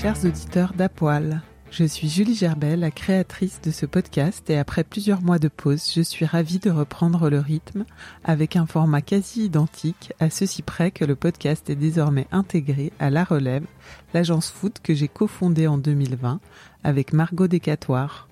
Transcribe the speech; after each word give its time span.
Chers 0.00 0.24
auditeurs 0.24 0.72
d'Apoil, 0.72 1.42
je 1.70 1.84
suis 1.84 2.08
Julie 2.08 2.34
Gerbet, 2.34 2.74
la 2.74 2.90
créatrice 2.90 3.60
de 3.60 3.70
ce 3.70 3.84
podcast 3.84 4.48
et 4.48 4.56
après 4.56 4.82
plusieurs 4.82 5.20
mois 5.20 5.38
de 5.38 5.48
pause, 5.48 5.92
je 5.94 6.00
suis 6.00 6.24
ravie 6.24 6.58
de 6.58 6.70
reprendre 6.70 7.28
le 7.28 7.38
rythme 7.38 7.84
avec 8.24 8.56
un 8.56 8.64
format 8.64 9.02
quasi 9.02 9.44
identique 9.44 10.14
à 10.18 10.30
ceci 10.30 10.62
près 10.62 10.90
que 10.90 11.04
le 11.04 11.16
podcast 11.16 11.68
est 11.68 11.76
désormais 11.76 12.26
intégré 12.32 12.94
à 12.98 13.10
La 13.10 13.24
Relève, 13.24 13.66
l'agence 14.14 14.50
foot 14.50 14.78
que 14.82 14.94
j'ai 14.94 15.06
cofondée 15.06 15.66
en 15.66 15.76
2020 15.76 16.40
avec 16.82 17.12
Margot 17.12 17.46
Descatoires. 17.46 18.29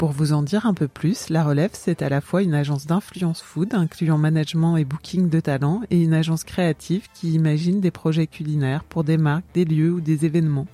Pour 0.00 0.12
vous 0.12 0.32
en 0.32 0.42
dire 0.42 0.64
un 0.64 0.72
peu 0.72 0.88
plus, 0.88 1.28
La 1.28 1.44
Relève, 1.44 1.72
c'est 1.74 2.00
à 2.00 2.08
la 2.08 2.22
fois 2.22 2.40
une 2.40 2.54
agence 2.54 2.86
d'influence 2.86 3.42
food, 3.42 3.74
incluant 3.74 4.16
management 4.16 4.78
et 4.78 4.86
booking 4.86 5.28
de 5.28 5.40
talent, 5.40 5.82
et 5.90 6.02
une 6.02 6.14
agence 6.14 6.42
créative 6.42 7.08
qui 7.12 7.34
imagine 7.34 7.82
des 7.82 7.90
projets 7.90 8.26
culinaires 8.26 8.82
pour 8.82 9.04
des 9.04 9.18
marques, 9.18 9.44
des 9.52 9.66
lieux 9.66 9.92
ou 9.92 10.00
des 10.00 10.24
événements. 10.24 10.66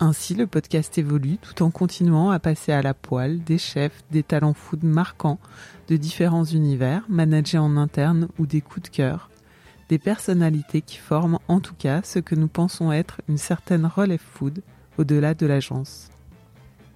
Ainsi, 0.00 0.34
le 0.34 0.46
podcast 0.46 0.98
évolue 0.98 1.38
tout 1.38 1.62
en 1.62 1.70
continuant 1.70 2.30
à 2.30 2.38
passer 2.38 2.72
à 2.72 2.82
la 2.82 2.92
poêle 2.92 3.42
des 3.42 3.56
chefs, 3.56 4.04
des 4.10 4.22
talents 4.22 4.52
food 4.52 4.84
marquants 4.84 5.38
de 5.88 5.96
différents 5.96 6.44
univers, 6.44 7.06
managés 7.08 7.56
en 7.56 7.78
interne 7.78 8.28
ou 8.38 8.44
des 8.44 8.60
coups 8.60 8.90
de 8.90 8.94
cœur. 8.94 9.30
Des 9.88 9.98
personnalités 9.98 10.82
qui 10.82 10.98
forment 10.98 11.38
en 11.48 11.60
tout 11.60 11.74
cas 11.74 12.02
ce 12.04 12.18
que 12.18 12.34
nous 12.34 12.48
pensons 12.48 12.92
être 12.92 13.22
une 13.30 13.38
certaine 13.38 13.86
relève 13.86 14.20
food 14.20 14.60
au-delà 14.98 15.32
de 15.32 15.46
l'agence. 15.46 16.11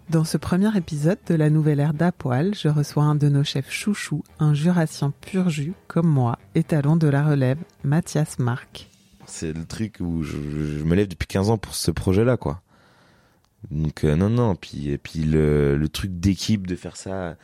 Dans 0.08 0.22
ce 0.22 0.36
premier 0.36 0.74
épisode 0.76 1.18
de 1.26 1.34
la 1.34 1.50
nouvelle 1.50 1.80
ère 1.80 1.92
d'Apoil, 1.92 2.54
je 2.54 2.68
reçois 2.68 3.02
un 3.02 3.16
de 3.16 3.28
nos 3.28 3.42
chefs 3.42 3.72
chouchous, 3.72 4.22
un 4.38 4.54
jurassien 4.54 5.12
pur 5.20 5.50
jus 5.50 5.72
comme 5.88 6.06
moi, 6.06 6.38
étalon 6.54 6.94
de 6.94 7.08
la 7.08 7.26
relève, 7.26 7.58
Mathias 7.82 8.38
Marc. 8.38 8.88
C'est 9.26 9.52
le 9.52 9.64
truc 9.64 9.96
où 9.98 10.22
je, 10.22 10.36
me 10.36 10.94
lève 10.94 11.08
depuis 11.08 11.26
15 11.26 11.50
ans 11.50 11.58
pour 11.58 11.74
ce 11.74 11.90
projet-là, 11.90 12.36
quoi. 12.36 12.62
Donc 13.72 14.04
euh, 14.04 14.14
non, 14.14 14.30
non, 14.30 14.54
puis, 14.54 14.90
et 14.90 14.98
puis 14.98 15.24
le, 15.24 15.84
truc 15.92 16.20
d'équipe, 16.20 16.68
de 16.68 16.76
faire 16.76 16.96
ça 16.96 17.34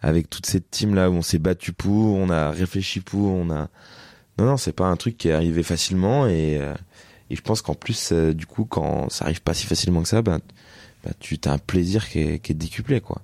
avec 0.00 0.30
toute 0.30 0.46
cette 0.46 0.70
team-là 0.70 1.10
où 1.10 1.14
on 1.14 1.22
s'est 1.22 1.38
battu 1.38 1.74
pour, 1.74 2.16
on 2.16 2.30
a 2.30 2.50
réfléchi 2.50 3.00
pour, 3.00 3.32
on 3.32 3.50
a... 3.50 3.68
Non, 4.38 4.46
non, 4.46 4.56
c'est 4.56 4.72
pas 4.72 4.86
un 4.86 4.96
truc 4.96 5.18
qui 5.18 5.28
est 5.28 5.32
arrivé 5.32 5.62
facilement 5.62 6.26
et, 6.26 6.56
euh, 6.58 6.72
je 7.30 7.40
pense 7.42 7.60
qu'en 7.60 7.74
plus, 7.74 8.12
euh, 8.12 8.32
du 8.32 8.46
coup, 8.46 8.64
quand 8.64 9.10
ça 9.10 9.26
arrive 9.26 9.42
pas 9.42 9.52
si 9.52 9.66
facilement 9.66 10.00
que 10.00 10.08
ça, 10.08 10.22
ben 10.22 10.40
tu 11.18 11.38
as 11.44 11.52
un 11.52 11.58
plaisir 11.58 12.08
qui 12.08 12.20
est, 12.20 12.52
décuplé, 12.52 13.00
quoi. 13.00 13.22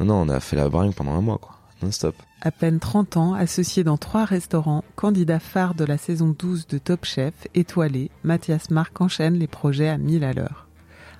Non, 0.00 0.06
non, 0.06 0.14
on 0.22 0.28
a 0.28 0.40
fait 0.40 0.56
la 0.56 0.68
bringue 0.68 0.94
pendant 0.94 1.12
un 1.12 1.20
mois, 1.20 1.38
quoi. 1.38 1.58
Non-stop. 1.82 2.14
À 2.40 2.50
peine 2.50 2.78
30 2.78 3.16
ans, 3.16 3.34
associé 3.34 3.84
dans 3.84 3.96
trois 3.96 4.24
restaurants, 4.24 4.84
candidat 4.94 5.40
phare 5.40 5.74
de 5.74 5.84
la 5.84 5.98
saison 5.98 6.34
12 6.36 6.66
de 6.66 6.78
Top 6.78 7.04
Chef, 7.04 7.34
étoilé, 7.54 8.10
Mathias 8.24 8.70
Marc 8.70 9.00
enchaîne 9.00 9.34
les 9.34 9.46
projets 9.46 9.88
à 9.88 9.98
1000 9.98 10.24
à 10.24 10.32
l'heure. 10.32 10.68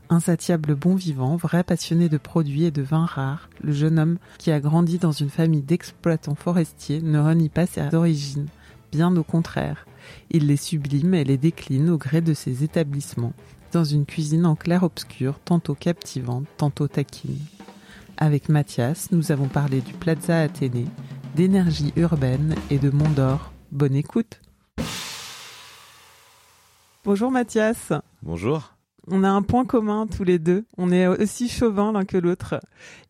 Insatiable 0.08 0.74
bon 0.74 0.94
vivant, 0.94 1.36
vrai 1.36 1.64
passionné 1.64 2.08
de 2.08 2.18
produits 2.18 2.64
et 2.64 2.70
de 2.70 2.82
vins 2.82 3.06
rares, 3.06 3.48
le 3.62 3.72
jeune 3.72 3.98
homme 3.98 4.18
qui 4.38 4.50
a 4.50 4.60
grandi 4.60 4.98
dans 4.98 5.12
une 5.12 5.30
famille 5.30 5.62
d'exploitants 5.62 6.34
forestiers 6.34 7.00
ne 7.00 7.18
renie 7.18 7.48
pas 7.48 7.66
ses 7.66 7.94
origines, 7.94 8.48
bien 8.90 9.16
au 9.16 9.22
contraire. 9.22 9.86
Il 10.30 10.48
les 10.48 10.56
sublime 10.56 11.14
et 11.14 11.24
les 11.24 11.38
décline 11.38 11.88
au 11.88 11.98
gré 11.98 12.20
de 12.20 12.34
ses 12.34 12.62
établissements, 12.62 13.32
dans 13.72 13.84
une 13.84 14.06
cuisine 14.06 14.46
en 14.46 14.54
clair-obscur, 14.54 15.38
tantôt 15.44 15.74
captivante, 15.74 16.46
tantôt 16.56 16.88
taquine. 16.88 17.38
Avec 18.18 18.48
Mathias, 18.48 19.10
nous 19.10 19.32
avons 19.32 19.48
parlé 19.48 19.80
du 19.80 19.94
Plaza 19.94 20.40
Athénée, 20.40 20.86
d'énergie 21.34 21.92
urbaine 21.96 22.54
et 22.70 22.78
de 22.78 22.90
Mont 22.90 23.10
d'Or. 23.10 23.52
Bonne 23.72 23.96
écoute 23.96 24.40
Bonjour 27.04 27.30
Mathias 27.32 27.92
Bonjour 28.22 28.74
on 29.08 29.24
a 29.24 29.28
un 29.28 29.42
point 29.42 29.64
commun 29.64 30.06
tous 30.06 30.22
les 30.22 30.38
deux. 30.38 30.64
On 30.78 30.92
est 30.92 31.08
aussi 31.08 31.48
chauvin 31.48 31.90
l'un 31.90 32.04
que 32.04 32.16
l'autre. 32.16 32.60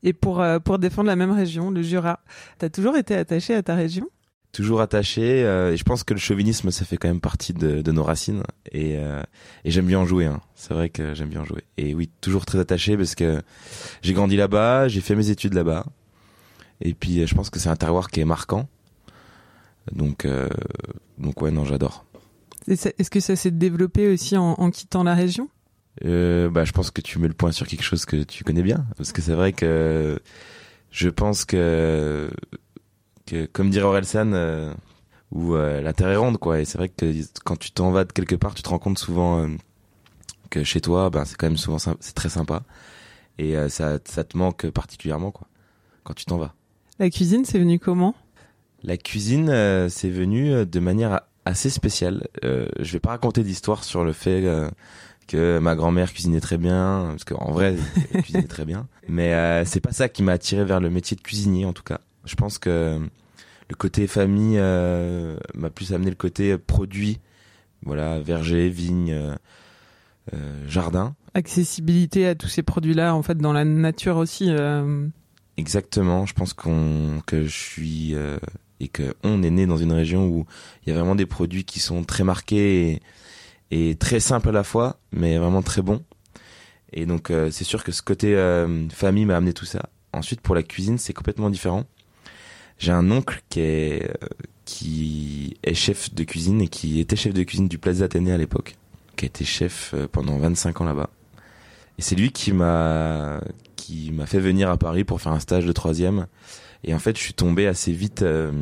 Et 0.03 0.15
pour, 0.15 0.41
euh, 0.41 0.59
pour 0.59 0.79
défendre 0.79 1.09
la 1.09 1.17
même 1.17 1.31
région, 1.31 1.71
le 1.71 1.83
Jura. 1.83 2.21
T'as 2.59 2.71
toujours 2.71 2.97
été 2.97 3.15
attaché 3.15 3.55
à 3.55 3.63
ta 3.63 3.75
région? 3.75 4.09
Toujours 4.53 4.81
attaché. 4.81 5.45
Euh, 5.45 5.73
et 5.73 5.77
je 5.77 5.83
pense 5.85 6.05
que 6.05 6.15
le 6.15 6.21
chauvinisme, 6.21 6.71
ça 6.71 6.85
fait 6.85 6.97
quand 6.97 7.09
même 7.09 7.21
partie 7.21 7.53
de, 7.53 7.83
de 7.83 7.93
nos 7.93 8.05
racines. 8.05 8.43
Et, 8.71 8.97
euh, 8.97 9.23
et 9.65 9.71
j'aime 9.71 9.87
bien 9.87 9.99
en 9.99 10.07
jouer. 10.07 10.27
Hein. 10.27 10.41
C'est 10.55 10.75
vrai 10.75 10.91
que 10.91 11.15
j'aime 11.15 11.29
bien 11.29 11.41
en 11.41 11.45
jouer. 11.45 11.65
Et 11.79 11.95
oui, 11.95 12.11
toujours 12.21 12.47
très 12.47 12.59
attaché 12.59 12.97
parce 12.97 13.15
que 13.15 13.43
j'ai 14.03 14.13
grandi 14.13 14.37
là-bas, 14.37 14.89
j'ai 14.89 15.01
fait 15.01 15.17
mes 15.17 15.31
études 15.31 15.55
là-bas. 15.55 15.87
Et 16.81 16.95
puis, 16.95 17.27
je 17.27 17.35
pense 17.35 17.51
que 17.51 17.59
c'est 17.59 17.69
un 17.69 17.77
terroir 17.77 18.11
qui 18.11 18.21
est 18.21 18.25
marquant. 18.25 18.69
Donc, 19.91 20.25
euh, 20.25 20.49
donc 21.19 21.43
ouais, 21.43 21.51
non, 21.51 21.65
j'adore. 21.65 22.05
Est-ce 22.69 23.11
que 23.11 23.21
ça 23.21 23.35
s'est 23.35 23.51
développé 23.51 24.09
aussi 24.09 24.37
en, 24.37 24.53
en 24.53 24.71
quittant 24.71 25.03
la 25.03 25.15
région? 25.15 25.49
Euh, 26.05 26.49
bah, 26.49 26.65
je 26.65 26.73
pense 26.73 26.91
que 26.91 27.01
tu 27.01 27.19
mets 27.19 27.29
le 27.29 27.35
point 27.35 27.53
sur 27.53 27.67
quelque 27.67 27.83
chose 27.83 28.05
que 28.05 28.23
tu 28.23 28.45
connais 28.45 28.63
bien, 28.63 28.87
parce 28.97 29.13
que 29.13 29.21
c'est 29.21 29.35
vrai 29.35 29.53
que 29.53 30.21
je 30.91 31.09
pense 31.09 31.45
que 31.45 32.31
que 33.27 33.47
comme 33.47 33.71
dirait 33.71 33.85
Orelsan, 33.85 34.33
euh, 34.33 34.73
où 35.31 35.55
euh, 35.55 35.81
la 35.81 35.93
terre 35.93 36.09
est 36.09 36.17
ronde, 36.17 36.39
quoi. 36.39 36.61
Et 36.61 36.65
c'est 36.65 36.79
vrai 36.79 36.89
que 36.89 37.13
quand 37.45 37.57
tu 37.57 37.71
t'en 37.73 37.91
vas 37.91 38.05
de 38.05 38.13
quelque 38.13 38.35
part, 38.35 38.55
tu 38.55 38.63
te 38.63 38.69
rends 38.69 38.79
compte 38.79 38.99
souvent 38.99 39.41
euh, 39.41 39.49
que 40.51 40.65
chez 40.65 40.81
toi, 40.81 41.11
ben 41.11 41.25
c'est 41.25 41.37
quand 41.37 41.47
même 41.47 41.57
souvent 41.57 41.79
c'est 41.79 42.15
très 42.15 42.29
sympa, 42.29 42.63
et 43.39 43.57
euh, 43.57 43.69
ça 43.69 43.99
ça 44.05 44.25
te 44.25 44.37
manque 44.37 44.69
particulièrement, 44.71 45.31
quoi, 45.31 45.47
quand 46.05 46.15
tu 46.15 46.25
t'en 46.25 46.39
vas. 46.39 46.55
La 46.99 47.11
cuisine, 47.11 47.45
c'est 47.45 47.59
venu 47.59 47.79
comment? 47.79 48.15
La 48.83 48.97
cuisine, 48.97 49.49
euh, 49.49 49.89
c'est 49.89 50.11
venu 50.11 50.67
de 50.67 50.81
manière 50.81 51.23
assez 51.45 51.71
spéciale. 51.71 52.29
je 52.43 52.93
vais 52.93 53.01
pas 53.01 53.11
raconter 53.11 53.43
d'histoire 53.43 53.85
sur 53.85 54.05
le 54.05 54.13
fait 54.13 54.45
que 55.27 55.59
ma 55.59 55.75
grand-mère 55.75 56.13
cuisinait 56.13 56.41
très 56.41 56.59
bien, 56.59 57.07
parce 57.11 57.25
qu'en 57.25 57.53
vrai, 57.53 57.77
elle 58.13 58.23
cuisinait 58.23 58.47
très 58.47 58.65
bien. 58.65 58.87
Mais 59.09 59.33
euh, 59.35 59.65
c'est 59.65 59.81
pas 59.81 59.93
ça 59.93 60.09
qui 60.09 60.23
m'a 60.23 60.33
attiré 60.33 60.65
vers 60.65 60.81
le 60.81 60.91
métier 60.91 61.17
de 61.17 61.23
cuisinier, 61.23 61.65
en 61.65 61.73
tout 61.73 61.83
cas. 61.83 62.01
Je 62.25 62.35
pense 62.35 62.59
que 62.59 63.01
le 63.69 63.75
côté 63.75 64.07
famille 64.07 64.59
euh, 64.59 65.37
m'a 65.55 65.71
plus 65.71 65.93
amené 65.93 66.11
le 66.11 66.17
côté 66.17 66.57
produit, 66.59 67.21
voilà, 67.85 68.21
verger, 68.21 68.69
vigne, 68.69 69.13
euh, 69.13 69.35
euh, 70.35 70.65
jardin. 70.69 71.15
Accessibilité 71.35 72.27
à 72.27 72.35
tous 72.35 72.49
ces 72.49 72.63
produits-là, 72.63 73.15
en 73.15 73.23
fait, 73.23 73.39
dans 73.39 73.53
la 73.53 73.65
nature 73.65 74.17
aussi. 74.19 74.47
euh, 74.51 75.07
Exactement. 75.57 76.27
Je 76.27 76.35
pense 76.35 76.53
qu'on 76.55 77.21
que 77.27 77.45
je 77.45 77.57
suis 77.59 78.15
euh, 78.15 78.39
et 78.81 78.89
que 78.89 79.15
on 79.23 79.43
est 79.43 79.51
né 79.51 79.67
dans 79.67 79.77
une 79.77 79.93
région 79.93 80.27
où 80.27 80.47
il 80.85 80.91
y 80.91 80.93
a 80.93 80.99
vraiment 80.99 81.15
des 81.15 81.27
produits 81.27 81.65
qui 81.65 81.79
sont 81.81 82.05
très 82.05 82.25
marqués 82.25 83.01
et, 83.71 83.91
et 83.91 83.95
très 83.97 84.21
simples 84.21 84.49
à 84.49 84.53
la 84.53 84.65
fois, 84.65 84.99
mais 85.13 85.39
vraiment 85.39 85.63
très 85.63 85.83
bons. 85.83 86.03
Et 86.93 87.07
donc 87.07 87.31
euh, 87.31 87.51
c'est 87.51 87.65
sûr 87.65 87.85
que 87.85 87.93
ce 87.93 88.03
côté 88.03 88.35
euh, 88.37 88.89
famille 88.91 89.25
m'a 89.25 89.37
amené 89.37 89.53
tout 89.53 89.65
ça. 89.67 89.89
Ensuite, 90.13 90.41
pour 90.43 90.55
la 90.55 90.63
cuisine, 90.63 90.99
c'est 90.99 91.15
complètement 91.15 91.49
différent. 91.49 91.85
J'ai 92.79 92.93
un 92.93 93.11
oncle 93.11 93.43
qui 93.49 93.61
est 93.61 94.05
euh, 94.05 94.29
qui 94.65 95.57
est 95.63 95.75
chef 95.75 96.15
de 96.15 96.25
cuisine 96.25 96.63
et 96.63 96.69
qui 96.69 97.01
était 97.01 97.17
chef 97.17 97.35
de 97.35 97.43
cuisine 97.43 97.69
du 97.69 97.79
Plaza 97.79 98.05
Athénée 98.05 98.33
à 98.33 98.39
l'époque, 98.39 98.77
qui 99.17 99.25
a 99.25 99.27
été 99.27 99.45
chef 99.45 99.93
euh, 99.95 100.07
pendant 100.11 100.39
25 100.39 100.81
ans 100.81 100.85
là-bas. 100.85 101.11
Et 101.99 102.03
c'est 102.03 102.15
lui 102.15 102.33
qui 102.33 102.53
m'a 102.53 103.41
qui 103.77 104.13
m'a 104.13 104.27
fait 104.27 104.41
venir 104.41 104.71
à 104.71 104.77
Paris 104.77 105.05
pour 105.05 105.21
faire 105.21 105.33
un 105.33 105.41
stage 105.41 105.67
de 105.67 105.73
troisième. 105.73 106.27
Et 106.85 106.95
en 106.95 106.99
fait, 106.99 107.17
je 107.17 107.23
suis 107.23 107.35
tombé 107.35 107.67
assez 107.67 107.93
vite 107.93 108.23
euh, 108.23 108.53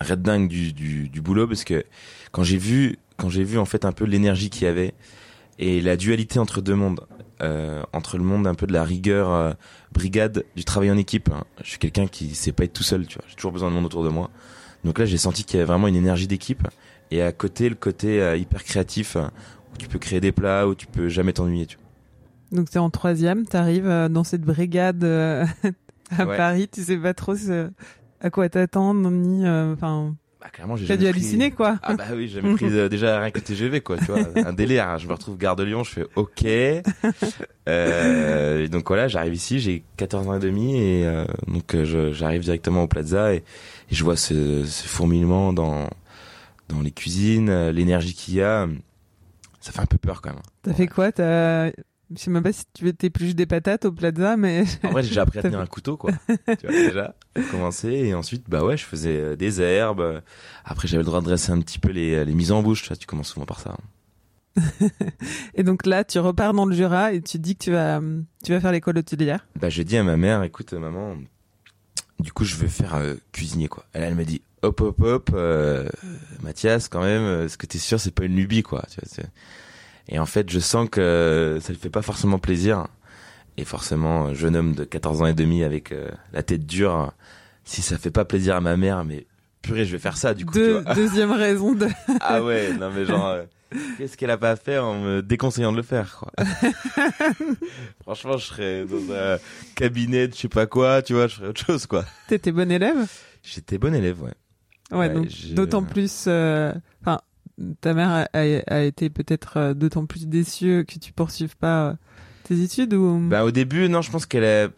red 0.00 0.22
dingue 0.22 0.48
du, 0.48 0.72
du, 0.72 1.08
du 1.08 1.20
boulot 1.20 1.46
parce 1.46 1.64
que 1.64 1.84
quand 2.32 2.42
j'ai 2.42 2.58
vu 2.58 2.98
quand 3.16 3.30
j'ai 3.30 3.44
vu 3.44 3.58
en 3.58 3.64
fait 3.64 3.84
un 3.84 3.92
peu 3.92 4.04
l'énergie 4.04 4.50
qu'il 4.50 4.64
y 4.64 4.66
avait 4.66 4.94
et 5.58 5.80
la 5.80 5.96
dualité 5.96 6.38
entre 6.38 6.60
deux 6.60 6.74
mondes, 6.74 7.00
euh, 7.42 7.82
entre 7.92 8.16
le 8.18 8.24
monde 8.24 8.46
un 8.46 8.54
peu 8.54 8.66
de 8.66 8.72
la 8.72 8.84
rigueur 8.84 9.30
euh, 9.30 9.52
brigade, 9.92 10.44
du 10.56 10.64
travail 10.64 10.90
en 10.90 10.96
équipe. 10.96 11.30
hein. 11.30 11.44
Je 11.62 11.68
suis 11.70 11.78
quelqu'un 11.78 12.06
qui 12.06 12.34
sait 12.34 12.52
pas 12.52 12.64
être 12.64 12.72
tout 12.72 12.82
seul, 12.82 13.06
tu 13.06 13.18
vois. 13.18 13.24
J'ai 13.28 13.34
toujours 13.36 13.52
besoin 13.52 13.68
de 13.70 13.74
monde 13.74 13.84
autour 13.86 14.04
de 14.04 14.08
moi. 14.08 14.30
Donc 14.84 14.98
là, 14.98 15.04
j'ai 15.04 15.18
senti 15.18 15.44
qu'il 15.44 15.58
y 15.58 15.60
avait 15.62 15.66
vraiment 15.66 15.88
une 15.88 15.96
énergie 15.96 16.26
d'équipe 16.26 16.66
et 17.10 17.22
à 17.22 17.32
côté 17.32 17.68
le 17.68 17.74
côté 17.74 18.20
euh, 18.22 18.36
hyper 18.36 18.62
créatif 18.64 19.16
euh, 19.16 19.26
où 19.72 19.76
tu 19.78 19.88
peux 19.88 19.98
créer 19.98 20.20
des 20.20 20.32
plats 20.32 20.66
où 20.68 20.74
tu 20.74 20.86
peux 20.86 21.08
jamais 21.08 21.32
t'ennuyer, 21.32 21.66
tu 21.66 21.76
vois. 21.76 22.58
Donc 22.58 22.68
c'est 22.70 22.78
en 22.78 22.90
troisième, 22.90 23.44
t'arrives 23.46 23.88
euh, 23.88 24.08
dans 24.08 24.22
cette 24.24 24.42
brigade 24.42 25.02
euh, 25.04 25.44
à 26.16 26.24
Ouais. 26.26 26.36
Paris, 26.36 26.68
tu 26.70 26.82
sais 26.84 26.96
pas 26.96 27.12
trop 27.14 27.34
ce- 27.34 27.70
à 28.20 28.30
quoi 28.30 28.48
t'attendre, 28.48 29.10
ni 29.10 29.44
euh, 29.46 29.72
enfin, 29.74 30.14
Bah, 30.40 30.48
clairement, 30.52 30.76
j'ai 30.76 30.86
t'as 30.86 30.96
dû 30.96 31.02
pris- 31.04 31.08
halluciner 31.10 31.50
quoi. 31.50 31.78
Ah 31.82 31.94
bah 31.94 32.04
oui, 32.14 32.28
j'avais 32.28 32.52
pris 32.54 32.66
euh, 32.66 32.88
déjà 32.90 33.18
rien 33.20 33.30
que 33.30 33.38
le 33.38 33.44
TGV 33.44 33.80
quoi, 33.80 33.96
tu 33.96 34.04
vois, 34.12 34.20
un 34.44 34.52
délire. 34.52 34.86
hein. 34.88 34.98
Je 34.98 35.06
me 35.08 35.12
retrouve 35.12 35.38
gare 35.38 35.56
de 35.56 35.62
Lyon, 35.64 35.82
je 35.84 35.90
fais 35.90 36.06
OK. 36.16 36.44
Euh, 37.68 38.64
et 38.64 38.68
donc 38.68 38.86
voilà, 38.86 39.08
j'arrive 39.08 39.34
ici, 39.34 39.58
j'ai 39.58 39.82
14 39.96 40.28
ans 40.28 40.36
et 40.36 40.38
demi 40.38 40.76
et 40.80 41.04
euh, 41.04 41.24
donc 41.48 41.74
euh, 41.74 42.12
j'arrive 42.12 42.42
directement 42.42 42.84
au 42.84 42.86
Plaza 42.86 43.34
et, 43.34 43.38
et 43.38 43.42
je 43.90 44.04
vois 44.04 44.14
ce, 44.16 44.64
ce 44.64 44.86
fourmillement 44.86 45.52
dans 45.52 45.90
dans 46.68 46.80
les 46.80 46.92
cuisines, 46.92 47.48
euh, 47.48 47.72
l'énergie 47.72 48.14
qu'il 48.14 48.34
y 48.34 48.42
a. 48.42 48.68
Ça 49.60 49.72
fait 49.72 49.80
un 49.80 49.86
peu 49.86 49.98
peur 49.98 50.22
quand 50.22 50.30
même. 50.30 50.42
T'as 50.62 50.74
fait 50.74 50.86
quoi? 50.86 51.10
T'as, 51.10 51.70
je 52.14 52.20
sais 52.20 52.30
même 52.30 52.42
pas 52.42 52.52
si 52.52 52.64
tu 52.72 52.94
t'épluches 52.94 53.34
des 53.34 53.46
patates 53.46 53.84
au 53.84 53.92
Plaza, 53.92 54.36
mais 54.36 54.64
En 54.84 54.90
vrai, 54.90 55.02
j'ai 55.02 55.10
déjà 55.10 55.22
appris 55.22 55.38
à 55.38 55.42
tenir 55.42 55.60
un 55.60 55.66
couteau, 55.66 55.96
quoi. 55.96 56.12
tu 56.28 56.66
vois, 56.66 56.70
déjà, 56.70 57.14
pour 57.34 57.48
commencer. 57.50 57.88
Et 57.88 58.14
ensuite, 58.14 58.44
bah 58.48 58.64
ouais, 58.64 58.76
je 58.76 58.84
faisais 58.84 59.16
euh, 59.16 59.36
des 59.36 59.60
herbes. 59.60 60.22
Après, 60.64 60.88
j'avais 60.88 61.02
le 61.02 61.06
droit 61.06 61.20
de 61.20 61.26
dresser 61.26 61.52
un 61.52 61.60
petit 61.60 61.78
peu 61.78 61.90
les, 61.90 62.24
les 62.24 62.34
mises 62.34 62.52
en 62.52 62.62
bouche. 62.62 62.82
Tu 62.82 62.88
vois, 62.88 62.96
tu 62.96 63.06
commences 63.06 63.28
souvent 63.28 63.46
par 63.46 63.60
ça. 63.60 63.76
et 65.54 65.62
donc 65.62 65.84
là 65.84 66.02
tu 66.02 66.18
repars 66.18 66.54
dans 66.54 66.64
le 66.64 66.74
Jura 66.74 67.12
et 67.12 67.20
tu 67.20 67.38
dis 67.38 67.56
que 67.56 67.64
tu 67.64 67.72
vas 67.72 68.00
tu 68.42 68.52
vas 68.52 68.60
faire 68.60 68.72
l'école 68.72 68.96
hôtelière. 68.96 69.46
Bah, 69.60 69.68
j'ai 69.68 69.84
dit 69.84 69.98
à 69.98 70.02
ma 70.02 70.16
mère, 70.16 70.42
écoute, 70.44 70.72
euh, 70.72 70.78
maman, 70.78 71.18
du 72.20 72.32
coup, 72.32 72.44
je 72.44 72.56
veux 72.56 72.68
faire 72.68 72.94
euh, 72.94 73.14
cuisinier, 73.32 73.68
quoi. 73.68 73.84
Elle, 73.92 74.04
elle 74.04 74.14
me 74.14 74.24
dit, 74.24 74.42
hop, 74.62 74.80
hop, 74.80 75.00
hop, 75.00 75.30
euh, 75.34 75.88
Mathias, 76.42 76.88
quand 76.88 77.02
même, 77.02 77.22
euh, 77.22 77.44
est-ce 77.44 77.58
que 77.58 77.66
t'es 77.66 77.78
sûr, 77.78 78.00
c'est 78.00 78.10
pas 78.10 78.24
une 78.24 78.36
lubie, 78.36 78.62
quoi. 78.62 78.84
Tu 78.90 79.00
vois, 79.00 79.26
et 80.08 80.18
en 80.18 80.26
fait, 80.26 80.48
je 80.50 80.58
sens 80.58 80.88
que 80.90 81.58
ça 81.60 81.72
lui 81.72 81.78
fait 81.78 81.90
pas 81.90 82.02
forcément 82.02 82.38
plaisir. 82.38 82.86
Et 83.58 83.64
forcément, 83.64 84.34
jeune 84.34 84.54
homme 84.54 84.74
de 84.74 84.84
14 84.84 85.22
ans 85.22 85.26
et 85.26 85.32
demi 85.34 85.64
avec 85.64 85.90
euh, 85.90 86.10
la 86.34 86.42
tête 86.42 86.66
dure, 86.66 87.12
si 87.64 87.80
ça 87.80 87.96
fait 87.96 88.10
pas 88.10 88.26
plaisir 88.26 88.54
à 88.54 88.60
ma 88.60 88.76
mère, 88.76 89.02
mais 89.04 89.26
purée, 89.62 89.86
je 89.86 89.92
vais 89.92 89.98
faire 89.98 90.18
ça, 90.18 90.34
du 90.34 90.44
coup. 90.44 90.52
tu 90.52 90.58
Deux- 90.60 90.80
vois. 90.82 90.94
deuxième 90.94 91.32
raison 91.32 91.72
de. 91.74 91.86
Ah 92.20 92.42
ouais, 92.42 92.74
non 92.74 92.90
mais 92.92 93.06
genre, 93.06 93.26
euh, 93.28 93.44
qu'est-ce 93.96 94.16
qu'elle 94.18 94.30
a 94.30 94.36
pas 94.36 94.50
à 94.50 94.56
faire 94.56 94.84
en 94.84 95.00
me 95.00 95.22
déconseillant 95.22 95.72
de 95.72 95.78
le 95.78 95.82
faire, 95.82 96.18
quoi. 96.18 96.32
Franchement, 98.02 98.36
je 98.36 98.46
serais 98.46 98.84
dans 98.84 99.12
un 99.12 99.38
cabinet 99.74 100.28
de 100.28 100.34
je 100.34 100.40
sais 100.40 100.48
pas 100.48 100.66
quoi, 100.66 101.02
tu 101.02 101.14
vois, 101.14 101.26
je 101.26 101.36
ferais 101.36 101.48
autre 101.48 101.64
chose, 101.64 101.86
quoi. 101.86 102.04
T'étais 102.28 102.52
bon 102.52 102.70
élève? 102.70 103.06
J'étais 103.42 103.78
bon 103.78 103.94
élève, 103.94 104.22
ouais. 104.22 104.30
Ouais, 104.92 104.98
Ouais, 104.98 105.14
donc 105.14 105.28
d'autant 105.54 105.82
plus. 105.82 106.24
euh, 106.28 106.72
Enfin, 107.02 107.20
ta 107.80 107.94
mère 107.94 108.28
a, 108.32 108.82
été 108.82 109.10
peut-être 109.10 109.56
euh, 109.56 109.74
d'autant 109.74 110.06
plus 110.06 110.26
déçue 110.26 110.84
que 110.86 110.98
tu 110.98 111.12
poursuives 111.12 111.56
pas 111.56 111.88
euh, 111.88 111.94
tes 112.44 112.60
études 112.60 112.94
ou? 112.94 113.18
Bah 113.28 113.44
au 113.44 113.50
début, 113.50 113.88
non, 113.88 114.02
je 114.02 114.10
pense 114.10 114.26
qu'elle 114.26 114.44
est 114.44 114.68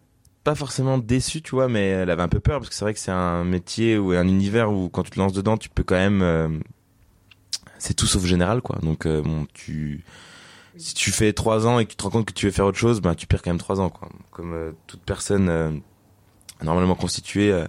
pas 0.45 0.55
forcément 0.55 0.99
déçue, 0.99 1.43
tu 1.43 1.51
vois, 1.51 1.69
mais 1.69 1.89
elle 1.89 2.11
avait 2.11 2.23
un 2.23 2.29
peu 2.29 2.41
peur 2.41 2.61
parce 2.61 2.69
que 2.69 2.75
c'est 2.75 2.85
vrai 2.85 2.95
que 2.95 3.01
c'est 3.01 3.11
un 3.11 3.45
métier 3.45 3.99
ou 3.99 4.13
un 4.13 4.27
univers 4.27 4.73
où 4.73 4.89
quand 4.89 5.03
tu 5.03 5.11
te 5.11 5.19
lances 5.19 5.33
dedans, 5.33 5.57
tu 5.57 5.69
peux 5.69 5.83
quand 5.83 5.97
même, 5.97 6.23
euh, 6.23 6.49
c'est 7.79 7.95
tout 7.95 8.07
sauf 8.07 8.25
général, 8.25 8.63
quoi. 8.63 8.79
Donc 8.83 9.07
euh, 9.07 9.23
bon, 9.23 9.47
tu, 9.53 10.05
si 10.77 10.95
tu 10.95 11.11
fais 11.11 11.33
trois 11.33 11.67
ans 11.67 11.81
et 11.81 11.85
que 11.85 11.91
tu 11.91 11.97
te 11.97 12.05
rends 12.05 12.11
compte 12.11 12.27
que 12.27 12.33
tu 12.33 12.47
veux 12.47 12.53
faire 12.53 12.67
autre 12.67 12.79
chose, 12.79 13.01
ben 13.01 13.15
tu 13.15 13.27
perds 13.27 13.43
quand 13.43 13.51
même 13.51 13.59
trois 13.59 13.81
ans, 13.81 13.91
quoi. 13.91 14.09
Comme 14.31 14.75
toute 14.87 15.01
personne 15.01 15.83
normalement 16.63 16.95
constituée, 16.95 17.65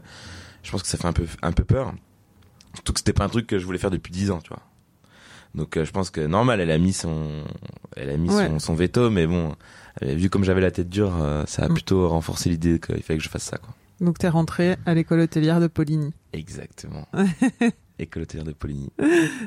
je 0.62 0.72
pense 0.72 0.84
que 0.84 0.88
ça 0.88 0.98
fait 0.98 1.08
un 1.08 1.14
peu 1.14 1.26
un 1.42 1.52
peu 1.52 1.64
peur. 1.64 1.94
Surtout 2.76 2.94
que 2.94 3.00
c'était 3.00 3.14
pas 3.14 3.24
un 3.24 3.30
truc 3.30 3.48
que 3.48 3.58
je 3.58 3.66
voulais 3.66 3.80
faire 3.80 3.90
depuis 3.90 4.12
dix 4.12 4.30
ans, 4.30 4.40
tu 4.40 4.50
vois. 4.50 4.62
Donc 5.56 5.78
euh, 5.78 5.86
je 5.86 5.92
pense 5.92 6.10
que 6.12 6.22
normal, 6.22 6.60
elle 6.62 6.72
a 6.72 6.78
mis 6.78 6.94
son, 6.94 7.44
elle 7.96 8.10
a 8.10 8.18
mis 8.18 8.30
Ouais. 8.30 8.48
son, 8.48 8.60
son 8.60 8.74
veto, 8.76 9.10
mais 9.10 9.26
bon, 9.28 9.56
vu 10.02 10.30
comme 10.30 10.44
j'avais 10.44 10.62
la 10.62 10.72
tête 10.72 10.90
dure, 10.90 11.16
euh, 11.22 11.44
ça 11.48 11.64
a 11.66 11.70
Mm. 11.70 11.74
plutôt 11.74 12.08
renforcé 12.08 12.50
l'idée 12.50 12.80
qu'il 12.80 13.02
fallait 13.02 13.18
que 13.18 13.24
je 13.24 13.30
fasse 13.30 13.44
ça, 13.44 13.58
quoi. 13.58 13.74
Donc 14.00 14.18
t'es 14.20 14.30
rentré 14.30 14.78
à 14.86 14.94
l'école 14.94 15.20
hôtelière 15.22 15.60
de 15.60 15.68
Poligny. 15.68 16.14
Exactement. 16.34 17.08
école 18.00 18.24
hôtelière 18.24 18.46
de 18.46 18.54
Poligny. 18.54 18.90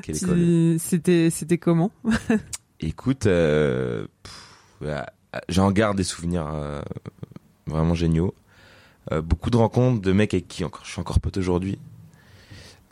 Quelle 0.03 0.17
école 0.17 0.75
C'était 0.79 1.29
c'était 1.31 1.57
comment 1.57 1.91
Écoute, 2.81 3.25
euh, 3.27 4.05
ouais, 4.81 4.93
j'en 5.47 5.71
garde 5.71 5.95
des 5.97 6.03
souvenirs 6.03 6.47
euh, 6.53 6.81
vraiment 7.65 7.93
géniaux. 7.95 8.33
Beaucoup 9.23 9.49
de 9.49 9.57
rencontres 9.57 10.01
de 10.01 10.11
mecs 10.13 10.33
avec 10.33 10.47
qui 10.47 10.63
encore, 10.63 10.85
je 10.85 10.91
suis 10.91 10.99
encore 11.01 11.19
pote 11.19 11.37
aujourd'hui. 11.37 11.77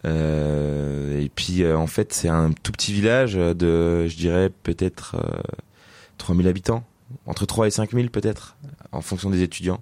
Euh, 0.05 1.19
et 1.21 1.29
puis 1.29 1.63
euh, 1.63 1.77
en 1.77 1.85
fait 1.87 2.11
c'est 2.13 2.27
un 2.27 2.51
tout 2.63 2.71
petit 2.71 2.91
village 2.93 3.33
de, 3.35 4.07
je 4.07 4.15
dirais 4.15 4.49
peut-être 4.63 5.15
euh, 5.15 5.41
3000 6.17 6.47
habitants, 6.47 6.83
entre 7.27 7.45
3 7.45 7.67
et 7.67 7.71
5000 7.71 8.09
peut-être, 8.09 8.55
en 8.91 9.01
fonction 9.01 9.29
des 9.29 9.41
étudiants. 9.43 9.81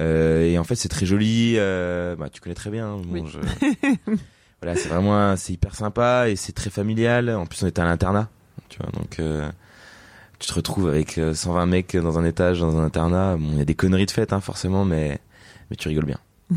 Euh, 0.00 0.44
et 0.44 0.58
en 0.58 0.64
fait 0.64 0.74
c'est 0.74 0.88
très 0.90 1.06
joli, 1.06 1.54
euh, 1.56 2.14
bah, 2.16 2.28
tu 2.30 2.40
connais 2.42 2.54
très 2.54 2.70
bien. 2.70 2.86
hein, 2.88 3.00
bon, 3.02 3.22
Oui. 3.24 3.30
je- 3.32 4.12
voilà, 4.62 4.76
c'est 4.76 4.88
vraiment, 4.88 5.34
c'est 5.36 5.54
hyper 5.54 5.74
sympa 5.74 6.28
et 6.28 6.36
c'est 6.36 6.52
très 6.52 6.68
familial. 6.70 7.30
En 7.30 7.46
plus 7.46 7.62
on 7.62 7.66
était 7.66 7.80
à 7.80 7.86
l'internat, 7.86 8.28
tu 8.68 8.78
vois, 8.78 8.90
donc 8.92 9.18
euh, 9.18 9.48
tu 10.38 10.48
te 10.48 10.52
retrouves 10.52 10.88
avec 10.88 11.16
euh, 11.16 11.32
120 11.32 11.64
mecs 11.64 11.96
dans 11.96 12.18
un 12.18 12.24
étage, 12.26 12.60
dans 12.60 12.76
un 12.76 12.84
internat. 12.84 13.36
Bon, 13.38 13.48
il 13.52 13.58
y 13.58 13.62
a 13.62 13.64
des 13.64 13.74
conneries 13.74 14.04
de 14.04 14.10
fête, 14.10 14.34
hein, 14.34 14.40
forcément, 14.42 14.84
mais 14.84 15.18
mais 15.70 15.76
tu 15.76 15.88
rigoles 15.88 16.04
bien. 16.04 16.18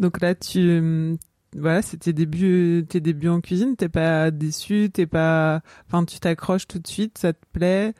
Donc 0.00 0.20
là 0.20 0.34
tu 0.34 0.78
hum, 0.78 1.18
voilà 1.56 1.82
c'est 1.82 1.98
tes 1.98 2.12
débuts 2.12 2.84
tes 2.88 3.00
débuts 3.00 3.28
en 3.28 3.40
cuisine. 3.40 3.76
T'es 3.76 3.88
pas 3.88 4.30
déçu, 4.32 4.90
t'es 4.92 5.06
pas 5.06 5.60
enfin 5.86 6.04
tu 6.04 6.18
t'accroches 6.18 6.66
tout 6.66 6.78
de 6.80 6.88
suite, 6.88 7.18
ça 7.18 7.32
te 7.32 7.38
plaît? 7.52 7.94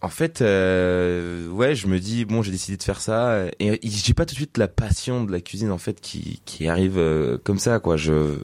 En 0.00 0.08
fait, 0.08 0.42
euh, 0.42 1.48
ouais, 1.48 1.74
je 1.74 1.88
me 1.88 1.98
dis 1.98 2.24
bon, 2.24 2.40
j'ai 2.42 2.52
décidé 2.52 2.76
de 2.76 2.82
faire 2.84 3.00
ça 3.00 3.46
et 3.58 3.80
j'ai 3.82 4.14
pas 4.14 4.26
tout 4.26 4.34
de 4.34 4.38
suite 4.38 4.56
la 4.56 4.68
passion 4.68 5.24
de 5.24 5.32
la 5.32 5.40
cuisine 5.40 5.72
en 5.72 5.78
fait 5.78 6.00
qui 6.00 6.40
qui 6.44 6.68
arrive 6.68 6.98
euh, 6.98 7.36
comme 7.42 7.58
ça 7.58 7.80
quoi. 7.80 7.96
Je 7.96 8.36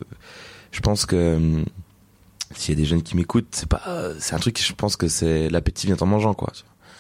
je 0.73 0.81
pense 0.81 1.07
que 1.07 1.37
hum, 1.37 1.65
s'il 2.57 2.75
y 2.75 2.79
a 2.79 2.81
des 2.81 2.87
jeunes 2.87 3.03
qui 3.03 3.17
m'écoutent, 3.17 3.49
c'est 3.53 3.69
pas 3.69 3.83
euh, 3.87 4.15
c'est 4.19 4.35
un 4.35 4.39
truc 4.39 4.59
je 4.61 4.73
pense 4.73 4.97
que 4.97 5.07
c'est 5.07 5.49
l'appétit 5.51 5.87
vient 5.87 5.97
en 6.01 6.07
mangeant 6.07 6.35
quoi. 6.35 6.53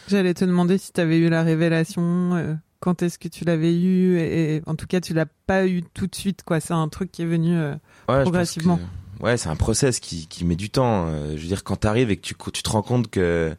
J'allais 0.09 0.35
te 0.35 0.45
demander 0.45 0.77
si 0.79 0.93
t'avais 0.93 1.19
eu 1.19 1.29
la 1.31 1.43
révélation. 1.43 2.35
euh, 2.35 2.55
quand 2.85 3.03
est-ce 3.03 3.19
que 3.19 3.29
tu 3.29 3.47
l'avais 3.47 3.75
eu 3.75 4.19
et, 4.19 4.57
et 4.57 4.63
en 4.67 4.75
tout 4.75 4.87
cas 4.87 5.01
tu 5.01 5.15
l'as 5.15 5.25
pas 5.47 5.67
eu 5.67 5.83
tout 5.95 6.07
de 6.07 6.15
suite 6.15 6.43
quoi. 6.45 6.61
C'est 6.61 6.75
un 6.75 6.89
truc 6.89 7.11
qui 7.11 7.23
est 7.23 7.27
venu. 7.27 7.57
euh, 7.57 7.73
Ouais, 8.11 8.21
Progressivement. 8.23 8.79
que- 9.19 9.25
ouais, 9.25 9.39
c'est 9.39 9.49
un 9.49 9.57
process 9.57 10.01
qui, 10.01 10.27
qui 10.27 10.45
met 10.45 10.57
du 10.57 10.69
temps. 10.69 11.07
Euh, 11.09 11.31
Je 11.37 11.41
veux 11.41 11.49
dire, 11.49 11.65
quand 11.65 11.77
t'arrives 11.77 12.11
et 12.11 12.17
que 12.19 12.23
tu, 12.23 12.35
tu 12.53 12.63
te 12.63 12.69
rends 12.69 12.83
compte 12.83 13.09
que, 13.11 13.57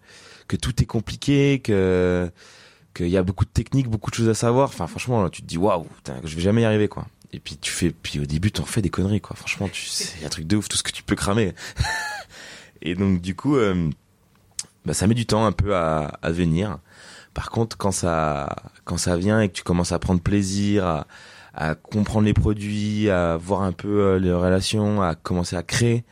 que 0.48 0.55
tout 0.55 0.79
est 0.82 0.86
compliqué, 0.86 1.60
que, 1.60 2.29
qu'il 2.94 3.08
y 3.10 3.17
a 3.17 3.24
beaucoup 3.24 3.46
de 3.46 3.50
techniques, 3.50 3.88
beaucoup 3.89 4.12
de 4.12 4.15
choses 4.15 4.29
à 4.29 4.36
savoir. 4.36 4.70
Enfin, 4.70 4.86
franchement, 4.86 5.27
tu 5.29 5.41
te 5.41 5.48
dis, 5.48 5.58
waouh, 5.58 5.88
je 6.24 6.36
vais 6.36 6.41
jamais 6.44 6.62
y 6.62 6.65
arriver, 6.65 6.88
quoi. 6.88 7.08
Et 7.34 7.39
puis, 7.39 7.58
tu 7.58 7.72
fais, 7.72 7.89
puis 7.91 8.20
au 8.20 8.25
début, 8.25 8.51
t'en 8.51 8.63
fais 8.65 8.82
des 8.84 8.89
conneries, 8.91 9.22
quoi. 9.22 9.36
Franchement, 9.36 9.67
tu, 9.67 9.88
c'est 9.88 10.24
un 10.24 10.29
truc 10.29 10.46
de 10.46 10.55
ouf, 10.55 10.70
tout 10.70 10.77
ce 10.77 10.84
que 10.84 10.91
tu 10.91 11.01
peux 11.03 11.15
cramer. 11.15 11.53
et 12.82 12.94
donc, 12.96 13.22
du 13.22 13.36
coup, 13.36 13.55
euh, 13.58 13.89
bah, 14.86 14.94
ça 14.94 15.08
met 15.08 15.15
du 15.15 15.25
temps 15.25 15.46
un 15.46 15.51
peu 15.51 15.75
à, 15.75 16.05
à 16.22 16.32
venir. 16.32 16.77
Par 17.36 17.51
contre, 17.51 17.77
quand 17.77 17.92
ça, 17.92 18.56
quand 18.86 18.98
ça 18.98 19.18
vient 19.18 19.42
et 19.42 19.50
que 19.50 19.54
tu 19.54 19.63
commences 19.63 19.92
à 19.92 20.00
prendre 20.00 20.22
plaisir, 20.22 20.86
à, 20.86 21.06
à 21.54 21.75
comprendre 21.75 22.25
les 22.25 22.34
produits, 22.34 23.10
à 23.10 23.38
voir 23.38 23.62
un 23.62 23.74
peu 23.74 24.00
euh, 24.01 24.20
les 24.20 24.32
relations, 24.32 25.01
à 25.04 25.15
commencer 25.15 25.58
à 25.58 25.62
créer, 25.62 26.06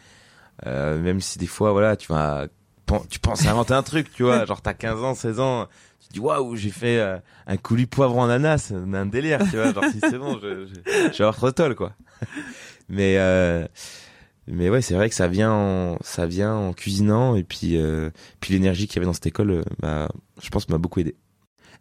euh, 0.67 1.01
même 1.01 1.21
si 1.21 1.39
des 1.39 1.47
fois, 1.47 1.71
voilà, 1.71 1.95
tu 1.95 2.11
vas, 2.11 2.47
tu 3.09 3.19
penses 3.19 3.45
à 3.47 3.51
inventer 3.51 3.73
un 3.73 3.83
truc, 3.83 4.11
tu 4.13 4.23
vois, 4.23 4.45
genre 4.47 4.61
t'as 4.61 4.73
15 4.73 5.03
ans, 5.03 5.15
16 5.15 5.39
ans, 5.39 5.67
tu 6.01 6.09
te 6.09 6.13
dis 6.13 6.19
waouh, 6.19 6.57
j'ai 6.57 6.71
fait 6.71 6.99
euh, 6.99 7.17
un 7.47 7.55
coulis 7.55 7.85
poivron 7.85 8.23
ananas, 8.23 8.73
un 8.73 9.05
délire, 9.05 9.39
tu 9.49 9.57
vois, 9.57 9.73
genre 9.73 9.85
si 9.91 10.01
c'est 10.01 10.17
bon, 10.19 10.39
je, 10.41 10.65
je, 10.65 10.73
je 10.85 11.17
vais 11.17 11.23
avoir 11.23 11.53
trop 11.53 11.73
quoi. 11.73 11.93
Mais 12.89 13.15
euh, 13.17 13.65
mais 14.47 14.69
ouais, 14.69 14.81
c'est 14.81 14.93
vrai 14.93 15.09
que 15.09 15.15
ça 15.15 15.27
vient 15.27 15.51
en, 15.51 15.97
ça 16.01 16.25
vient 16.25 16.53
en 16.53 16.73
cuisinant 16.73 17.35
et 17.35 17.43
puis 17.43 17.77
euh, 17.77 18.09
puis 18.39 18.53
l'énergie 18.53 18.87
qu'il 18.87 18.97
y 18.97 18.99
avait 18.99 19.05
dans 19.05 19.13
cette 19.13 19.27
école, 19.27 19.63
bah, 19.79 20.09
je 20.41 20.49
pense 20.49 20.67
m'a 20.69 20.77
beaucoup 20.77 20.99
aidé. 20.99 21.15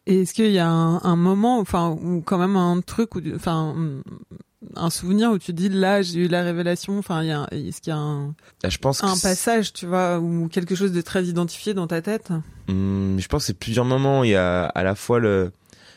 Et 0.07 0.23
est-ce 0.23 0.35
qu'il 0.35 0.51
y 0.51 0.59
a 0.59 0.69
un, 0.69 1.01
un 1.03 1.17
moment, 1.17 1.61
enfin, 1.61 1.91
ou 1.91 2.23
quand 2.23 2.39
même 2.39 2.57
un 2.57 2.81
truc, 2.81 3.15
ou 3.15 3.21
enfin, 3.37 3.75
un 4.77 4.91
souvenir 4.91 5.31
où 5.31 5.39
tu 5.39 5.53
dis 5.53 5.69
là 5.69 6.03
j'ai 6.03 6.25
eu 6.25 6.29
la 6.29 6.43
révélation. 6.43 6.99
Enfin, 6.99 7.23
il 7.23 7.29
y 7.29 7.33
a, 7.33 7.47
est-ce 7.51 7.81
qu'il 7.81 7.93
y 7.93 7.97
a 7.97 7.99
un, 7.99 8.35
Ah, 8.63 8.69
Je 8.69 8.79
pense 8.79 9.01
que 9.01 9.07
un 9.07 9.17
passage, 9.17 9.73
tu 9.73 9.87
vois, 9.87 10.19
ou 10.19 10.49
quelque 10.49 10.75
chose 10.75 10.93
de 10.93 11.01
très 11.01 11.25
identifié 11.25 11.75
dans 11.75 11.87
ta 11.87 12.03
tête? 12.03 12.33
Hum, 12.69 13.17
je 13.19 13.27
pense 13.29 13.43
que 13.43 13.47
c'est 13.49 13.59
plusieurs 13.59 13.85
moments. 13.85 14.25
Il 14.25 14.31
y 14.31 14.37
a 14.37 14.65
à 14.65 14.83
la 14.83 14.95
fois 14.95 15.19
le, 15.19 15.53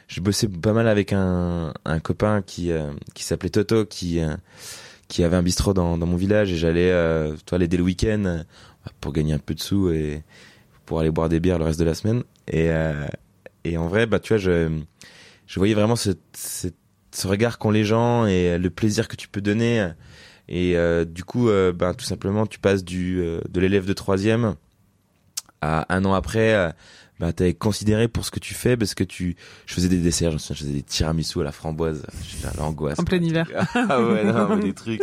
je 0.08 0.22
bossais 0.22 0.48
pas 0.48 0.74
mal 0.74 0.88
avec 0.88 1.14
un, 1.14 1.74
un 1.86 2.00
copain 2.00 2.42
qui 2.42 2.72
euh, 2.72 2.92
qui 3.14 3.24
s'appelait 3.24 3.50
Toto, 3.50 3.86
qui 3.86 4.20
euh, 4.20 4.36
qui 5.08 5.24
avait 5.24 5.38
un 5.38 5.44
bistrot 5.44 5.74
dans, 5.74 5.98
dans 5.98 6.06
mon 6.08 6.18
village 6.18 6.52
et 6.52 6.58
j'allais, 6.58 6.92
euh, 6.92 7.36
toi, 7.46 7.58
l'aider 7.58 7.78
le 7.78 7.84
week-end 7.84 8.24
euh, 8.26 8.44
pour 9.02 9.14
gagner 9.14 9.34
un 9.34 9.40
peu 9.40 9.54
de 9.54 9.62
sous 9.62 9.90
et 9.90 10.24
pour 10.86 11.00
aller 11.00 11.12
boire 11.12 11.30
des 11.30 11.40
bières 11.40 11.60
le 11.60 11.66
reste 11.66 11.80
de 11.80 11.86
la 11.86 11.96
semaine. 11.96 12.24
Et 12.48 12.70
euh, 12.70 13.08
et 13.64 13.78
en 13.78 13.88
vrai, 13.88 14.06
bah 14.06 14.20
tu 14.20 14.34
vois, 14.34 14.38
je 14.38 14.70
je 15.48 15.60
voyais 15.60 15.74
vraiment 15.74 15.96
ce, 15.96 16.12
ce, 16.36 16.68
ce 17.12 17.28
regard 17.28 17.58
qu'ont 17.58 17.72
les 17.72 17.84
gens 17.84 18.26
et 18.26 18.58
le 18.58 18.70
plaisir 18.70 19.08
que 19.08 19.16
tu 19.16 19.28
peux 19.28 19.42
donner. 19.42 19.90
Et 20.48 20.78
euh, 20.78 21.06
du 21.06 21.24
coup, 21.24 21.50
euh, 21.50 21.72
ben 21.72 21.94
tout 21.94 22.06
simplement, 22.06 22.46
tu 22.46 22.60
passes 22.60 22.84
du 22.84 23.20
euh, 23.22 23.42
de 23.50 23.60
l'élève 23.60 23.86
de 23.86 23.94
troisième 23.94 24.56
à 25.62 25.94
un 25.96 26.06
an 26.06 26.14
après, 26.14 26.54
euh, 26.54 26.70
bah, 27.20 27.32
t'es 27.34 27.54
considéré 27.54 28.08
pour 28.08 28.26
ce 28.26 28.32
que 28.32 28.40
tu 28.40 28.54
fais 28.54 28.76
parce 28.76 28.94
que 28.94 29.04
tu, 29.04 29.36
je 29.66 29.74
faisais 29.74 29.88
des 29.88 29.98
desserts, 29.98 30.38
je 30.38 30.54
faisais 30.54 30.74
des 30.74 30.84
tiramisu 30.84 31.40
à 31.42 31.44
la 31.44 31.52
framboise, 31.52 32.06
à 32.44 32.58
l'angoisse. 32.58 33.00
En 33.00 33.04
plein 33.04 33.22
hiver. 33.22 33.50
ah 33.74 34.02
ouais, 34.02 34.24
non, 34.24 34.56
mais 34.56 34.64
des 34.64 34.74
trucs. 34.74 35.02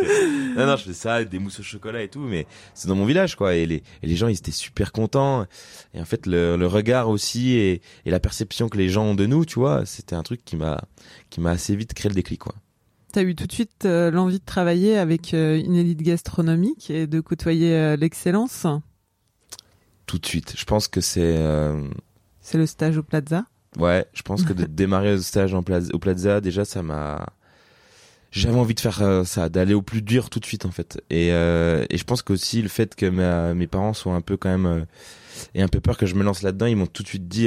Non, 0.56 0.66
non, 0.66 0.76
je 0.76 0.84
fais 0.84 0.92
ça, 0.92 1.24
des 1.24 1.38
mousses 1.38 1.60
au 1.60 1.62
chocolat 1.62 2.02
et 2.02 2.08
tout, 2.08 2.20
mais 2.20 2.46
c'est 2.74 2.88
dans 2.88 2.96
mon 2.96 3.06
village, 3.06 3.36
quoi. 3.36 3.54
Et 3.54 3.66
les, 3.66 3.82
et 4.02 4.06
les 4.06 4.16
gens, 4.16 4.28
ils 4.28 4.36
étaient 4.36 4.50
super 4.50 4.92
contents. 4.92 5.46
Et 5.94 6.00
en 6.00 6.04
fait, 6.04 6.26
le, 6.26 6.56
le 6.56 6.66
regard 6.66 7.08
aussi 7.08 7.52
et, 7.52 7.80
et 8.04 8.10
la 8.10 8.20
perception 8.20 8.68
que 8.68 8.78
les 8.78 8.88
gens 8.88 9.04
ont 9.04 9.14
de 9.14 9.26
nous, 9.26 9.44
tu 9.44 9.58
vois, 9.58 9.86
c'était 9.86 10.14
un 10.14 10.22
truc 10.22 10.44
qui 10.44 10.56
m'a, 10.56 10.82
qui 11.30 11.40
m'a 11.40 11.50
assez 11.50 11.74
vite 11.76 11.94
créé 11.94 12.08
le 12.08 12.14
déclic, 12.14 12.40
quoi. 12.40 12.54
T'as 13.12 13.22
eu 13.22 13.34
tout 13.34 13.46
de 13.46 13.52
suite 13.52 13.84
euh, 13.84 14.10
l'envie 14.10 14.38
de 14.38 14.44
travailler 14.44 14.96
avec 14.96 15.34
euh, 15.34 15.60
une 15.62 15.76
élite 15.76 16.00
gastronomique 16.00 16.88
et 16.88 17.06
de 17.06 17.20
côtoyer 17.20 17.74
euh, 17.74 17.94
l'excellence. 17.94 18.66
Tout 20.12 20.18
de 20.18 20.26
suite. 20.26 20.52
Je 20.58 20.64
pense 20.66 20.88
que 20.88 21.00
c'est, 21.00 21.38
euh, 21.38 21.88
C'est 22.42 22.58
le 22.58 22.66
stage 22.66 22.98
au 22.98 23.02
Plaza? 23.02 23.46
Ouais, 23.78 24.04
je 24.12 24.20
pense 24.20 24.42
que 24.42 24.52
de 24.52 24.64
démarrer 24.68 25.12
le 25.12 25.22
stage 25.22 25.54
en 25.54 25.62
plaza, 25.62 25.90
au 25.94 25.98
Plaza, 25.98 26.42
déjà, 26.42 26.66
ça 26.66 26.82
m'a. 26.82 27.24
J'avais 28.30 28.58
envie 28.58 28.74
de 28.74 28.80
faire 28.80 29.00
euh, 29.00 29.24
ça, 29.24 29.48
d'aller 29.48 29.72
au 29.72 29.80
plus 29.80 30.02
dur 30.02 30.28
tout 30.28 30.38
de 30.38 30.44
suite 30.44 30.66
en 30.66 30.70
fait. 30.70 31.02
Et, 31.08 31.32
euh, 31.32 31.86
et 31.88 31.96
je 31.96 32.04
pense 32.04 32.20
qu'aussi 32.20 32.60
le 32.60 32.68
fait 32.68 32.94
que 32.94 33.06
ma- 33.06 33.54
mes 33.54 33.66
parents 33.66 33.94
soient 33.94 34.14
un 34.14 34.20
peu 34.20 34.36
quand 34.36 34.50
même 34.50 34.84
et 35.54 35.62
un 35.62 35.68
peu 35.68 35.80
peur 35.80 35.96
que 35.96 36.04
je 36.04 36.14
me 36.14 36.22
lance 36.22 36.42
là-dedans, 36.42 36.66
ils 36.66 36.76
m'ont 36.76 36.86
tout 36.86 37.02
de 37.02 37.08
suite 37.08 37.26
dit 37.26 37.46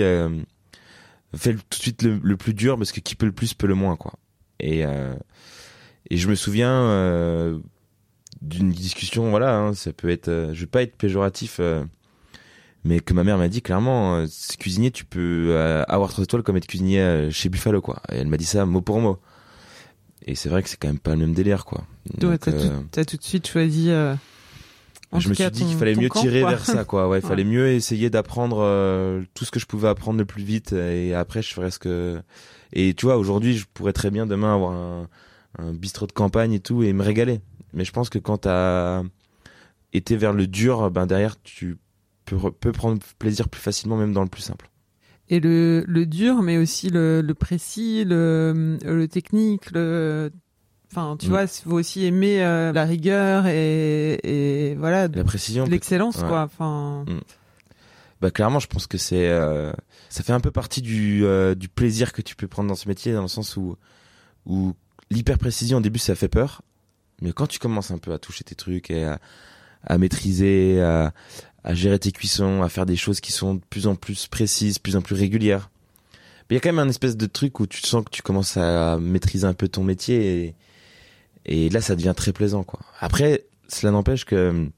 fais 1.36 1.54
tout 1.54 1.60
de 1.70 1.76
suite 1.84 2.02
le, 2.02 2.20
le 2.24 2.36
plus 2.38 2.56
dur 2.56 2.78
parce 2.80 2.92
que 2.92 3.00
qui 3.00 3.14
peut 3.14 3.28
le 3.28 3.32
plus 3.32 3.54
peut 3.54 3.68
le 3.68 3.76
moins 3.76 3.96
quoi. 3.96 4.14
Et 4.60 4.82
et 4.82 6.18
je 6.18 6.28
me 6.28 6.34
souviens 6.36 7.60
d'une 8.42 8.72
discussion, 8.72 9.30
voilà, 9.30 9.56
hein, 9.56 9.74
ça 9.76 9.94
peut 9.94 10.10
être, 10.10 10.50
je 10.54 10.60
vais 10.62 10.66
pas 10.68 10.82
être 10.82 10.96
péjoratif. 10.98 11.60
Mais 12.86 13.02
que 13.02 13.14
ma 13.14 13.24
mère 13.26 13.38
m'a 13.38 13.50
dit 13.50 13.62
clairement, 13.62 14.16
euh, 14.16 14.26
cuisinier, 14.60 14.92
tu 14.92 15.04
peux 15.04 15.48
euh, 15.50 15.84
avoir 15.88 16.10
trois 16.12 16.24
étoiles 16.24 16.44
comme 16.44 16.56
être 16.56 16.68
cuisinier 16.68 17.00
euh, 17.02 17.32
chez 17.32 17.50
Buffalo, 17.50 17.82
quoi. 17.82 18.02
Et 18.12 18.16
elle 18.16 18.28
m'a 18.28 18.38
dit 18.38 18.46
ça 18.46 18.66
mot 18.66 18.82
pour 18.82 19.02
mot. 19.02 19.20
Et 20.28 20.36
c'est 20.36 20.50
vrai 20.50 20.64
que 20.64 20.70
c'est 20.70 20.78
quand 20.78 20.88
même 20.88 21.00
pas 21.00 21.12
le 21.12 21.18
même 21.18 21.34
délire, 21.34 21.66
quoi. 21.66 21.84
T'as, 22.20 22.28
euh, 22.28 22.38
tout, 22.38 22.86
t'as 22.92 23.04
tout 23.06 23.18
de 23.18 23.24
suite 23.24 23.48
choisi. 23.48 23.90
euh, 23.90 24.16
en 25.12 25.20
je 25.20 25.30
me 25.30 25.34
suis 25.34 25.50
dit 25.52 25.66
qu'il 25.66 25.78
fallait 25.78 25.96
mieux 25.96 26.10
camp, 26.10 26.22
tirer 26.22 26.42
quoi. 26.42 26.50
vers 26.52 26.66
ça, 26.66 26.84
quoi. 26.84 27.08
Ouais, 27.10 27.20
il 27.20 27.22
Ouais. 27.24 27.30
fallait 27.30 27.44
mieux 27.44 27.68
essayer 27.70 28.10
d'apprendre 28.10 28.58
euh, 28.62 29.24
tout 29.34 29.46
ce 29.46 29.52
que 29.52 29.60
je 29.60 29.66
pouvais 29.66 29.88
apprendre 29.88 30.18
le 30.20 30.26
plus 30.26 30.44
vite. 30.44 30.74
Et 30.74 31.14
après, 31.14 31.42
je 31.42 31.54
ferais 31.54 31.72
ce 31.72 31.80
que. 31.80 32.22
Et 32.74 32.94
tu 32.94 33.06
vois, 33.06 33.18
aujourd'hui, 33.18 33.58
je 33.58 33.66
pourrais 33.74 33.94
très 33.94 34.10
bien 34.12 34.26
demain 34.26 34.54
avoir 34.56 34.72
un, 34.74 35.08
un 35.60 35.74
bistrot 35.74 36.08
de 36.08 36.12
campagne 36.12 36.54
et 36.54 36.60
tout 36.60 36.82
et 36.84 36.92
me 36.94 37.04
régaler. 37.04 37.40
Mais 37.74 37.86
je 37.86 37.92
pense 37.92 38.10
que 38.10 38.18
quand 38.20 38.40
t'as 38.40 39.04
été 39.94 40.18
vers 40.18 40.34
le 40.34 40.48
dur, 40.48 40.90
ben 40.92 41.06
derrière, 41.06 41.40
tu 41.44 41.78
peux 42.26 42.72
prendre 42.72 43.00
plaisir 43.20 43.50
plus 43.50 43.62
facilement, 43.62 43.98
même 43.98 44.14
dans 44.14 44.24
le 44.24 44.30
plus 44.30 44.42
simple. 44.42 44.70
Et 45.30 45.40
le, 45.40 45.84
le 45.88 46.06
dur, 46.06 46.42
mais 46.44 46.58
aussi 46.58 46.90
le, 46.90 47.22
le 47.22 47.34
précis, 47.34 48.04
le, 48.06 48.78
le 48.84 49.08
technique, 49.08 49.72
le. 49.72 50.32
Enfin, 50.92 51.18
tu 51.20 51.26
Mm. 51.26 51.30
vois, 51.30 51.42
il 51.44 51.48
faut 51.48 51.72
aussi 51.74 52.06
aimer 52.06 52.44
euh, 52.44 52.72
la 52.72 52.86
rigueur 52.86 53.48
et, 53.48 54.20
et 54.24 54.76
voilà, 54.76 55.08
La 55.08 55.24
précision. 55.24 55.66
l'excellence, 55.66 56.18
Ouais. 56.18 56.28
quoi. 56.28 56.42
Enfin, 56.44 57.06
Bah 58.22 58.32
clairement, 58.32 58.60
je 58.60 58.68
pense 58.68 58.88
que 58.88 58.98
c'est 58.98 59.28
euh, 59.30 59.74
ça 60.10 60.24
fait 60.24 60.32
un 60.32 60.40
peu 60.40 60.52
partie 60.52 60.82
du 60.82 61.26
euh, 61.26 61.54
du 61.56 61.68
plaisir 61.70 62.14
que 62.14 62.22
tu 62.22 62.36
peux 62.36 62.48
prendre 62.48 62.70
dans 62.70 62.76
ce 62.76 62.88
métier 62.88 63.12
dans 63.14 63.24
le 63.24 63.28
sens 63.28 63.58
où 63.58 63.76
où 64.46 64.74
l'hyper 65.10 65.38
précision 65.38 65.80
au 65.80 65.82
début 65.82 66.00
ça 66.00 66.16
fait 66.16 66.30
peur, 66.30 66.62
mais 67.22 67.34
quand 67.34 67.48
tu 67.48 67.60
commences 67.60 67.92
un 67.92 67.98
peu 67.98 68.14
à 68.14 68.20
toucher 68.20 68.44
tes 68.46 68.56
trucs 68.56 68.90
et 68.90 69.04
à, 69.04 69.20
à 69.84 69.98
maîtriser, 69.98 70.82
à, 70.82 71.14
à 71.66 71.74
gérer 71.74 72.00
tes 72.00 72.12
cuissons, 72.12 72.62
à 72.62 72.70
faire 72.70 72.86
des 72.86 72.96
choses 72.96 73.20
qui 73.20 73.34
sont 73.34 73.56
de 73.56 73.62
plus 73.70 73.88
en 73.88 73.96
plus 73.96 74.28
précises, 74.28 74.76
de 74.76 74.80
plus 74.80 74.96
en 74.96 75.02
plus 75.02 75.16
régulières. 75.16 75.70
Mais 76.50 76.52
il 76.52 76.54
y 76.56 76.58
a 76.58 76.60
quand 76.62 76.70
même 76.70 76.80
un 76.80 76.90
espèce 76.90 77.18
de 77.18 77.26
truc 77.26 77.60
où 77.60 77.68
tu 77.68 77.82
sens 77.82 78.06
que 78.06 78.12
tu 78.12 78.22
commences 78.22 78.56
à 78.56 78.98
maîtriser 78.98 79.46
un 79.46 79.54
peu 79.54 79.68
ton 79.68 79.84
métier 79.84 80.46
et, 80.46 80.56
et 81.46 81.70
là 81.70 81.82
ça 81.82 81.96
devient 81.96 82.14
très 82.16 82.32
plaisant 82.32 82.64
quoi. 82.64 82.80
Après, 83.00 83.46
cela 83.68 83.92
n'empêche 83.92 84.26
que 84.26 84.70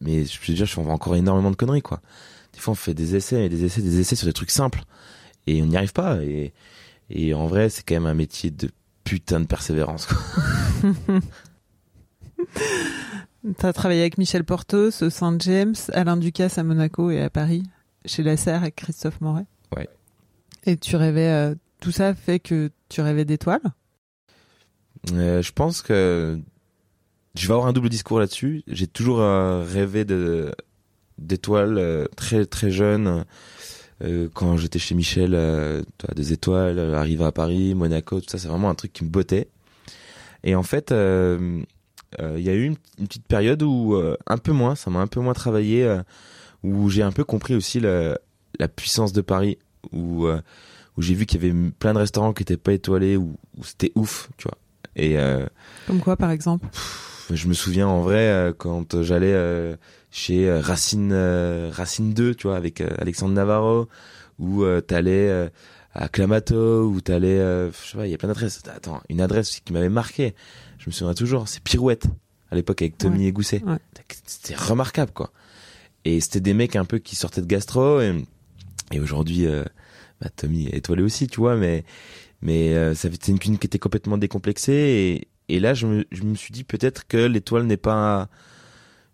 mais 0.00 0.24
je 0.26 0.38
veux 0.46 0.54
dire, 0.54 0.66
je 0.66 0.72
fais 0.74 0.80
encore 0.80 1.16
énormément 1.16 1.50
de 1.50 1.56
conneries 1.56 1.82
quoi. 1.82 2.00
Des 2.52 2.60
fois, 2.60 2.72
on 2.72 2.76
fait 2.76 2.94
des 2.94 3.16
essais 3.16 3.46
et 3.46 3.48
des 3.48 3.64
essais, 3.64 3.82
des 3.82 4.00
essais 4.00 4.16
sur 4.16 4.26
des 4.26 4.32
trucs 4.32 4.50
simples. 4.50 4.82
Et 5.46 5.62
on 5.62 5.66
n'y 5.66 5.76
arrive 5.76 5.92
pas. 5.92 6.22
Et, 6.22 6.52
et 7.10 7.34
en 7.34 7.46
vrai, 7.46 7.68
c'est 7.68 7.82
quand 7.82 7.94
même 7.94 8.06
un 8.06 8.14
métier 8.14 8.50
de 8.50 8.70
putain 9.04 9.40
de 9.40 9.46
persévérance, 9.46 10.06
quoi. 10.06 10.18
t'as 13.58 13.72
travaillé 13.72 14.00
avec 14.00 14.18
Michel 14.18 14.44
Portos 14.44 15.02
au 15.02 15.10
Saint 15.10 15.36
James, 15.38 15.74
Alain 15.92 16.16
Ducasse 16.16 16.58
à 16.58 16.64
Monaco 16.64 17.10
et 17.10 17.22
à 17.22 17.30
Paris, 17.30 17.62
chez 18.04 18.22
Lasserre 18.22 18.62
avec 18.62 18.76
Christophe 18.76 19.20
Moret. 19.20 19.46
Ouais. 19.76 19.88
Et 20.64 20.76
tu 20.76 20.96
rêvais, 20.96 21.28
euh, 21.28 21.54
tout 21.80 21.92
ça 21.92 22.14
fait 22.14 22.40
que 22.40 22.70
tu 22.88 23.00
rêvais 23.00 23.24
d'étoiles? 23.24 23.62
Euh, 25.12 25.42
je 25.42 25.52
pense 25.52 25.82
que 25.82 26.38
je 27.34 27.46
vais 27.46 27.54
avoir 27.54 27.68
un 27.68 27.72
double 27.72 27.88
discours 27.88 28.18
là-dessus. 28.18 28.62
J'ai 28.66 28.86
toujours 28.86 29.20
euh, 29.20 29.64
rêvé 29.64 30.04
de 30.04 30.52
d'étoiles 31.18 32.08
très 32.16 32.46
très 32.46 32.70
jeune. 32.70 33.24
Euh, 34.04 34.28
quand 34.32 34.56
j'étais 34.56 34.78
chez 34.78 34.94
Michel, 34.94 35.32
toi, 35.98 36.14
des 36.14 36.32
étoiles, 36.32 36.94
arriver 36.94 37.24
à 37.24 37.32
Paris, 37.32 37.74
Monaco, 37.74 38.20
tout 38.20 38.28
ça, 38.28 38.38
c'est 38.38 38.48
vraiment 38.48 38.70
un 38.70 38.74
truc 38.74 38.92
qui 38.92 39.04
me 39.04 39.10
bottait. 39.10 39.48
Et 40.44 40.54
en 40.54 40.62
fait, 40.62 40.92
il 42.18 42.40
y 42.40 42.48
a 42.48 42.54
eu 42.54 42.64
une, 42.64 42.76
une 42.98 43.06
petite 43.06 43.26
période 43.26 43.62
où 43.62 43.94
euh, 43.94 44.16
un 44.26 44.38
peu 44.38 44.52
moins, 44.52 44.74
ça 44.74 44.90
m'a 44.90 45.00
un 45.00 45.06
peu 45.06 45.20
moins 45.20 45.34
travaillé, 45.34 45.84
euh, 45.84 46.02
où 46.62 46.88
j'ai 46.88 47.02
un 47.02 47.12
peu 47.12 47.24
compris 47.24 47.54
aussi 47.54 47.80
la, 47.80 48.18
la 48.58 48.68
puissance 48.68 49.12
de 49.12 49.20
Paris, 49.20 49.58
où 49.92 50.26
euh, 50.26 50.40
où 50.96 51.02
j'ai 51.02 51.14
vu 51.14 51.26
qu'il 51.26 51.42
y 51.42 51.48
avait 51.48 51.70
plein 51.78 51.92
de 51.94 51.98
restaurants 51.98 52.32
qui 52.32 52.42
étaient 52.42 52.56
pas 52.56 52.72
étoilés, 52.72 53.16
où, 53.16 53.36
où 53.56 53.64
c'était 53.64 53.92
ouf, 53.94 54.28
tu 54.36 54.44
vois. 54.48 54.58
Et 54.96 55.18
euh, 55.18 55.46
Comme 55.86 56.00
quoi, 56.00 56.16
par 56.16 56.30
exemple? 56.30 56.66
je 57.30 57.46
me 57.46 57.52
souviens 57.54 57.86
en 57.86 58.00
vrai 58.00 58.28
euh, 58.28 58.52
quand 58.56 59.02
j'allais 59.02 59.32
euh, 59.32 59.76
chez 60.10 60.48
euh, 60.48 60.60
Racine 60.60 61.10
euh, 61.12 61.70
Racine 61.72 62.14
2, 62.14 62.34
tu 62.34 62.46
vois, 62.48 62.56
avec 62.56 62.80
euh, 62.80 62.88
Alexandre 62.98 63.34
Navarro, 63.34 63.88
ou 64.38 64.64
euh, 64.64 64.80
t'allais 64.80 65.28
euh, 65.28 65.48
à 65.94 66.08
Clamato, 66.08 66.86
ou 66.86 67.00
t'allais, 67.00 67.38
euh, 67.38 67.70
je 67.70 67.90
sais 67.90 67.96
pas, 67.98 68.06
il 68.06 68.10
y 68.10 68.14
a 68.14 68.18
plein 68.18 68.28
d'adresses. 68.28 68.60
Attends, 68.74 69.00
une 69.08 69.20
adresse 69.20 69.60
qui 69.60 69.72
m'avait 69.72 69.88
marqué, 69.88 70.34
je 70.88 70.94
me 70.94 70.96
souviens 70.96 71.14
toujours, 71.14 71.48
c'est 71.48 71.62
Pirouette, 71.62 72.06
à 72.50 72.54
l'époque 72.54 72.80
avec 72.80 72.96
Tommy 72.96 73.18
Ouais. 73.20 73.24
et 73.26 73.32
Gousset. 73.32 73.62
Ouais. 73.66 73.76
C'était 74.24 74.54
remarquable, 74.54 75.12
quoi. 75.12 75.30
Et 76.06 76.20
c'était 76.20 76.40
des 76.40 76.54
mecs 76.54 76.76
un 76.76 76.86
peu 76.86 76.98
qui 76.98 77.14
sortaient 77.14 77.42
de 77.42 77.46
gastro, 77.46 78.00
et, 78.00 78.24
et 78.92 79.00
aujourd'hui, 79.00 79.46
euh, 79.46 79.64
bah, 80.22 80.30
Tommy 80.34 80.66
est 80.68 80.78
étoilé 80.78 81.02
aussi, 81.02 81.26
tu 81.26 81.40
vois, 81.40 81.56
mais 81.56 81.84
mais 82.40 82.74
euh, 82.74 82.94
c'était 82.94 83.32
une 83.32 83.38
cuisine 83.38 83.58
qui 83.58 83.66
était 83.66 83.78
complètement 83.80 84.16
décomplexée 84.16 84.72
et, 84.72 85.54
et 85.54 85.58
là 85.58 85.74
je 85.74 85.88
me, 85.88 86.04
je 86.12 86.22
me 86.22 86.36
suis 86.36 86.52
dit 86.52 86.62
peut-être 86.62 87.06
que 87.08 87.16
l'étoile 87.16 87.64
n'est 87.64 87.76
pas 87.76 88.28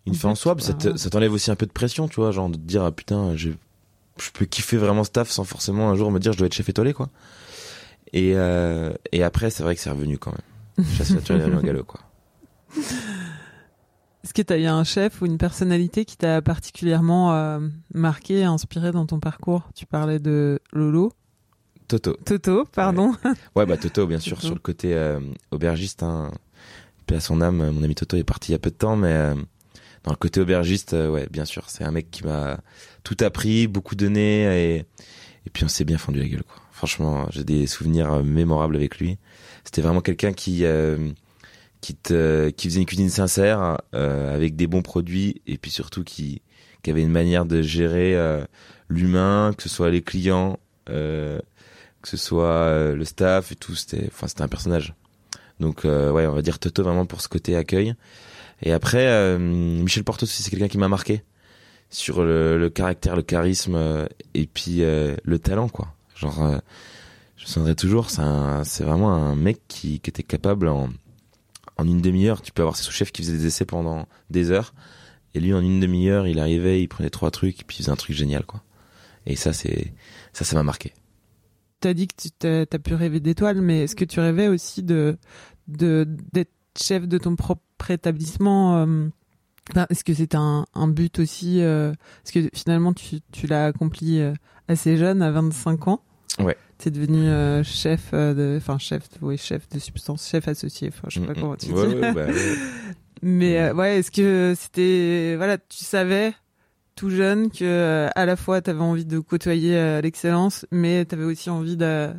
une 0.05 0.13
En 0.13 0.15
fin 0.15 0.29
en 0.29 0.35
soi, 0.35 0.53
bah, 0.53 0.61
ça 0.61 1.09
t'enlève 1.09 1.33
aussi 1.33 1.49
un 1.49 1.55
peu 1.55 1.65
de 1.65 1.71
pression, 1.71 2.07
tu 2.07 2.17
vois, 2.17 2.31
genre 2.31 2.49
de 2.49 2.55
te 2.55 2.61
dire 2.61 2.83
ah 2.83 2.91
putain, 2.91 3.35
je, 3.35 3.49
je 4.21 4.29
peux 4.31 4.45
kiffer 4.45 4.77
vraiment 4.77 5.03
ce 5.03 5.09
taf 5.09 5.29
sans 5.31 5.43
forcément 5.43 5.89
un 5.89 5.95
jour 5.95 6.11
me 6.11 6.19
dire 6.19 6.31
je 6.33 6.37
dois 6.37 6.45
être 6.47 6.53
chef 6.53 6.69
étoilé 6.69 6.93
quoi. 6.93 7.09
Et 8.13 8.33
euh, 8.35 8.93
et 9.11 9.23
après 9.23 9.49
c'est 9.49 9.63
vrai 9.63 9.75
que 9.75 9.81
c'est 9.81 9.89
revenu 9.89 10.17
quand 10.19 10.31
même. 10.31 10.41
Chasse 10.97 11.11
revenu 11.11 11.55
au 11.55 11.61
galop 11.61 11.83
quoi. 11.83 12.01
Est-ce 14.23 14.33
que 14.33 14.41
t'as 14.41 14.57
eu 14.57 14.65
un 14.65 14.83
chef 14.83 15.21
ou 15.21 15.25
une 15.25 15.37
personnalité 15.37 16.03
qui 16.03 16.17
t'a 16.17 16.41
particulièrement 16.41 17.33
euh, 17.33 17.59
marqué, 17.93 18.43
inspiré 18.43 18.91
dans 18.91 19.05
ton 19.05 19.19
parcours? 19.19 19.69
Tu 19.75 19.85
parlais 19.85 20.19
de 20.19 20.59
Lolo, 20.73 21.13
Toto. 21.87 22.17
Toto, 22.25 22.65
pardon. 22.65 23.13
Ouais 23.55 23.65
bah 23.65 23.77
Toto 23.77 24.07
bien 24.07 24.19
sûr 24.19 24.37
Toto. 24.37 24.47
sur 24.47 24.55
le 24.55 24.61
côté 24.61 24.93
euh, 24.95 25.19
aubergiste. 25.51 26.03
Hein. 26.03 26.31
Paix 27.05 27.17
à 27.17 27.19
son 27.19 27.39
âme, 27.39 27.69
mon 27.69 27.83
ami 27.83 27.93
Toto 27.93 28.17
est 28.17 28.23
parti 28.23 28.51
il 28.51 28.53
y 28.53 28.55
a 28.55 28.59
peu 28.59 28.71
de 28.71 28.75
temps, 28.75 28.95
mais 28.95 29.13
euh, 29.13 29.35
dans 30.03 30.11
le 30.11 30.17
côté 30.17 30.41
aubergiste, 30.41 30.93
ouais 30.93 31.27
bien 31.31 31.45
sûr 31.45 31.69
c'est 31.69 31.83
un 31.83 31.91
mec 31.91 32.09
qui 32.09 32.25
m'a 32.25 32.59
tout 33.03 33.17
appris, 33.21 33.67
beaucoup 33.67 33.95
donné 33.95 34.75
et 34.75 34.85
et 35.45 35.49
puis 35.53 35.63
on 35.63 35.67
s'est 35.67 35.85
bien 35.85 35.99
fendu 35.99 36.19
la 36.19 36.27
gueule 36.27 36.43
quoi. 36.43 36.55
Franchement, 36.71 37.27
j'ai 37.29 37.43
des 37.45 37.67
souvenirs 37.67 38.23
mémorables 38.23 38.75
avec 38.75 38.97
lui. 38.97 39.17
C'était 39.65 39.81
vraiment 39.81 40.01
quelqu'un 40.01 40.31
qui 40.33 40.63
euh, 40.63 41.11
qui 41.81 41.95
te 41.95 42.49
qui 42.49 42.69
faisait 42.69 42.79
une 42.79 42.85
cuisine 42.85 43.09
sincère 43.09 43.77
euh, 43.93 44.33
avec 44.33 44.55
des 44.55 44.67
bons 44.67 44.81
produits 44.81 45.41
et 45.47 45.57
puis 45.57 45.71
surtout 45.71 46.03
qui 46.03 46.41
qui 46.83 46.91
avait 46.91 47.01
une 47.01 47.11
manière 47.11 47.45
de 47.45 47.61
gérer 47.61 48.15
euh, 48.15 48.45
l'humain, 48.87 49.51
que 49.57 49.63
ce 49.63 49.69
soit 49.69 49.89
les 49.89 50.01
clients, 50.01 50.59
que 50.85 51.41
ce 52.03 52.17
soit 52.17 52.93
le 52.93 53.03
staff 53.05 53.51
et 53.51 53.55
tout. 53.55 53.75
C'était 53.75 54.07
enfin 54.07 54.27
c'était 54.27 54.43
un 54.43 54.47
personnage. 54.47 54.93
Donc 55.59 55.85
euh, 55.85 56.11
ouais, 56.11 56.27
on 56.27 56.33
va 56.33 56.41
dire 56.41 56.59
Toto 56.59 56.83
vraiment 56.83 57.05
pour 57.05 57.21
ce 57.21 57.27
côté 57.27 57.55
accueil. 57.55 57.95
Et 58.61 58.71
après, 58.71 59.07
euh, 59.07 59.37
Michel 59.37 60.03
aussi, 60.21 60.43
c'est 60.43 60.49
quelqu'un 60.49 60.67
qui 60.67 60.77
m'a 60.77 60.87
marqué 60.87 61.23
sur 61.89 62.23
le, 62.23 62.57
le 62.57 62.69
caractère, 62.69 63.15
le 63.15 63.21
charisme 63.21 63.75
euh, 63.75 64.05
et 64.33 64.47
puis 64.47 64.79
le 64.79 65.37
talent, 65.37 65.69
quoi. 65.69 65.93
Genre, 66.15 66.61
me 67.45 67.53
souviendrai 67.53 67.75
toujours, 67.75 68.09
c'est 68.09 68.21
c'est 68.63 68.83
vraiment 68.83 69.13
un 69.13 69.35
mec 69.35 69.61
qui, 69.67 69.99
qui 69.99 70.09
était 70.09 70.23
capable 70.23 70.67
en, 70.67 70.89
en 71.77 71.87
une 71.87 72.01
demi-heure. 72.01 72.41
Tu 72.41 72.51
peux 72.51 72.61
avoir 72.61 72.75
ses 72.75 72.83
sous-chefs 72.83 73.11
qui 73.11 73.21
faisaient 73.21 73.37
des 73.37 73.47
essais 73.47 73.65
pendant 73.65 74.07
des 74.29 74.51
heures. 74.51 74.73
Et 75.33 75.39
lui, 75.39 75.53
en 75.53 75.61
une 75.61 75.79
demi-heure, 75.79 76.27
il 76.27 76.39
arrivait, 76.39 76.81
il 76.81 76.87
prenait 76.87 77.09
trois 77.09 77.31
trucs, 77.31 77.61
et 77.61 77.63
puis 77.65 77.77
il 77.77 77.81
faisait 77.81 77.91
un 77.91 77.97
truc 77.97 78.15
génial, 78.15 78.45
quoi. 78.45 78.63
Et 79.25 79.35
ça, 79.35 79.53
c'est 79.53 79.93
ça, 80.33 80.45
ça 80.45 80.55
m'a 80.55 80.63
marqué. 80.63 80.93
Tu 81.81 81.87
as 81.87 81.93
dit 81.93 82.07
que 82.07 82.15
tu 82.15 82.31
t'as 82.31 82.61
as 82.61 82.79
pu 82.79 82.93
rêver 82.93 83.19
d'étoiles, 83.19 83.61
mais 83.61 83.83
est-ce 83.83 83.95
que 83.95 84.05
tu 84.05 84.19
rêvais 84.19 84.47
aussi 84.47 84.83
de 84.83 85.17
d'être 85.67 86.51
chef 86.79 87.07
de 87.07 87.17
ton 87.17 87.35
propre 87.35 87.89
établissement 87.89 88.77
euh, 88.77 89.07
enfin, 89.71 89.87
Est-ce 89.89 90.03
que 90.03 90.13
c'était 90.13 90.37
un, 90.37 90.65
un 90.73 90.87
but 90.87 91.19
aussi 91.19 91.61
euh, 91.61 91.91
Est-ce 92.23 92.31
que 92.31 92.49
finalement 92.55 92.93
tu, 92.93 93.21
tu 93.31 93.47
l'as 93.47 93.65
accompli 93.65 94.19
euh, 94.19 94.33
assez 94.67 94.97
jeune, 94.97 95.21
à 95.21 95.31
25 95.31 95.87
ans? 95.87 96.01
Ouais. 96.39 96.57
Tu 96.77 96.89
es 96.89 96.91
devenu 96.91 97.27
euh, 97.27 97.63
chef 97.63 98.09
euh, 98.13 98.33
de, 98.33 98.57
enfin 98.57 98.77
chef, 98.77 99.03
oui 99.21 99.37
chef 99.37 99.67
de 99.69 99.79
substance, 99.79 100.27
chef 100.29 100.47
associé. 100.47 100.89
Enfin, 100.89 101.07
je 101.09 101.19
sais 101.19 101.25
pas 101.25 101.33
Mm, 101.33 101.37
mm. 101.37 101.41
comment 101.41 101.55
tu 101.55 101.65
Ouais, 101.67 101.87
dis. 101.87 101.95
ouais, 101.95 102.13
bah, 102.13 102.25
ouais. 102.27 102.55
Mais 103.21 103.59
euh, 103.61 103.73
ouais, 103.73 103.99
est-ce 103.99 104.11
que 104.11 104.53
c'était 104.57 105.35
voilà, 105.37 105.57
tu 105.57 105.83
savais 105.85 106.33
tout 106.95 107.09
jeune 107.09 107.49
que 107.49 107.63
euh, 107.63 108.09
à 108.15 108.25
la 108.25 108.35
fois 108.35 108.61
tu 108.61 108.69
avais 108.69 108.81
envie 108.81 109.05
de 109.05 109.19
côtoyer 109.19 110.01
l'excellence, 110.01 110.65
mais 110.71 111.05
tu 111.05 111.15
avais 111.15 111.23
aussi 111.23 111.49
envie 111.49 111.77
de, 111.77 112.09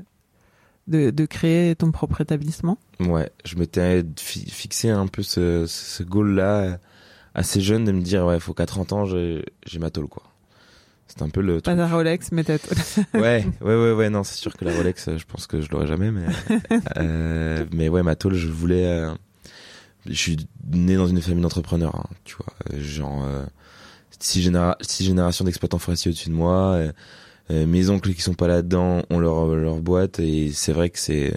de 0.88 1.10
de 1.10 1.26
créer 1.26 1.76
ton 1.76 1.92
propre 1.92 2.22
établissement? 2.22 2.78
Ouais, 3.00 3.30
je 3.44 3.56
m'étais 3.56 4.04
fi- 4.18 4.48
fixé 4.50 4.88
un 4.88 5.06
peu 5.06 5.22
ce, 5.22 5.66
ce 5.66 6.02
goal-là 6.02 6.60
euh, 6.62 6.76
assez 7.34 7.60
jeune 7.60 7.84
de 7.84 7.92
me 7.92 8.00
dire, 8.00 8.24
ouais, 8.24 8.40
faut 8.40 8.54
qu'à 8.54 8.66
30 8.66 8.92
ans, 8.94 9.04
j'ai 9.04 9.44
j'ai 9.66 9.78
ma 9.78 9.90
tôle, 9.90 10.08
quoi. 10.08 10.22
Un 11.20 11.28
peu 11.30 11.40
le 11.40 11.60
Pas 11.60 11.74
ta 11.74 11.88
Rolex, 11.88 12.30
mais 12.32 12.44
toile. 12.44 12.58
Ouais, 13.14 13.46
ouais, 13.62 13.74
ouais, 13.74 13.92
ouais, 13.92 14.10
non, 14.10 14.22
c'est 14.22 14.36
sûr 14.36 14.54
que 14.54 14.64
la 14.64 14.74
Rolex, 14.74 15.08
euh, 15.08 15.18
je 15.18 15.24
pense 15.24 15.46
que 15.46 15.60
je 15.60 15.70
l'aurai 15.70 15.86
jamais, 15.86 16.10
mais, 16.10 16.26
euh, 16.98 17.64
mais 17.72 17.88
ouais, 17.88 18.02
ma 18.02 18.16
tôle, 18.16 18.34
je 18.34 18.48
voulais, 18.48 18.86
euh, 18.86 19.14
je 20.06 20.12
suis 20.14 20.36
né 20.70 20.96
dans 20.96 21.06
une 21.06 21.20
famille 21.22 21.42
d'entrepreneurs, 21.42 21.94
hein, 21.96 22.06
tu 22.24 22.36
vois, 22.36 22.52
euh, 22.72 22.82
genre, 22.82 23.24
euh, 23.24 23.44
six, 24.18 24.42
généra 24.42 24.76
six 24.82 25.04
générations 25.04 25.44
d'exploitants 25.44 25.78
forestiers 25.78 26.10
au-dessus 26.10 26.28
de 26.28 26.34
moi, 26.34 26.72
euh, 26.74 26.92
euh, 27.50 27.66
mes 27.66 27.88
oncles 27.88 28.12
qui 28.12 28.22
sont 28.22 28.34
pas 28.34 28.48
là-dedans 28.48 29.02
ont 29.08 29.18
leur, 29.18 29.46
leur 29.54 29.80
boîte, 29.80 30.18
et 30.18 30.50
c'est 30.52 30.72
vrai 30.72 30.90
que 30.90 30.98
c'est, 30.98 31.34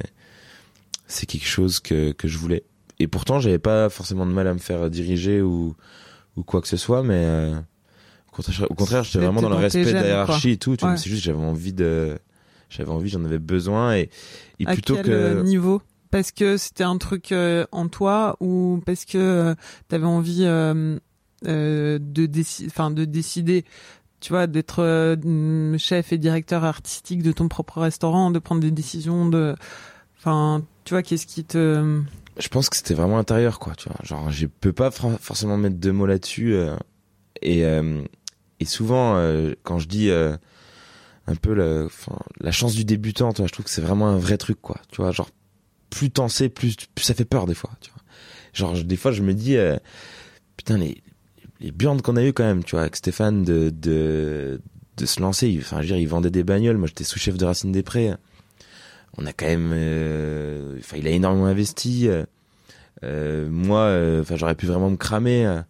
c'est 1.08 1.26
quelque 1.26 1.48
chose 1.48 1.80
que, 1.80 2.12
que 2.12 2.28
je 2.28 2.38
voulais. 2.38 2.64
Et 3.00 3.08
pourtant, 3.08 3.40
j'avais 3.40 3.60
pas 3.60 3.90
forcément 3.90 4.26
de 4.26 4.32
mal 4.34 4.48
à 4.48 4.54
me 4.54 4.60
faire 4.60 4.90
diriger 4.90 5.42
ou, 5.42 5.74
ou 6.36 6.44
quoi 6.44 6.62
que 6.62 6.68
ce 6.68 6.76
soit, 6.76 7.02
mais, 7.02 7.14
euh, 7.16 7.56
au 8.70 8.74
contraire, 8.76 9.04
j'étais 9.04 9.20
vraiment 9.20 9.42
dans 9.42 9.50
le 9.50 9.56
respect 9.56 9.86
de 9.86 9.92
la 9.92 10.08
hiérarchie 10.08 10.52
et 10.52 10.58
tout, 10.58 10.72
Ouais. 10.72 10.98
c'est 10.98 11.10
juste 11.10 11.22
que 11.22 11.26
j'avais 11.32 11.44
envie 11.44 11.74
de, 11.74 12.18
j'avais 12.70 12.90
envie, 12.92 13.10
j'en 13.10 13.24
avais 13.26 13.40
besoin 13.40 13.96
et, 13.96 14.10
et 14.60 14.68
à 14.68 14.74
plutôt 14.74 14.96
quel 14.96 15.06
que, 15.06 15.12
euh, 15.12 15.44
niveau? 15.44 15.82
Parce 16.12 16.32
que 16.32 16.58
c'était 16.58 16.84
un 16.84 16.98
truc 16.98 17.32
euh, 17.32 17.66
en 17.72 17.88
toi 17.88 18.36
ou 18.40 18.82
parce 18.86 19.06
que 19.06 19.56
tu 19.90 19.96
avais 19.96 20.06
envie 20.06 20.44
euh, 20.44 20.98
euh, 21.48 22.00
de, 22.02 22.26
déci- 22.26 22.66
enfin, 22.68 22.90
de 22.90 23.06
décider, 23.06 23.64
tu 24.20 24.34
vois, 24.34 24.48
d'être 24.48 24.82
euh, 24.84 25.78
chef 25.78 26.12
et 26.12 26.18
directeur 26.18 26.64
artistique 26.64 27.22
de 27.22 27.32
ton 27.32 27.48
propre 27.48 27.80
restaurant, 27.80 28.32
de 28.32 28.40
prendre 28.40 28.62
des 28.62 28.72
décisions, 28.72 29.30
de, 29.30 29.56
enfin, 30.18 30.64
tu 30.84 30.96
vois, 30.96 31.04
qu'est-ce 31.04 31.28
qui 31.28 31.44
te, 31.46 32.02
je 32.40 32.48
pense 32.48 32.70
que 32.70 32.78
c'était 32.78 32.94
vraiment 32.96 33.20
intérieur, 33.20 33.60
quoi, 33.60 33.74
tu 33.76 33.90
vois. 33.90 33.98
Genre, 34.04 34.32
je 34.32 34.48
peux 34.48 34.74
pas 34.74 34.90
forcément 34.92 35.58
mettre 35.58 35.76
deux 35.76 35.92
mots 35.92 36.06
là-dessus. 36.08 36.54
euh, 36.54 36.76
et, 37.42 37.64
euh, 37.66 38.02
et 38.60 38.66
souvent, 38.66 39.16
euh, 39.16 39.54
quand 39.64 39.80
je 39.80 39.88
dis 39.88 40.10
euh, 40.10 40.36
un 41.28 41.36
peu 41.36 41.54
la 42.40 42.52
chance 42.52 42.76
du 42.76 42.86
débutant, 42.86 43.32
tu 43.34 43.46
je 43.46 43.52
trouve 43.52 43.66
que 43.66 43.72
c'est 43.72 43.82
vraiment 43.82 44.08
un 44.08 44.18
vrai 44.18 44.38
truc, 44.38 44.60
quoi. 44.62 44.80
Tu 44.92 45.02
vois, 45.02 45.12
genre, 45.12 45.30
plus 45.90 46.10
t'en 46.12 46.28
sais, 46.28 46.50
plus, 46.50 46.76
ça 47.00 47.14
fait 47.14 47.26
peur 47.26 47.46
des 47.46 47.54
fois. 47.54 47.72
Genre, 48.54 48.74
des 48.84 48.98
fois, 48.98 49.12
je 49.12 49.22
me 49.22 49.34
dis, 49.34 49.56
euh, 49.56 49.78
putain, 50.58 50.78
les, 50.78 51.02
les 51.62 51.72
burns 51.72 52.02
qu'on 52.02 52.18
a 52.18 52.24
eu 52.24 52.34
quand 52.34 52.44
même, 52.44 52.64
tu 52.64 52.72
vois, 52.72 52.82
avec 52.82 52.96
Stéphane, 52.96 53.44
de, 53.44 53.70
de, 53.70 54.62
de 54.98 55.06
se 55.06 55.22
lancer. 55.22 55.56
Enfin, 55.62 55.82
je 55.82 55.96
il 55.96 56.08
vendait 56.08 56.32
des 56.32 56.44
bagnoles. 56.44 56.78
Moi, 56.78 56.88
j'étais 56.88 57.06
sous-chef 57.06 57.38
de 57.38 57.46
Racine 57.46 57.72
des 57.72 57.84
Prés. 57.84 58.12
On 59.18 59.26
a 59.26 59.34
quand 59.34 59.48
même, 59.48 59.72
enfin, 60.80 60.98
il 60.98 61.08
a 61.08 61.12
énormément 61.12 61.46
investi. 61.46 62.10
moi, 63.04 64.20
enfin, 64.20 64.36
j'aurais 64.36 64.56
pu 64.56 64.66
vraiment 64.66 64.90
me 64.90 64.98
cramer. 64.98 65.48
En 65.48 65.64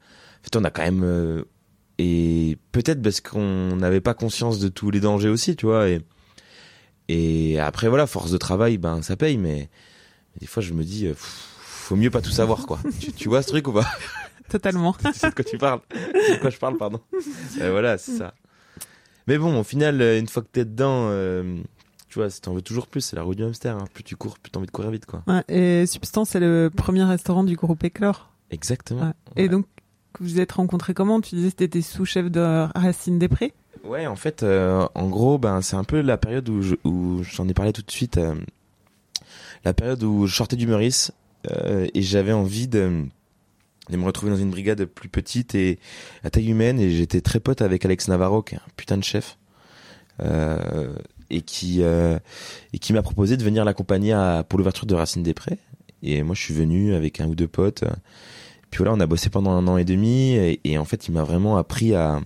fait, 0.44 0.56
on 0.56 0.64
a 0.64 0.72
quand 0.72 0.84
même, 0.84 1.44
et 2.00 2.58
peut-être 2.72 3.02
parce 3.02 3.20
qu'on 3.20 3.76
n'avait 3.76 4.00
pas 4.00 4.14
conscience 4.14 4.58
de 4.60 4.70
tous 4.70 4.90
les 4.90 5.02
dangers 5.02 5.28
aussi, 5.28 5.58
tu 5.58 5.66
vois. 5.66 5.90
Et, 5.90 6.00
et 7.10 7.60
après, 7.60 7.90
voilà, 7.90 8.08
force 8.08 8.32
de 8.32 8.38
travail, 8.38 8.78
ben, 8.78 9.02
ça 9.02 9.18
paye, 9.18 9.38
mais, 9.38 9.70
des 10.40 10.48
fois, 10.48 10.64
je 10.64 10.74
me 10.74 10.84
dis, 10.84 11.08
euh, 11.08 11.12
pff, 11.12 11.48
faut 11.60 11.98
mieux 11.98 12.10
pas 12.10 12.22
tout 12.22 12.32
savoir, 12.32 12.66
quoi. 12.66 12.80
tu, 13.02 13.12
tu 13.12 13.28
vois 13.28 13.42
ce 13.42 13.50
truc 13.50 13.68
ou 13.68 13.74
pas? 13.74 13.86
Totalement. 14.48 14.96
Sais 15.14 15.30
de 15.30 15.36
quoi 15.36 15.44
tu 15.44 15.58
parles 15.58 15.82
De 15.92 16.40
quoi 16.40 16.50
je 16.50 16.58
parle, 16.58 16.78
pardon. 16.78 17.02
Euh, 17.60 17.72
voilà, 17.72 17.98
c'est 17.98 18.16
ça. 18.18 18.34
Mais 19.28 19.38
bon, 19.38 19.60
au 19.60 19.64
final, 19.64 20.02
euh, 20.02 20.18
une 20.18 20.28
fois 20.30 20.42
que 20.42 20.48
t'es 20.48 20.64
dedans, 20.64 21.08
euh, 21.10 21.58
tu 22.08 22.18
vois, 22.20 22.30
si 22.30 22.40
t'en 22.40 22.54
veux 22.54 22.62
toujours 22.62 22.88
plus, 22.88 23.02
c'est 23.02 23.18
la 23.18 23.24
roue 23.24 23.36
du 23.36 23.44
hamster. 23.44 23.76
hein. 23.76 23.84
Plus 23.94 24.04
tu 24.04 24.16
cours, 24.16 24.40
plus 24.40 24.52
t'as 24.52 24.58
envie 24.60 24.68
de 24.68 24.72
courir 24.72 24.90
vite, 24.90 25.06
quoi. 25.06 25.22
Ouais, 25.28 25.44
et 25.50 25.86
Substance, 25.86 26.30
c'est 26.30 26.40
le 26.40 26.72
premier 26.74 27.04
restaurant 27.04 27.44
du 27.44 27.56
groupe 27.58 27.84
Éclore. 27.84 28.32
Exactement. 28.52 29.02
Ouais. 29.08 29.44
Et 29.44 29.50
donc, 29.50 29.66
vous 30.20 30.26
vous 30.28 30.40
êtes 30.40 30.52
rencontrés 30.54 30.94
comment? 30.94 31.22
Tu 31.22 31.36
disais 31.36 31.52
que 31.52 31.56
t'étais 31.58 31.82
sous-chef 31.82 32.30
de 32.30 32.68
Racine 32.76 33.20
des 33.20 33.28
Prés 33.28 33.54
Ouais, 33.84 34.06
en 34.08 34.16
fait, 34.16 34.44
euh, 34.44 34.86
en 34.96 35.08
gros, 35.08 35.38
ben, 35.38 35.62
c'est 35.62 35.76
un 35.78 35.84
peu 35.86 36.02
la 36.02 36.18
période 36.18 36.48
où 36.50 36.62
je- 36.62 36.76
où 36.84 37.24
j'en 37.24 37.48
ai 37.48 37.54
parlé 37.54 37.72
tout 37.74 37.82
de 37.82 37.92
suite. 37.92 38.18
euh, 38.18 38.36
la 39.66 39.74
période 39.74 40.04
où 40.04 40.26
je 40.28 40.36
sortais 40.36 40.56
du 40.56 40.68
Meurice 40.68 41.12
euh, 41.52 41.88
et 41.94 42.02
j'avais 42.02 42.32
envie 42.34 42.68
de, 42.68 43.06
me 43.90 44.04
retrouver 44.06 44.32
dans 44.32 44.38
une 44.38 44.50
brigade 44.52 44.86
plus 44.86 45.10
petite 45.10 45.56
et 45.56 45.80
à 46.24 46.30
taille 46.30 46.50
humaine. 46.50 46.80
Et 46.80 46.92
j'étais 46.92 47.22
très 47.22 47.40
pote 47.40 47.62
avec 47.62 47.84
Alex 47.86 48.08
Navarro, 48.08 48.42
qui 48.42 48.56
est 48.56 48.58
un 48.58 48.72
putain 48.76 48.98
de 48.98 49.04
chef. 49.04 49.38
Et 51.32 51.42
qui 51.42 51.82
m'a 51.82 53.02
proposé 53.02 53.38
de 53.38 53.44
venir 53.44 53.64
l'accompagner 53.66 54.14
pour 54.50 54.60
l'ouverture 54.60 54.86
de 54.86 54.96
Racine 54.96 55.24
des 55.24 55.34
Prés. 55.34 55.58
Et 56.04 56.24
moi, 56.24 56.36
je 56.36 56.42
suis 56.42 56.54
venu 56.54 56.94
avec 56.94 57.20
un 57.20 57.28
ou 57.28 57.36
deux 57.36 57.48
potes. 57.48 57.84
Puis 58.70 58.80
voilà, 58.80 58.94
on 58.94 59.00
a 59.00 59.08
bossé 59.08 59.30
pendant 59.30 59.52
un 59.52 59.68
an 59.68 59.78
et 59.78 59.86
demi. 59.86 60.34
Et, 60.64 60.78
en 60.78 60.86
fait, 60.86 61.08
il 61.08 61.14
m'a 61.14 61.24
vraiment 61.24 61.58
appris 61.58 61.96
à, 61.96 62.22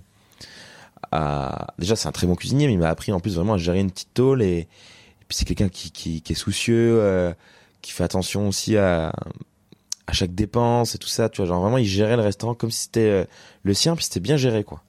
à... 1.12 1.68
Déjà, 1.80 1.96
c'est 1.96 2.08
un 2.08 2.12
très 2.12 2.28
bon 2.28 2.36
cuisinier, 2.36 2.68
mais 2.68 2.74
il 2.74 2.80
m'a 2.80 2.90
appris 2.90 3.12
en 3.12 3.20
plus 3.20 3.36
vraiment 3.36 3.54
à 3.54 3.58
gérer 3.58 3.80
une 3.80 3.92
petite 3.92 4.14
tôle. 4.14 4.42
Et, 4.42 4.68
puis, 5.28 5.38
c'est 5.38 5.46
quelqu'un 5.46 5.70
qui, 5.70 5.92
qui, 5.92 6.22
qui 6.22 6.34
est 6.34 6.36
soucieux, 6.36 7.00
euh, 7.02 7.34
qui 7.82 7.92
fait 7.92 8.04
attention 8.04 8.48
aussi 8.48 8.78
à, 8.78 9.14
à 10.08 10.14
chaque 10.14 10.36
dépense 10.36 10.96
et 10.96 10.98
tout 10.98 11.08
ça. 11.08 11.30
Tu 11.30 11.38
vois, 11.38 11.48
genre 11.48 11.62
vraiment, 11.62 11.78
il 11.78 11.86
gérait 11.86 12.18
le 12.18 12.24
restaurant 12.24 12.56
comme 12.56 12.72
si 12.72 12.84
c'était 12.84 13.00
euh, 13.00 13.26
le 13.64 13.74
sien, 13.74 13.96
puis 13.96 14.06
c'était 14.06 14.20
bien 14.20 14.38
géré, 14.38 14.64
quoi. 14.64 14.84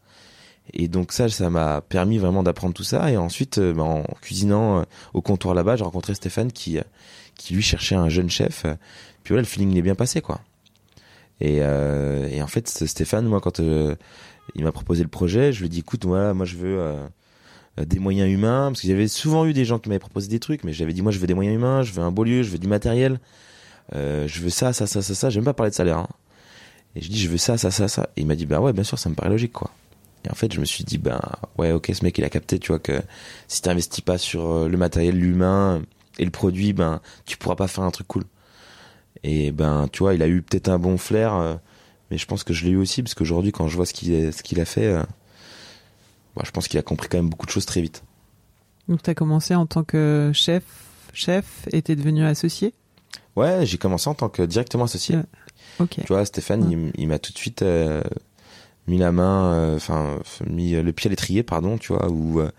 Et 0.72 0.88
donc 0.88 1.12
ça, 1.12 1.28
ça 1.28 1.50
m'a 1.50 1.82
permis 1.82 2.18
vraiment 2.18 2.42
d'apprendre 2.42 2.74
tout 2.74 2.84
ça. 2.84 3.10
Et 3.10 3.16
ensuite, 3.16 3.58
euh, 3.58 3.74
ben, 3.74 3.82
en 3.82 4.02
cuisinant 4.22 4.80
euh, 4.80 4.82
au 5.12 5.20
comptoir 5.20 5.54
là-bas, 5.54 5.76
j'ai 5.76 5.84
rencontré 5.84 6.14
Stéphane 6.14 6.50
qui, 6.50 6.78
qui 7.36 7.54
lui 7.54 7.62
cherchait 7.62 7.94
un 7.94 8.08
jeune 8.08 8.30
chef. 8.30 8.62
Puis 9.22 9.32
voilà, 9.32 9.42
le 9.42 9.46
feeling 9.46 9.72
il 9.72 9.78
est 9.78 9.82
bien 9.82 9.94
passé, 9.94 10.20
quoi. 10.20 10.40
Et, 11.40 11.58
euh, 11.60 12.28
et 12.28 12.42
en 12.42 12.46
fait, 12.46 12.68
Stéphane, 12.68 13.26
moi, 13.26 13.40
quand 13.40 13.60
euh, 13.60 13.96
il 14.54 14.64
m'a 14.64 14.72
proposé 14.72 15.02
le 15.02 15.08
projet, 15.08 15.52
je 15.52 15.60
lui 15.60 15.66
ai 15.66 15.68
dit, 15.68 15.80
écoute, 15.80 16.04
voilà, 16.04 16.34
moi, 16.34 16.46
je 16.46 16.56
veux 16.56 16.78
euh, 16.78 17.06
euh, 17.80 17.84
des 17.84 17.98
moyens 17.98 18.30
humains, 18.30 18.68
parce 18.70 18.80
qu'il 18.80 18.90
y 18.90 18.92
avait 18.92 19.08
souvent 19.08 19.44
eu 19.46 19.52
des 19.52 19.64
gens 19.64 19.78
qui 19.78 19.88
m'avaient 19.88 19.98
proposé 19.98 20.28
des 20.28 20.40
trucs, 20.40 20.64
mais 20.64 20.72
j'avais 20.72 20.92
dit, 20.92 21.02
moi, 21.02 21.12
je 21.12 21.18
veux 21.18 21.26
des 21.26 21.34
moyens 21.34 21.56
humains, 21.56 21.82
je 21.82 21.92
veux 21.92 22.02
un 22.02 22.12
beau 22.12 22.24
lieu, 22.24 22.42
je 22.42 22.50
veux 22.50 22.58
du 22.58 22.68
matériel, 22.68 23.20
euh, 23.94 24.26
je 24.28 24.40
veux 24.40 24.50
ça, 24.50 24.72
ça, 24.72 24.86
ça, 24.86 25.02
ça, 25.02 25.14
ça. 25.14 25.30
J'ai 25.30 25.40
même 25.40 25.44
pas 25.46 25.54
parlé 25.54 25.70
de 25.70 25.74
salaire. 25.76 25.98
hein. 25.98 26.08
Et 26.96 27.00
je 27.02 27.08
dis, 27.08 27.18
je 27.18 27.28
veux 27.28 27.36
ça, 27.38 27.58
ça, 27.58 27.70
ça, 27.70 27.88
ça. 27.88 28.10
Et 28.16 28.20
il 28.20 28.26
m'a 28.26 28.36
dit, 28.36 28.46
bah 28.46 28.60
ouais, 28.60 28.72
bien 28.72 28.84
sûr, 28.84 28.98
ça 28.98 29.08
me 29.10 29.14
paraît 29.14 29.30
logique, 29.30 29.52
quoi. 29.52 29.70
Et 30.24 30.30
en 30.30 30.34
fait, 30.34 30.52
je 30.52 30.60
me 30.60 30.64
suis 30.64 30.84
dit, 30.84 30.96
ben 30.98 31.20
ouais, 31.58 31.72
ok, 31.72 31.90
ce 31.92 32.04
mec, 32.04 32.16
il 32.16 32.24
a 32.24 32.30
capté, 32.30 32.58
tu 32.58 32.68
vois, 32.68 32.78
que 32.78 33.02
si 33.48 33.60
t'investis 33.62 34.00
pas 34.02 34.16
sur 34.16 34.50
euh, 34.50 34.68
le 34.68 34.76
matériel, 34.78 35.18
l'humain 35.18 35.82
et 36.18 36.24
le 36.24 36.30
produit, 36.30 36.72
ben 36.72 37.00
tu 37.26 37.36
pourras 37.36 37.56
pas 37.56 37.66
faire 37.68 37.84
un 37.84 37.90
truc 37.90 38.06
cool. 38.08 38.24
Et 39.22 39.52
ben, 39.52 39.88
tu 39.92 40.00
vois, 40.00 40.14
il 40.14 40.22
a 40.22 40.28
eu 40.28 40.42
peut-être 40.42 40.68
un 40.68 40.78
bon 40.78 40.98
flair, 40.98 41.34
euh, 41.34 41.54
mais 42.10 42.18
je 42.18 42.26
pense 42.26 42.44
que 42.44 42.52
je 42.52 42.64
l'ai 42.64 42.72
eu 42.72 42.76
aussi, 42.76 43.02
parce 43.02 43.14
qu'aujourd'hui, 43.14 43.52
quand 43.52 43.68
je 43.68 43.76
vois 43.76 43.86
ce 43.86 43.92
qu'il 43.92 44.32
ce 44.32 44.42
qu'il 44.42 44.60
a 44.60 44.64
fait, 44.64 44.86
euh, 44.86 45.02
bah, 46.36 46.42
je 46.44 46.50
pense 46.50 46.68
qu'il 46.68 46.78
a 46.78 46.82
compris 46.82 47.08
quand 47.08 47.18
même 47.18 47.30
beaucoup 47.30 47.46
de 47.46 47.50
choses 47.50 47.66
très 47.66 47.80
vite. 47.80 48.02
Donc 48.88 49.02
tu 49.02 49.10
as 49.10 49.14
commencé 49.14 49.54
en 49.54 49.66
tant 49.66 49.84
que 49.84 50.30
chef, 50.34 50.64
chef 51.12 51.66
et 51.72 51.80
t'es 51.80 51.96
devenu 51.96 52.24
associé? 52.24 52.74
Ouais, 53.36 53.64
j'ai 53.64 53.78
commencé 53.78 54.08
en 54.08 54.14
tant 54.14 54.28
que 54.28 54.42
directement 54.42 54.84
associé. 54.84 55.16
Ouais. 55.16 55.22
Ok. 55.80 55.96
Tu 56.00 56.06
vois, 56.06 56.24
Stéphane, 56.24 56.70
il, 56.70 56.92
il 57.02 57.08
m'a 57.08 57.18
tout 57.18 57.32
de 57.32 57.38
suite 57.38 57.62
euh, 57.62 58.02
mis 58.86 58.98
la 58.98 59.12
main, 59.12 59.52
euh, 59.54 59.76
enfin, 59.76 60.18
mis 60.46 60.72
le 60.72 60.92
pied 60.92 61.08
à 61.08 61.10
l'étrier, 61.10 61.42
pardon, 61.42 61.78
tu 61.78 61.92
vois, 61.92 62.08
où, 62.10 62.40
euh, 62.40 62.50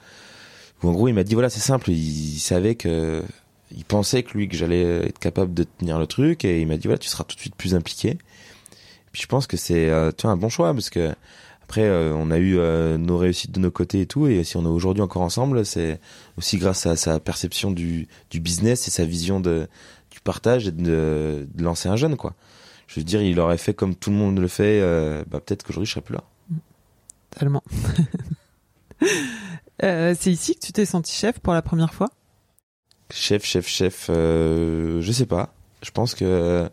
où 0.84 0.90
en 0.90 0.92
gros, 0.92 1.08
il 1.08 1.14
m'a 1.14 1.24
dit, 1.24 1.34
voilà, 1.34 1.50
c'est 1.50 1.60
simple, 1.60 1.92
il, 1.92 2.40
savait 2.40 2.76
que, 2.76 3.24
il 3.72 3.86
pensait 3.86 4.24
que 4.24 4.38
lui, 4.38 4.48
que 4.48 4.56
j'allais 4.56 4.84
être 5.08 5.20
capable 5.20 5.54
de 5.54 5.64
tenir 5.64 6.00
le 6.00 6.08
truc, 6.08 6.46
et 6.46 6.62
il 6.62 6.68
m'a 6.68 6.78
dit, 6.78 6.88
voilà, 6.88 6.98
tu 6.98 7.10
seras 7.10 7.24
tout 7.24 7.36
de 7.36 7.42
suite 7.42 7.56
plus 7.56 7.76
impliqué. 7.76 8.18
Puis 9.12 9.22
je 9.22 9.28
pense 9.28 9.48
que 9.48 9.58
c'est, 9.58 9.90
tu 10.18 10.24
vois, 10.24 10.32
un 10.32 10.38
bon 10.38 10.50
choix, 10.50 10.74
parce 10.74 10.90
que, 10.90 11.14
après, 11.64 11.90
on 11.90 12.30
a 12.32 12.38
eu 12.38 12.58
nos 12.98 13.18
réussites 13.18 13.52
de 13.52 13.60
nos 13.60 13.72
côtés 13.72 14.02
et 14.02 14.06
tout, 14.06 14.28
et 14.28 14.44
si 14.44 14.58
on 14.58 14.66
est 14.66 14.68
aujourd'hui 14.68 15.02
encore 15.02 15.24
ensemble, 15.24 15.66
c'est 15.66 16.00
aussi 16.38 16.58
grâce 16.58 16.86
à 16.86 16.96
sa 16.96 17.20
perception 17.20 17.72
du, 17.72 18.08
business 18.34 18.88
et 18.88 18.92
sa 18.92 19.06
vision 19.06 19.40
du 19.40 20.20
partage 20.24 20.68
et 20.68 20.72
de, 20.72 21.48
de 21.52 21.64
lancer 21.64 21.90
un 21.90 21.96
jeune, 21.96 22.18
quoi 22.18 22.36
je 22.88 23.00
veux 23.00 23.04
dire, 23.04 23.22
il 23.22 23.40
aurait 23.40 23.58
fait 23.58 23.74
comme 23.74 23.96
tout 23.96 24.10
le 24.10 24.16
monde 24.16 24.40
le 24.40 24.48
fait, 24.48 24.80
euh, 24.82 25.24
bah, 25.28 25.40
peut-être 25.40 25.64
qu'aujourd'hui 25.64 25.88
je 25.88 25.92
serais 25.92 26.02
plus 26.02 26.16
là. 26.16 26.24
Tellement. 27.32 27.64
euh, 29.84 30.16
c'est 30.18 30.32
ici 30.32 30.56
que 30.56 30.66
tu 30.66 30.72
t'es 30.72 30.86
senti 30.86 31.14
chef 31.14 31.40
pour 31.40 31.54
la 31.54 31.62
première 31.62 31.94
fois? 31.94 32.10
Chef, 33.12 33.46
chef, 33.46 33.68
chef, 33.68 34.08
euh, 34.10 35.02
je 35.02 35.12
sais 35.12 35.26
pas. 35.26 35.54
Je 35.84 35.92
pense 35.92 36.16
que 36.16 36.70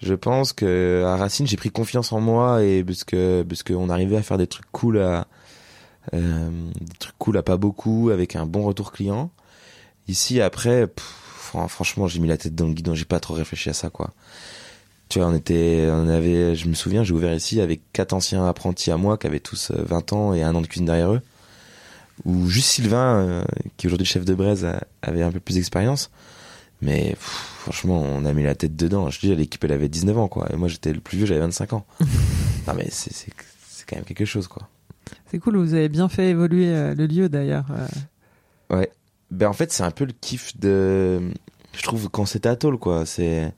je 0.00 0.14
pense 0.14 0.52
que 0.52 1.04
à 1.06 1.16
Racine 1.16 1.46
j'ai 1.46 1.56
pris 1.56 1.70
confiance 1.70 2.12
en 2.12 2.20
moi 2.20 2.62
et 2.62 2.84
parce 2.84 3.04
que 3.04 3.42
parce 3.42 3.62
qu'on 3.62 3.88
arrivait 3.88 4.16
à 4.16 4.22
faire 4.22 4.38
des 4.38 4.46
trucs 4.46 4.70
cool 4.72 5.00
à 5.00 5.26
euh, 6.14 6.50
des 6.80 6.98
trucs 6.98 7.18
cool 7.18 7.38
à 7.38 7.42
pas 7.42 7.56
beaucoup 7.56 8.10
avec 8.10 8.36
un 8.36 8.46
bon 8.46 8.62
retour 8.64 8.92
client. 8.92 9.30
Ici 10.08 10.40
après, 10.40 10.86
franchement 10.96 12.06
j'ai 12.06 12.20
mis 12.20 12.28
la 12.28 12.36
tête 12.36 12.54
dans 12.54 12.66
le 12.66 12.74
guidon, 12.74 12.94
j'ai 12.94 13.04
pas 13.04 13.20
trop 13.20 13.34
réfléchi 13.34 13.70
à 13.70 13.72
ça 13.72 13.90
quoi. 13.90 14.12
Tu 15.08 15.20
vois, 15.20 15.28
on 15.28 15.34
était, 15.34 15.88
on 15.90 16.08
avait, 16.08 16.56
je 16.56 16.68
me 16.68 16.74
souviens, 16.74 17.04
j'ai 17.04 17.12
ouvert 17.12 17.32
ici 17.32 17.60
avec 17.60 17.80
quatre 17.92 18.12
anciens 18.12 18.44
apprentis 18.44 18.90
à 18.90 18.96
moi 18.96 19.16
qui 19.16 19.28
avaient 19.28 19.40
tous 19.40 19.70
20 19.70 20.12
euh, 20.12 20.16
ans 20.16 20.34
et 20.34 20.42
un 20.42 20.54
an 20.54 20.60
de 20.60 20.66
cuisine 20.66 20.86
derrière 20.86 21.12
eux. 21.12 21.22
Ou 22.24 22.48
juste 22.48 22.68
Sylvain, 22.68 23.16
euh, 23.16 23.44
qui 23.76 23.86
est 23.86 23.88
aujourd'hui 23.88 24.06
chef 24.06 24.24
de 24.24 24.34
braise, 24.34 24.66
avait 25.02 25.22
un 25.22 25.30
peu 25.30 25.40
plus 25.40 25.54
d'expérience. 25.54 26.10
Mais 26.82 27.14
franchement, 27.18 28.00
on 28.00 28.24
a 28.24 28.32
mis 28.32 28.42
la 28.42 28.54
tête 28.54 28.76
dedans. 28.76 29.10
Je 29.10 29.20
dis, 29.20 29.34
l'équipe, 29.34 29.62
elle 29.64 29.72
avait 29.72 29.88
19 29.88 30.18
ans, 30.18 30.28
quoi. 30.28 30.48
Et 30.52 30.56
moi, 30.56 30.68
j'étais 30.68 30.92
le 30.92 31.00
plus 31.00 31.18
vieux, 31.18 31.26
j'avais 31.26 31.40
25 31.40 31.72
ans. 31.72 31.86
non, 32.00 32.74
mais 32.76 32.88
c'est, 32.90 33.12
c'est, 33.12 33.32
c'est 33.68 33.86
quand 33.86 33.96
même 33.96 34.04
quelque 34.04 34.24
chose, 34.24 34.48
quoi. 34.48 34.68
C'est 35.30 35.38
cool, 35.38 35.56
vous 35.56 35.74
avez 35.74 35.88
bien 35.88 36.08
fait 36.08 36.30
évoluer 36.30 36.68
euh, 36.68 36.94
le 36.94 37.06
lieu, 37.06 37.28
d'ailleurs. 37.28 37.66
Ouais. 38.70 38.90
Ben, 39.30 39.48
en 39.48 39.52
fait, 39.52 39.72
c'est 39.72 39.82
un 39.82 39.90
peu 39.90 40.04
le 40.04 40.12
kiff 40.12 40.58
de, 40.58 41.20
je 41.72 41.82
trouve, 41.82 42.08
quand 42.08 42.26
c'est 42.26 42.46
à 42.46 42.56
Tôle, 42.56 42.78
quoi. 42.78 43.06
C'est, 43.06 43.52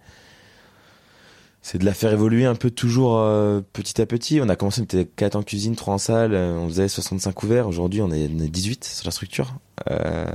c'est 1.70 1.76
de 1.76 1.84
la 1.84 1.92
faire 1.92 2.14
évoluer 2.14 2.46
un 2.46 2.54
peu 2.54 2.70
toujours 2.70 3.18
euh, 3.18 3.60
petit 3.74 4.00
à 4.00 4.06
petit. 4.06 4.40
On 4.42 4.48
a 4.48 4.56
commencé, 4.56 4.80
on 4.80 4.84
était 4.84 5.04
4 5.04 5.36
en 5.36 5.42
cuisine, 5.42 5.76
3 5.76 5.94
en 5.94 5.98
salle, 5.98 6.32
euh, 6.32 6.54
on 6.54 6.66
faisait 6.66 6.88
65 6.88 7.30
couverts. 7.32 7.68
Aujourd'hui, 7.68 8.00
on 8.00 8.10
est, 8.10 8.26
18 8.26 8.84
sur 8.84 9.04
la 9.04 9.10
structure. 9.10 9.54
Euh, 9.90 10.32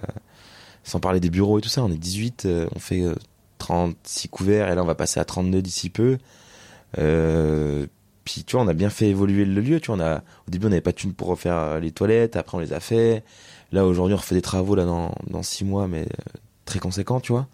sans 0.83 0.99
parler 0.99 1.19
des 1.19 1.31
bureaux 1.31 1.57
et 1.57 1.61
tout 1.63 1.69
ça, 1.69 1.83
on 1.83 1.91
est 1.91 1.97
18, 1.97 2.47
on 2.75 2.77
fait 2.77 3.01
36 3.57 4.29
couverts 4.29 4.69
et 4.69 4.75
là 4.75 4.83
on 4.83 4.85
va 4.85 4.93
passer 4.93 5.19
à 5.19 5.25
32 5.25 5.63
d'ici 5.63 5.89
peu. 5.89 6.19
puis 6.93 8.43
tu 8.43 8.55
vois, 8.55 8.63
on 8.63 8.67
a 8.67 8.73
bien 8.73 8.91
fait 8.91 9.07
évoluer 9.07 9.45
le 9.45 9.59
lieu. 9.59 9.79
Tu 9.79 9.87
vois, 9.87 9.95
on 9.95 10.01
a, 10.01 10.17
au 10.19 10.51
début 10.51 10.67
on 10.67 10.69
n'avait 10.69 10.81
pas 10.81 10.91
de 10.91 10.97
thunes 10.97 11.13
pour 11.13 11.29
refaire 11.29 11.79
les 11.79 11.91
toilettes, 11.91 12.35
après 12.35 12.57
on 12.57 12.61
les 12.61 12.73
a 12.73 12.79
fait. 12.79 13.23
Là 13.71 13.87
aujourd'hui 13.87 14.13
on 14.13 14.17
refait 14.17 14.35
des 14.35 14.43
travaux 14.43 14.75
là 14.75 14.85
dans, 14.85 15.15
dans 15.31 15.41
6 15.41 15.65
mois, 15.65 15.87
mais 15.87 16.05
très 16.65 16.77
conséquents, 16.77 17.19
tu 17.21 17.31
vois. 17.31 17.47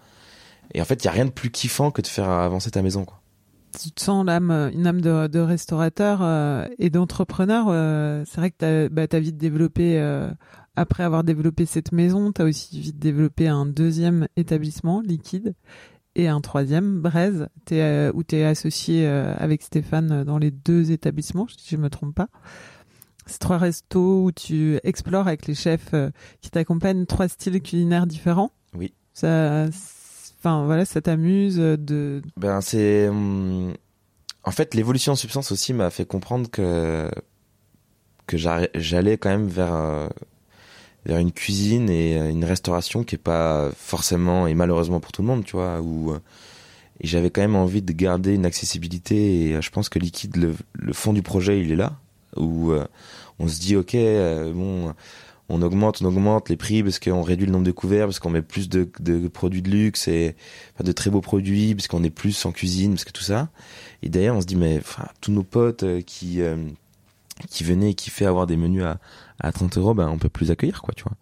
Et 0.74 0.82
en 0.82 0.86
fait, 0.86 1.02
il 1.04 1.06
y 1.06 1.08
a 1.08 1.12
rien 1.12 1.26
de 1.26 1.32
plus 1.32 1.50
kiffant 1.50 1.92
que 1.92 2.02
de 2.02 2.08
faire 2.08 2.30
avancer 2.30 2.72
ta 2.72 2.82
maison, 2.82 3.06
quoi 3.06 3.20
tu 3.78 3.92
te 3.92 4.02
sens 4.02 4.26
l'âme, 4.26 4.52
une 4.74 4.88
âme 4.88 5.02
de, 5.02 5.28
de 5.28 5.40
restaurateur 5.40 6.20
euh, 6.22 6.68
et 6.78 6.90
d'entrepreneur. 6.90 7.68
Euh, 7.70 8.24
c'est 8.26 8.38
vrai 8.38 8.52
que 8.52 8.58
tu 8.60 8.66
as, 8.66 8.90
bah, 8.90 9.20
vite 9.20 9.38
développé, 9.38 10.00
euh, 10.00 10.32
après 10.76 11.04
avoir 11.04 11.24
développé 11.24 11.66
cette 11.66 11.92
maison, 11.92 12.32
tu 12.32 12.42
as 12.42 12.46
aussi 12.46 12.80
vite 12.80 13.00
développé 13.00 13.48
un 13.48 13.66
deuxième 13.66 14.28
établissement, 14.36 15.02
Liquide, 15.02 15.56
et 16.16 16.28
un 16.28 16.42
troisième, 16.42 17.02
Braise, 17.02 17.48
es, 17.72 18.10
où 18.14 18.24
tu 18.24 18.36
es 18.36 18.46
associé 18.46 19.08
avec 19.08 19.62
Stéphane 19.62 20.24
dans 20.24 20.38
les 20.38 20.52
deux 20.52 20.92
établissements, 20.92 21.48
si 21.48 21.70
je 21.70 21.78
ne 21.78 21.84
me 21.84 21.90
trompe 21.90 22.16
pas. 22.16 22.28
C'est 23.26 23.40
trois 23.40 23.58
restos 23.58 24.24
où 24.24 24.32
tu 24.32 24.80
explores 24.84 25.28
avec 25.28 25.46
les 25.48 25.54
chefs 25.54 25.94
qui 26.42 26.50
t'accompagnent 26.50 27.06
trois 27.06 27.28
styles 27.28 27.62
culinaires 27.62 28.08
différents. 28.08 28.52
Oui. 28.74 28.94
Ça, 29.14 29.68
Enfin, 30.40 30.66
voilà, 30.66 30.86
ça 30.86 31.02
t'amuse 31.02 31.58
de. 31.58 32.22
Ben, 32.38 32.62
c'est. 32.62 33.08
Hum, 33.10 33.74
en 34.44 34.52
fait, 34.52 34.74
l'évolution 34.74 35.14
en 35.14 35.16
substance 35.16 35.52
aussi 35.52 35.74
m'a 35.74 35.90
fait 35.90 36.06
comprendre 36.06 36.50
que 36.50 37.10
que 38.30 38.38
j'allais 38.38 39.18
quand 39.18 39.30
même 39.30 39.48
vers 39.48 39.74
euh, 39.74 40.08
vers 41.06 41.18
une 41.18 41.32
cuisine 41.32 41.90
et 41.90 42.16
une 42.30 42.46
restauration 42.46 43.04
qui 43.04 43.16
est 43.16 43.18
pas 43.18 43.72
forcément 43.76 44.46
et 44.46 44.54
malheureusement 44.54 45.00
pour 45.00 45.12
tout 45.12 45.24
le 45.24 45.28
monde, 45.28 45.44
tu 45.44 45.54
vois, 45.54 45.82
où 45.82 46.14
j'avais 47.02 47.32
quand 47.32 47.42
même 47.42 47.56
envie 47.56 47.82
de 47.82 47.92
garder 47.92 48.36
une 48.36 48.46
accessibilité 48.46 49.48
et 49.48 49.56
euh, 49.56 49.62
je 49.62 49.72
pense 49.72 49.90
que 49.90 50.00
liquide 50.00 50.36
le, 50.36 50.94
fond 50.94 51.14
du 51.14 51.22
projet 51.22 51.60
il 51.60 51.72
est 51.72 51.76
là 51.76 51.94
où 52.36 52.72
euh, 52.72 52.86
on 53.40 53.48
se 53.48 53.60
dit 53.60 53.76
ok 53.76 53.96
bon 54.54 54.94
on 55.50 55.64
augmente, 55.64 56.02
on 56.02 56.06
augmente 56.06 56.48
les 56.50 56.56
prix 56.56 56.84
parce 56.84 57.00
qu'on 57.00 57.24
réduit 57.24 57.48
le 57.48 57.52
nombre 57.52 57.66
de 57.66 57.72
couverts, 57.72 58.06
parce 58.06 58.20
qu'on 58.20 58.30
met 58.30 58.44
plus 58.44 58.70
de, 58.70 58.88
produits 59.28 59.64
de 59.64 59.70
luxe 59.70 60.08
et 60.08 60.36
de 60.82 60.92
très 60.92 61.10
beaux 61.10 61.22
produits, 61.22 61.74
parce 61.74 61.88
qu'on 61.88 62.04
est 62.04 62.12
plus 62.12 62.46
en 62.46 62.52
cuisine, 62.52 62.92
parce 62.92 63.04
que 63.04 63.12
tout 63.12 63.24
ça. 63.24 63.50
Et 64.04 64.10
d'ailleurs, 64.10 64.36
on 64.36 64.42
se 64.42 64.46
dit, 64.46 64.56
mais 64.56 64.78
enfin, 64.78 65.08
tous 65.22 65.32
nos 65.32 65.44
potes 65.44 65.84
euh, 65.84 66.02
qui 66.02 66.42
euh, 66.42 66.56
qui 67.50 67.64
venaient 67.64 67.92
et 67.92 67.94
qui 67.96 68.12
fait 68.12 68.26
avoir 68.26 68.46
des 68.46 68.58
menus 68.58 68.84
à, 68.84 69.00
à 69.40 69.52
30 69.52 69.78
euros, 69.78 69.94
ben 69.94 70.08
on 70.08 70.20
peut 70.20 70.30
plus 70.30 70.52
accueillir, 70.52 70.82
quoi, 70.84 70.94
tu 70.96 71.04
vois. 71.04 71.14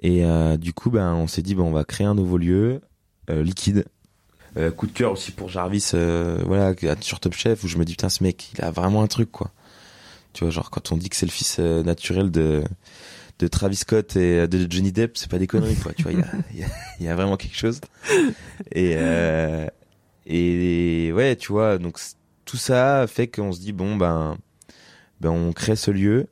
Et 0.00 0.24
euh, 0.24 0.56
du 0.56 0.72
coup, 0.72 0.90
ben 0.90 1.12
on 1.14 1.26
s'est 1.26 1.42
dit, 1.42 1.56
ben 1.56 1.64
on 1.64 1.72
va 1.72 1.84
créer 1.84 2.06
un 2.06 2.14
nouveau 2.14 2.38
lieu 2.38 2.80
liquide. 3.28 3.86
coup 4.76 4.86
de 4.86 4.92
cœur 4.92 5.12
aussi 5.12 5.32
pour 5.32 5.48
Jarvis, 5.48 5.92
voilà, 6.44 6.74
sur 7.00 7.18
Top 7.18 7.34
Chef, 7.34 7.64
où 7.64 7.68
je 7.68 7.78
me 7.78 7.84
dis, 7.84 7.92
putain, 7.92 8.10
ce 8.10 8.22
mec, 8.22 8.52
il 8.52 8.62
a 8.62 8.70
vraiment 8.70 9.02
un 9.02 9.06
truc, 9.06 9.32
quoi. 9.32 9.50
Tu 10.34 10.44
vois, 10.44 10.50
genre 10.50 10.70
quand 10.70 10.92
on 10.92 10.96
dit 10.96 11.08
que 11.08 11.16
c'est 11.16 11.26
le 11.26 11.32
fils 11.32 11.58
naturel 11.58 12.30
de 12.30 12.64
de 13.38 13.48
Travis 13.48 13.76
Scott 13.76 14.16
et 14.16 14.46
de 14.46 14.66
Johnny 14.70 14.92
Depp, 14.92 15.16
c'est 15.16 15.30
pas 15.30 15.38
des 15.38 15.46
conneries 15.46 15.76
quoi. 15.76 15.92
tu 15.92 16.02
vois, 16.04 16.12
il 16.12 17.04
y 17.04 17.08
a, 17.08 17.14
vraiment 17.14 17.36
quelque 17.36 17.56
chose. 17.56 17.80
Et 18.72 18.94
euh, 18.96 19.66
et 20.26 21.12
ouais, 21.12 21.36
tu 21.36 21.52
vois, 21.52 21.78
donc 21.78 21.98
tout 22.44 22.56
ça 22.56 23.06
fait 23.06 23.28
qu'on 23.28 23.52
se 23.52 23.60
dit 23.60 23.72
bon 23.72 23.96
ben 23.96 24.36
ben 25.20 25.30
on 25.30 25.52
crée 25.52 25.76
ce 25.76 25.90
lieu. 25.90 26.28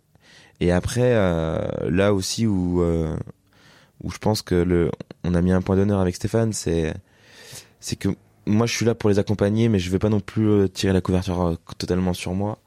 Et 0.60 0.70
après 0.70 1.12
euh, 1.14 1.58
là 1.90 2.14
aussi 2.14 2.46
où 2.46 2.82
euh, 2.82 3.16
où 4.02 4.10
je 4.10 4.18
pense 4.18 4.42
que 4.42 4.54
le 4.54 4.90
on 5.24 5.34
a 5.34 5.42
mis 5.42 5.52
un 5.52 5.60
point 5.60 5.76
d'honneur 5.76 6.00
avec 6.00 6.14
Stéphane, 6.14 6.52
c'est 6.52 6.94
c'est 7.80 7.96
que 7.96 8.08
moi 8.46 8.66
je 8.66 8.76
suis 8.76 8.86
là 8.86 8.94
pour 8.94 9.10
les 9.10 9.18
accompagner, 9.18 9.68
mais 9.68 9.80
je 9.80 9.90
vais 9.90 9.98
pas 9.98 10.08
non 10.08 10.20
plus 10.20 10.70
tirer 10.70 10.92
la 10.92 11.00
couverture 11.00 11.58
totalement 11.78 12.14
sur 12.14 12.34
moi. 12.34 12.58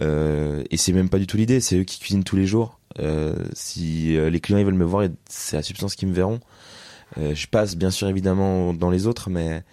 Et 0.00 0.76
c'est 0.76 0.92
même 0.92 1.08
pas 1.08 1.18
du 1.18 1.26
tout 1.26 1.36
l'idée, 1.36 1.60
c'est 1.60 1.78
eux 1.78 1.84
qui 1.84 1.98
cuisinent 2.00 2.24
tous 2.24 2.36
les 2.36 2.46
jours. 2.46 2.80
Euh, 2.98 3.34
si 3.52 4.16
euh, 4.16 4.30
les 4.30 4.40
clients 4.40 4.58
ils 4.58 4.64
veulent 4.64 4.74
me 4.74 4.84
voir, 4.84 5.06
c'est 5.28 5.56
la 5.56 5.62
substance 5.62 5.94
qu'ils 5.94 6.08
me 6.08 6.14
verront. 6.14 6.40
Euh, 7.18 7.34
je 7.34 7.46
passe 7.46 7.76
bien 7.76 7.90
sûr 7.90 8.08
évidemment 8.08 8.74
dans 8.74 8.90
les 8.90 9.06
autres, 9.06 9.30
mais 9.30 9.64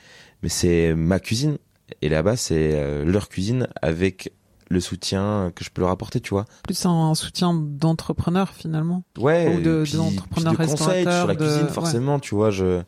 mais 0.43 0.49
c'est 0.49 0.93
ma 0.95 1.19
cuisine 1.19 1.58
et 2.01 2.10
là-bas 2.10 2.38
c'est 2.38 3.06
leur 3.06 3.30
cuisine 3.30 3.67
avec 3.82 4.34
le 4.69 4.82
soutien 4.82 5.51
que 5.56 5.63
je 5.63 5.69
peux 5.69 5.82
leur 5.82 5.91
apporter, 5.91 6.19
tu 6.19 6.32
vois. 6.32 6.45
Plus 6.63 6.86
un, 6.86 7.15
soutien 7.15 7.53
d'entrepreneur 7.53 8.53
finalement. 8.53 9.03
Ouais. 9.17 9.56
Ou 9.56 9.62
de, 9.62 9.84
d'entrepreneur 9.95 10.51
de 10.51 10.58
conseils 10.58 11.03
sur 11.03 11.27
la 11.27 11.36
cuisine, 11.36 11.69
forcément, 11.69 12.19
tu 12.19 12.36
vois. 12.36 12.51
Je 12.51 12.82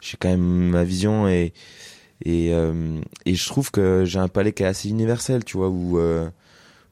j'ai 0.00 0.16
quand 0.18 0.30
même 0.30 0.70
ma 0.70 0.82
vision 0.82 1.28
et 1.28 1.52
et 2.24 2.50
et 2.50 3.34
je 3.34 3.46
trouve 3.46 3.70
que 3.70 4.04
j'ai 4.04 4.18
un 4.18 4.28
palais 4.28 4.52
qui 4.52 4.62
est 4.62 4.66
assez 4.66 4.88
universel, 4.88 5.44
tu 5.44 5.56
vois. 5.56 5.68
Où 5.68 5.98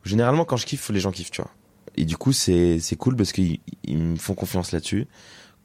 généralement 0.08 0.44
quand 0.44 0.56
je 0.56 0.66
kiffe, 0.66 0.88
les 0.90 1.00
gens 1.00 1.12
kiffent, 1.12 1.30
tu 1.30 1.42
vois. 1.42 1.50
Et 1.96 2.04
du 2.04 2.16
coup 2.16 2.32
c'est 2.32 2.78
c'est 2.80 2.96
cool 2.96 3.16
parce 3.16 3.32
qu'ils 3.32 3.60
me 3.88 4.16
font 4.16 4.34
confiance 4.34 4.72
là-dessus. 4.72 5.06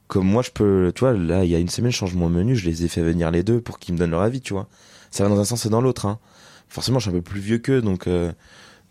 Comme 0.07 0.27
moi 0.27 0.41
je 0.41 0.51
peux 0.51 0.91
tu 0.93 1.01
vois 1.01 1.13
là 1.13 1.43
il 1.45 1.49
y 1.49 1.55
a 1.55 1.59
une 1.59 1.69
semaine 1.69 1.91
je 1.91 1.97
change 1.97 2.15
mon 2.15 2.29
menu 2.29 2.55
je 2.55 2.67
les 2.67 2.83
ai 2.83 2.87
fait 2.87 3.01
venir 3.01 3.31
les 3.31 3.43
deux 3.43 3.61
pour 3.61 3.79
qu'ils 3.79 3.93
me 3.93 3.99
donnent 3.99 4.11
leur 4.11 4.21
avis 4.21 4.41
tu 4.41 4.53
vois. 4.53 4.67
Ça 5.11 5.23
va 5.23 5.29
dans 5.29 5.39
un 5.39 5.45
sens 5.45 5.65
et 5.65 5.69
dans 5.69 5.81
l'autre 5.81 6.05
hein. 6.07 6.19
forcément 6.67 6.99
je 6.99 7.03
suis 7.03 7.11
un 7.11 7.19
peu 7.19 7.21
plus 7.21 7.39
vieux 7.39 7.59
qu'eux 7.59 7.81
donc 7.81 8.07
euh, 8.07 8.31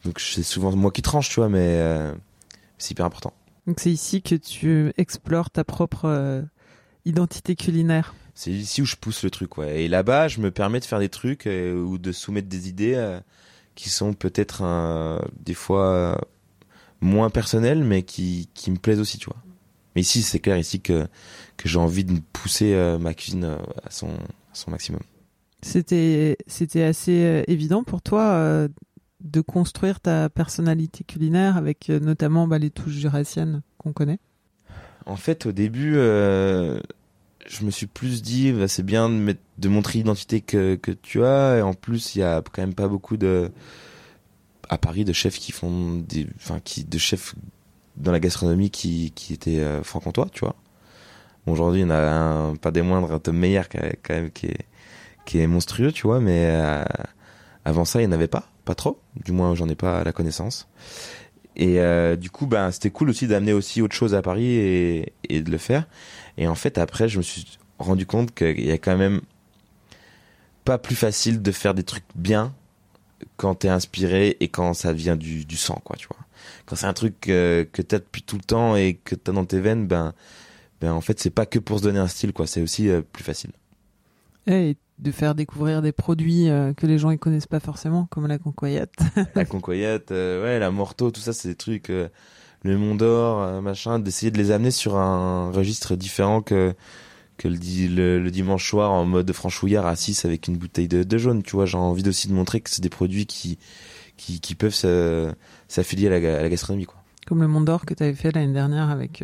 donc 0.04 0.20
c'est 0.20 0.44
souvent 0.44 0.74
moi 0.74 0.90
qui 0.92 1.02
tranche 1.02 1.28
tu 1.28 1.36
vois 1.36 1.48
mais 1.48 1.58
euh, 1.60 2.14
c'est 2.78 2.92
hyper 2.92 3.06
important. 3.06 3.32
Donc 3.66 3.80
c'est 3.80 3.90
ici 3.90 4.22
que 4.22 4.36
tu 4.36 4.92
explores 4.96 5.50
ta 5.50 5.64
propre 5.64 6.04
euh, 6.04 6.42
identité 7.04 7.56
culinaire. 7.56 8.14
C'est 8.34 8.52
ici 8.52 8.82
où 8.82 8.86
je 8.86 8.96
pousse 8.96 9.24
le 9.24 9.30
truc 9.30 9.58
ouais. 9.58 9.82
Et 9.82 9.88
là-bas 9.88 10.28
je 10.28 10.40
me 10.40 10.52
permets 10.52 10.80
de 10.80 10.84
faire 10.84 11.00
des 11.00 11.08
trucs 11.08 11.46
ou 11.46 11.98
de 11.98 12.12
soumettre 12.12 12.48
des 12.48 12.68
idées 12.68 13.18
qui 13.74 13.90
sont 13.90 14.12
peut-être 14.12 14.62
des 15.44 15.54
fois 15.54 16.20
moins 17.00 17.30
personnel, 17.30 17.84
mais 17.84 18.02
qui, 18.02 18.48
qui 18.54 18.70
me 18.70 18.76
plaisent 18.76 19.00
aussi, 19.00 19.18
tu 19.18 19.26
vois. 19.26 19.42
Mais 19.94 20.00
ici, 20.00 20.22
c'est 20.22 20.38
clair 20.38 20.56
ici 20.56 20.80
que 20.80 21.06
que 21.56 21.68
j'ai 21.68 21.78
envie 21.78 22.04
de 22.04 22.18
pousser 22.32 22.72
euh, 22.74 22.98
ma 22.98 23.12
cuisine 23.14 23.44
euh, 23.44 23.58
à 23.84 23.90
son 23.90 24.08
à 24.08 24.54
son 24.54 24.70
maximum. 24.70 25.00
C'était 25.60 26.38
c'était 26.46 26.82
assez 26.82 27.24
euh, 27.24 27.42
évident 27.46 27.84
pour 27.84 28.02
toi 28.02 28.22
euh, 28.32 28.68
de 29.20 29.40
construire 29.40 30.00
ta 30.00 30.28
personnalité 30.28 31.04
culinaire 31.04 31.56
avec 31.56 31.90
euh, 31.90 32.00
notamment 32.00 32.48
bah, 32.48 32.58
les 32.58 32.70
touches 32.70 32.94
jurassiennes 32.94 33.62
qu'on 33.78 33.92
connaît? 33.92 34.18
En 35.04 35.16
fait, 35.16 35.46
au 35.46 35.52
début, 35.52 35.94
euh, 35.96 36.80
je 37.46 37.64
me 37.64 37.70
suis 37.70 37.86
plus 37.86 38.22
dit, 38.22 38.52
bah, 38.52 38.68
c'est 38.68 38.82
bien 38.82 39.08
de, 39.08 39.14
mettre, 39.14 39.40
de 39.58 39.68
montrer 39.68 39.98
l'identité 39.98 40.40
que, 40.40 40.76
que 40.76 40.90
tu 40.90 41.24
as. 41.24 41.58
Et 41.58 41.62
en 41.62 41.74
plus, 41.74 42.14
il 42.14 42.20
y 42.20 42.22
a 42.22 42.42
quand 42.42 42.62
même 42.62 42.74
pas 42.74 42.88
beaucoup 42.88 43.16
de 43.16 43.50
à 44.68 44.78
Paris 44.78 45.04
de 45.04 45.12
chefs 45.12 45.38
qui 45.38 45.52
font 45.52 45.98
des, 46.08 46.26
enfin, 46.36 46.60
qui 46.64 46.84
de 46.84 46.98
chefs 46.98 47.34
dans 47.96 48.12
la 48.12 48.20
gastronomie 48.20 48.70
qui 48.70 49.12
qui 49.14 49.34
étaient 49.34 49.60
euh, 49.60 49.82
franc-comtois, 49.82 50.28
tu 50.32 50.40
vois. 50.40 50.56
Bon, 51.46 51.52
Aujourd'hui, 51.52 51.80
il 51.80 51.84
y 51.84 51.86
en 51.86 51.90
a 51.90 51.98
un, 51.98 52.56
pas 52.56 52.70
des 52.70 52.82
moindres, 52.82 53.20
Tom 53.20 53.36
Meyer 53.36 53.62
qui 53.70 53.78
quand 54.02 54.14
même 54.14 54.30
qui 54.30 54.46
est 54.46 54.66
qui 55.24 55.40
est 55.40 55.46
monstrueux, 55.46 55.92
tu 55.92 56.06
vois. 56.06 56.20
Mais 56.20 56.46
euh, 56.46 56.84
avant 57.64 57.84
ça, 57.84 58.00
il 58.00 58.08
n'y 58.08 58.14
en 58.14 58.16
avait 58.16 58.28
pas, 58.28 58.48
pas 58.64 58.74
trop. 58.74 59.00
Du 59.24 59.32
moins, 59.32 59.54
j'en 59.54 59.68
ai 59.68 59.74
pas 59.74 60.04
la 60.04 60.12
connaissance. 60.12 60.68
Et 61.56 61.80
euh, 61.80 62.16
du 62.16 62.30
coup, 62.30 62.46
ben, 62.46 62.70
c'était 62.70 62.90
cool 62.90 63.10
aussi 63.10 63.26
d'amener 63.26 63.52
aussi 63.52 63.82
autre 63.82 63.94
chose 63.94 64.14
à 64.14 64.22
Paris 64.22 64.46
et, 64.46 65.12
et 65.28 65.40
de 65.40 65.50
le 65.50 65.58
faire. 65.58 65.86
Et 66.38 66.48
en 66.48 66.54
fait, 66.54 66.78
après, 66.78 67.08
je 67.08 67.18
me 67.18 67.22
suis 67.22 67.58
rendu 67.78 68.06
compte 68.06 68.34
qu'il 68.34 68.64
y 68.64 68.70
a 68.70 68.78
quand 68.78 68.96
même 68.96 69.20
pas 70.64 70.78
plus 70.78 70.94
facile 70.94 71.42
de 71.42 71.52
faire 71.52 71.74
des 71.74 71.82
trucs 71.82 72.04
bien 72.14 72.54
quand 73.36 73.54
t'es 73.56 73.68
inspiré 73.68 74.36
et 74.40 74.48
quand 74.48 74.74
ça 74.74 74.92
vient 74.92 75.16
du, 75.16 75.44
du 75.44 75.56
sang, 75.56 75.80
quoi, 75.84 75.96
tu 75.96 76.06
vois. 76.08 76.18
Quand 76.66 76.76
c'est 76.76 76.86
un 76.86 76.92
truc 76.92 77.20
que 77.20 77.64
t'as 77.82 77.98
depuis 77.98 78.22
tout 78.22 78.36
le 78.36 78.42
temps 78.42 78.76
et 78.76 78.98
que 79.04 79.14
t'as 79.14 79.32
dans 79.32 79.44
tes 79.44 79.60
veines, 79.60 79.86
ben, 79.86 80.12
ben 80.80 80.92
en 80.92 81.00
fait, 81.00 81.20
c'est 81.20 81.30
pas 81.30 81.46
que 81.46 81.58
pour 81.58 81.78
se 81.78 81.84
donner 81.84 82.00
un 82.00 82.08
style, 82.08 82.32
quoi. 82.32 82.46
C'est 82.46 82.60
aussi 82.60 82.88
euh, 82.88 83.02
plus 83.02 83.22
facile. 83.22 83.52
Et 84.46 84.76
de 84.98 85.10
faire 85.10 85.34
découvrir 85.34 85.82
des 85.82 85.92
produits 85.92 86.48
euh, 86.48 86.72
que 86.74 86.86
les 86.86 86.98
gens 86.98 87.10
ne 87.10 87.16
connaissent 87.16 87.46
pas 87.46 87.60
forcément, 87.60 88.06
comme 88.10 88.26
la 88.26 88.38
concoyette. 88.38 88.94
la 89.34 89.44
concoyette, 89.44 90.12
euh, 90.12 90.42
ouais, 90.44 90.58
la 90.58 90.70
morteau, 90.70 91.10
tout 91.10 91.20
ça, 91.20 91.32
c'est 91.32 91.48
des 91.48 91.54
trucs, 91.56 91.90
euh, 91.90 92.08
le 92.62 92.78
Mont 92.78 92.94
d'Or, 92.94 93.60
machin, 93.62 93.98
d'essayer 93.98 94.30
de 94.30 94.38
les 94.38 94.50
amener 94.52 94.70
sur 94.70 94.96
un 94.96 95.50
registre 95.50 95.96
différent 95.96 96.40
que 96.42 96.74
que 97.38 97.48
le, 97.48 97.56
le, 97.88 98.20
le 98.22 98.30
dimanche 98.30 98.68
soir 98.68 98.92
en 98.92 99.04
mode 99.04 99.32
franchouillard 99.32 99.86
à 99.86 99.96
6 99.96 100.24
avec 100.26 100.46
une 100.46 100.56
bouteille 100.58 100.86
de, 100.86 101.02
de 101.02 101.18
jaune, 101.18 101.42
tu 101.42 101.56
vois. 101.56 101.66
J'ai 101.66 101.78
envie 101.78 102.06
aussi 102.08 102.28
de 102.28 102.34
montrer 102.34 102.60
que 102.60 102.70
c'est 102.70 102.82
des 102.82 102.90
produits 102.90 103.26
qui 103.26 103.58
qui, 104.16 104.40
qui 104.40 104.54
peuvent 104.54 104.74
s'affilier 105.68 106.06
à 106.06 106.10
la, 106.10 106.20
ga- 106.20 106.38
à 106.38 106.42
la 106.42 106.48
gastronomie, 106.48 106.84
quoi. 106.84 107.02
comme 107.26 107.40
le 107.40 107.48
Mont 107.48 107.62
d'Or 107.62 107.84
que 107.86 107.94
tu 107.94 108.02
avais 108.04 108.14
fait 108.14 108.30
l'année 108.32 108.52
dernière 108.52 108.90
avec 108.90 109.22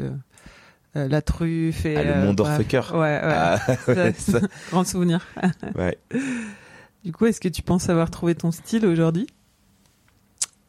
la 1.06 1.22
truffe 1.22 1.84
et 1.86 1.96
Ah, 1.96 2.02
le 2.02 2.10
euh, 2.40 2.56
fucker. 2.56 2.82
Ouais, 2.92 2.98
ouais. 2.98 3.20
Ah, 3.22 3.58
ouais, 3.88 4.12
Ça- 4.14 4.40
ça- 4.40 4.46
Grand 4.70 4.84
souvenir. 4.84 5.24
ouais. 5.76 5.96
Du 7.04 7.12
coup, 7.12 7.26
est-ce 7.26 7.40
que 7.40 7.48
tu 7.48 7.62
penses 7.62 7.88
avoir 7.88 8.10
trouvé 8.10 8.34
ton 8.34 8.50
style 8.50 8.84
aujourd'hui? 8.86 9.26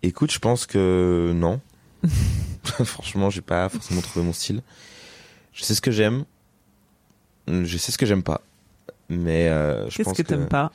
Écoute, 0.03 0.31
je 0.31 0.39
pense 0.39 0.65
que 0.65 1.31
non. 1.35 1.59
Franchement, 2.63 3.29
j'ai 3.29 3.41
pas 3.41 3.67
forcément 3.69 4.01
trouvé 4.01 4.25
mon 4.25 4.33
style. 4.33 4.61
Je 5.53 5.63
sais 5.63 5.73
ce 5.75 5.81
que 5.81 5.91
j'aime. 5.91 6.23
Je 7.47 7.77
sais 7.77 7.91
ce 7.91 7.97
que 7.97 8.05
j'aime 8.05 8.23
pas. 8.23 8.41
Mais 9.09 9.49
euh, 9.49 9.89
je 9.89 9.97
Qu'est-ce 9.97 10.09
pense 10.09 10.17
que 10.17 10.21
t'aimes 10.21 10.47
pas? 10.47 10.71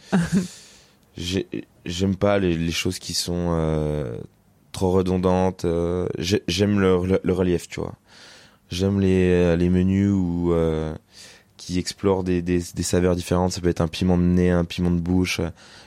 j'ai- 1.17 1.47
j'aime 1.87 2.17
pas 2.17 2.38
les, 2.38 2.57
les 2.57 2.73
choses 2.73 2.99
qui 2.99 3.14
sont 3.14 3.51
euh, 3.53 4.17
trop 4.73 4.90
redondantes. 4.90 5.64
euh, 5.64 6.09
j'ai- 6.19 6.43
j'aime 6.49 6.81
le, 6.81 7.07
le, 7.07 7.21
le 7.23 7.33
relief, 7.33 7.69
tu 7.69 7.81
vois. 7.81 7.95
J'aime 8.70 9.00
les, 9.00 9.29
euh, 9.31 9.57
les 9.57 9.68
menus 9.68 10.11
où 10.11 10.53
euh, 10.53 10.94
qui 11.57 11.79
explorent 11.79 12.24
des, 12.24 12.42
des, 12.42 12.61
des 12.74 12.83
saveurs 12.83 13.14
différentes. 13.16 13.53
Ça 13.53 13.61
peut 13.61 13.68
être 13.68 13.81
un 13.81 13.88
piment 13.88 14.18
de 14.18 14.22
nez, 14.22 14.50
un 14.50 14.64
piment 14.64 14.90
de 14.90 15.00
bouche, 15.00 15.40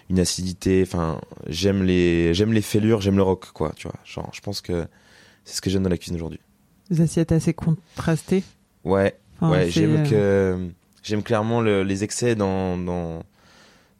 une 0.09 0.19
acidité. 0.19 0.83
Enfin, 0.85 1.19
j'aime 1.47 1.83
les 1.83 2.33
j'aime 2.33 2.53
les 2.53 2.61
fêlures, 2.61 3.01
j'aime 3.01 3.17
le 3.17 3.23
rock, 3.23 3.47
quoi. 3.53 3.73
Tu 3.75 3.87
vois. 3.87 3.97
Genre, 4.05 4.29
je 4.33 4.41
pense 4.41 4.61
que 4.61 4.85
c'est 5.43 5.55
ce 5.55 5.61
que 5.61 5.69
j'aime 5.69 5.83
dans 5.83 5.89
la 5.89 5.97
cuisine 5.97 6.15
aujourd'hui. 6.15 6.39
Des 6.89 7.01
assiettes 7.01 7.31
assez 7.33 7.53
contrastées. 7.53 8.43
Ouais, 8.85 9.17
Enfin, 9.41 9.51
ouais, 9.51 9.69
j'aime 9.69 9.95
euh, 9.97 10.09
que 10.09 10.71
j'aime 11.03 11.21
clairement 11.23 11.61
le- 11.61 11.83
les 11.83 12.03
excès 12.03 12.35
dans 12.35 12.77
dans 12.77 13.23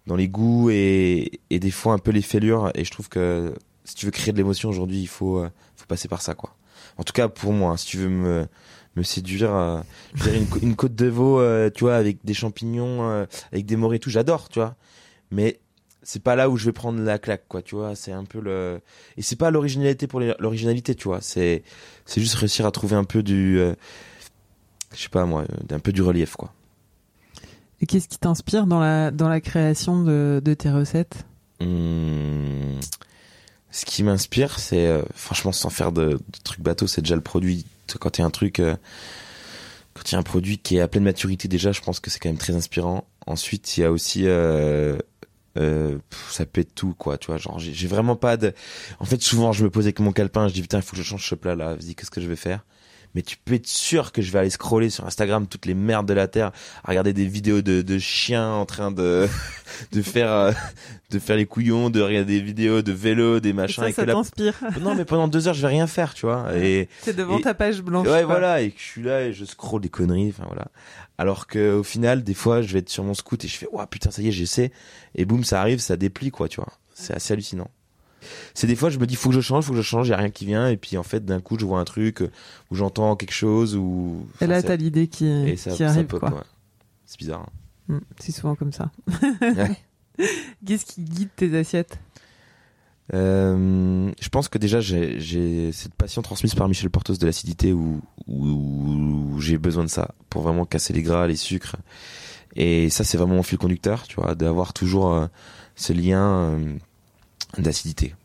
dans 0.08 0.16
les 0.16 0.30
goûts 0.30 0.70
et 0.70 1.42
et 1.50 1.60
des 1.60 1.72
fois 1.72 1.94
un 1.94 1.98
peu 2.00 2.12
les 2.12 2.22
fêlures 2.22 2.72
et 2.76 2.86
je 2.86 2.92
trouve 2.92 3.10
que 3.10 3.54
si 3.84 3.96
tu 3.96 4.06
veux 4.06 4.12
créer 4.12 4.32
de 4.32 4.38
l'émotion 4.38 4.70
aujourd'hui, 4.70 5.00
il 5.02 5.08
faut 5.08 5.40
euh, 5.40 5.50
faut 5.76 5.86
passer 5.88 6.08
par 6.08 6.22
ça 6.22 6.34
quoi. 6.34 6.56
En 6.98 7.04
tout 7.04 7.14
cas 7.14 7.28
pour 7.30 7.54
moi, 7.54 7.72
hein, 7.72 7.78
si 7.78 7.86
tu 7.88 7.98
veux 7.98 8.10
me 8.10 8.48
me 8.96 9.04
séduire, 9.04 9.54
euh, 9.54 9.82
une, 10.34 10.48
cô- 10.48 10.60
une 10.64 10.76
côte 10.76 10.96
de 10.96 11.06
veau, 11.08 11.40
euh, 11.40 11.70
tu 11.70 11.84
vois, 11.84 11.96
avec 11.96 12.18
des 12.26 12.34
champignons, 12.34 13.08
euh, 13.10 13.26
avec 13.52 13.68
des 13.68 13.76
morilles 13.76 13.98
et 13.98 14.00
tout, 14.00 14.10
j'adore, 14.10 14.50
tu 14.50 14.58
vois. 14.60 14.76
Mais 15.32 15.60
c'est 16.02 16.24
pas 16.24 16.36
là 16.36 16.50
où 16.50 16.58
je 16.58 16.66
vais 16.66 16.72
prendre 16.72 17.00
la 17.02 17.20
claque, 17.20 17.44
quoi, 17.48 17.62
tu 17.62 17.76
vois. 17.76 17.96
C'est 17.96 18.12
un 18.12 18.26
peu 18.26 18.40
le 18.42 18.82
et 19.18 19.22
c'est 19.22 19.36
pas 19.36 19.52
l'originalité 19.52 20.08
pour 20.08 20.20
l'originalité, 20.20 20.96
tu 20.96 21.08
vois. 21.10 21.22
C'est 21.22 21.64
c'est 22.06 22.22
juste 22.22 22.36
réussir 22.36 22.66
à 22.66 22.72
trouver 22.72 22.96
un 22.96 23.04
peu 23.04 23.22
du 23.24 23.60
euh, 23.60 23.76
je 24.96 25.04
sais 25.04 25.10
pas 25.10 25.26
moi, 25.26 25.44
euh, 25.44 25.76
un 25.76 25.80
peu 25.80 25.92
du 25.92 26.02
relief 26.02 26.36
quoi. 26.36 26.54
Et 27.82 27.86
qu'est-ce 27.86 28.08
qui 28.08 28.18
t'inspire 28.18 28.66
dans 28.66 28.80
la, 28.80 29.12
dans 29.12 29.30
la 29.30 29.40
création 29.40 30.02
de, 30.04 30.42
de 30.44 30.54
tes 30.56 30.72
recettes? 30.72 31.26
Hum, 31.60 32.80
ce 33.78 33.86
qui 33.86 34.02
m'inspire, 34.02 34.58
c'est 34.58 34.88
euh, 34.88 35.04
franchement 35.14 35.52
sans 35.52 35.70
faire 35.70 35.92
de, 35.92 36.14
de 36.14 36.40
trucs 36.44 36.62
bateaux, 36.62 36.88
c'est 36.88 37.02
déjà 37.02 37.16
le 37.16 37.22
produit. 37.22 37.66
Quand 38.00 38.18
il 38.18 38.22
y 38.22 38.24
a 38.24 38.28
un 38.28 38.32
truc, 38.32 38.60
euh, 38.60 38.76
quand 39.94 40.12
il 40.12 40.16
un 40.16 40.24
produit 40.24 40.58
qui 40.58 40.78
est 40.78 40.82
à 40.82 40.88
pleine 40.88 41.04
maturité 41.04 41.48
déjà, 41.48 41.72
je 41.72 41.82
pense 41.82 42.00
que 42.00 42.10
c'est 42.10 42.20
quand 42.20 42.30
même 42.30 42.40
très 42.40 42.56
inspirant. 42.56 43.08
Ensuite, 43.28 43.78
il 43.78 43.82
y 43.82 43.84
a 43.84 43.92
aussi 43.92 44.24
euh, 44.26 44.98
ça 46.30 46.44
être 46.56 46.74
tout 46.74 46.96
quoi, 46.98 47.20
tu 47.20 47.28
vois. 47.28 47.38
Genre 47.38 47.60
j'ai 47.60 47.72
j'ai 47.74 47.88
vraiment 47.88 48.16
pas 48.16 48.36
de. 48.36 48.52
En 49.00 49.06
fait, 49.06 49.22
souvent 49.22 49.52
je 49.52 49.64
me 49.64 49.70
pose 49.70 49.86
avec 49.86 50.00
mon 50.00 50.12
calepin, 50.12 50.48
je 50.48 50.54
dis 50.54 50.62
putain 50.62 50.80
il 50.80 50.84
faut 50.84 50.92
que 50.92 50.98
je 50.98 51.04
change 51.04 51.30
ce 51.30 51.36
plat 51.36 51.56
là. 51.56 51.76
Vas-y, 51.76 51.94
qu'est-ce 51.94 52.12
que 52.12 52.22
je 52.22 52.28
vais 52.28 52.36
faire? 52.36 52.66
Mais 53.16 53.22
tu 53.22 53.38
peux 53.38 53.54
être 53.56 53.68
sûr 53.68 54.12
que 54.12 54.22
je 54.22 54.32
vais 54.32 54.40
aller 54.40 54.50
scroller 54.50 54.90
sur 54.90 55.06
Instagram 55.06 55.48
toutes 55.48 55.66
les 55.66 55.74
merdes 55.74 56.08
de 56.08 56.14
la 56.14 56.28
terre, 56.28 56.52
à 56.84 56.90
regarder 56.90 57.14
des 57.14 57.26
vidéos 57.26 57.62
de, 57.62 57.82
de 57.82 57.98
chiens 58.00 58.52
en 58.52 58.66
train 58.66 58.92
de 58.92 59.28
de 59.92 60.02
faire 60.02 60.32
euh, 60.32 60.52
de 61.10 61.20
faire 61.20 61.36
les 61.38 61.46
couillons, 61.46 61.90
de 61.90 62.02
regarder 62.02 62.40
des 62.40 62.42
vidéos 62.46 62.82
de 62.82 62.92
vélo, 62.92 63.40
des 63.40 63.50
Et 63.50 63.54
machins. 63.54 63.84
ça, 63.84 63.90
et 63.90 63.94
ça 63.94 64.02
que 64.04 64.08
là- 64.08 64.14
t'inspire 64.14 64.56
Non, 64.82 64.94
mais 64.96 65.06
pendant 65.06 65.28
deux 65.28 65.48
heures, 65.48 65.54
je 65.54 65.62
vais 65.62 65.68
rien 65.68 65.88
faire, 65.88 66.14
tu 66.14 66.26
vois. 66.26 66.56
Et 66.58 66.90
C'est 67.02 67.16
devant 67.16 67.38
Et- 67.40 67.42
ta 67.42 67.54
page 67.54 67.82
blanche. 67.82 68.08
ouais, 68.08 68.24
voilà, 68.24 68.62
et 68.62 68.72
que 68.72 68.80
je 68.80 68.84
suis 68.86 69.04
là 69.04 69.24
et 69.24 69.34
je 69.34 69.46
scrolle 69.46 69.82
des 69.82 69.90
conneries, 69.90 70.30
enfin 70.30 70.44
voilà. 70.48 70.68
Alors 71.18 71.48
que 71.48 71.74
au 71.74 71.84
final, 71.84 72.24
des 72.24 72.34
fois, 72.36 72.62
je 72.62 72.72
vais 72.74 72.80
être 72.80 72.90
sur 72.90 73.04
mon 73.04 73.14
scoot 73.16 73.44
et 73.44 73.48
je 73.48 73.58
fais, 73.58 73.68
ouah 73.72 73.88
putain, 73.88 74.12
ça 74.12 74.22
y 74.22 74.28
est, 74.28 74.32
j'essaie. 74.32 74.72
Et 75.16 75.26
boum, 75.26 75.44
ça 75.44 75.60
arrive, 75.62 75.80
ça 75.80 75.98
déplie, 75.98 76.30
quoi, 76.30 76.48
tu 76.48 76.58
vois. 76.58 76.72
C'est 76.94 77.14
assez 77.16 77.34
hallucinant. 77.34 77.70
C'est 78.54 78.68
des 78.68 78.76
fois, 78.76 78.90
je 78.90 78.98
me 79.00 79.06
dis, 79.08 79.16
faut 79.16 79.30
que 79.30 79.36
je 79.36 79.42
change, 79.42 79.66
faut 79.66 79.72
que 79.72 79.78
je 79.78 79.82
change, 79.84 80.08
y 80.10 80.14
a 80.14 80.18
rien 80.18 80.30
qui 80.30 80.46
vient, 80.46 80.68
et 80.70 80.78
puis 80.78 80.98
en 80.98 81.04
fait, 81.04 81.24
d'un 81.26 81.40
coup, 81.42 81.58
je 81.60 81.66
vois 81.66 81.80
un 81.80 81.86
truc 81.86 82.24
où 82.72 82.76
j'entends 82.76 83.16
quelque 83.16 83.34
chose, 83.34 83.76
ou. 83.76 84.28
Et 84.42 84.48
là, 84.48 84.58
Enfin, 84.58 84.68
t'as 84.70 84.76
l'idée 84.76 85.08
qui, 85.08 85.28
et 85.28 85.56
ça, 85.58 85.72
qui 85.72 85.78
ça 85.78 85.90
arrive, 85.90 86.08
ouais. 86.14 86.30
C'est 87.06 87.20
bizarre. 87.20 87.42
hein. 87.90 87.94
Mm, 87.96 88.00
c'est 88.20 88.32
souvent 88.34 88.56
comme 88.56 88.74
ça. 88.74 88.92
Ouais. 89.42 89.78
Qu'est-ce 90.66 90.86
qui 90.86 91.04
guide 91.04 91.30
tes 91.36 91.56
assiettes? 91.58 92.00
Euh, 93.14 94.12
je 94.20 94.28
pense 94.30 94.50
que 94.50 94.58
déjà 94.58 94.82
j'ai 94.82 95.18
j'ai 95.22 95.72
cette 95.72 95.94
passion 95.94 96.22
transmise 96.22 96.56
par 96.56 96.68
Michel 96.68 96.90
Portos 96.90 97.14
de 97.16 97.26
l'acidité 97.26 97.72
où, 97.72 98.02
où, 98.28 98.46
où 98.46 99.40
j'ai 99.40 99.58
besoin 99.58 99.86
de 99.86 99.90
ça 99.90 100.14
pour 100.30 100.42
vraiment 100.42 100.66
casser 100.66 100.92
les 100.92 101.02
gras, 101.04 101.26
les 101.28 101.38
sucres. 101.38 101.78
Et 102.58 102.90
ça 102.90 103.06
c'est 103.06 103.18
vraiment 103.18 103.36
mon 103.36 103.44
fil 103.44 103.58
conducteur, 103.58 104.08
tu 104.08 104.18
vois, 104.20 104.36
d'avoir 104.36 104.74
toujours 104.74 105.14
euh, 105.14 105.28
ce 105.76 105.94
lien 105.94 106.22
euh, 106.22 106.78
d'acidité. 107.58 108.16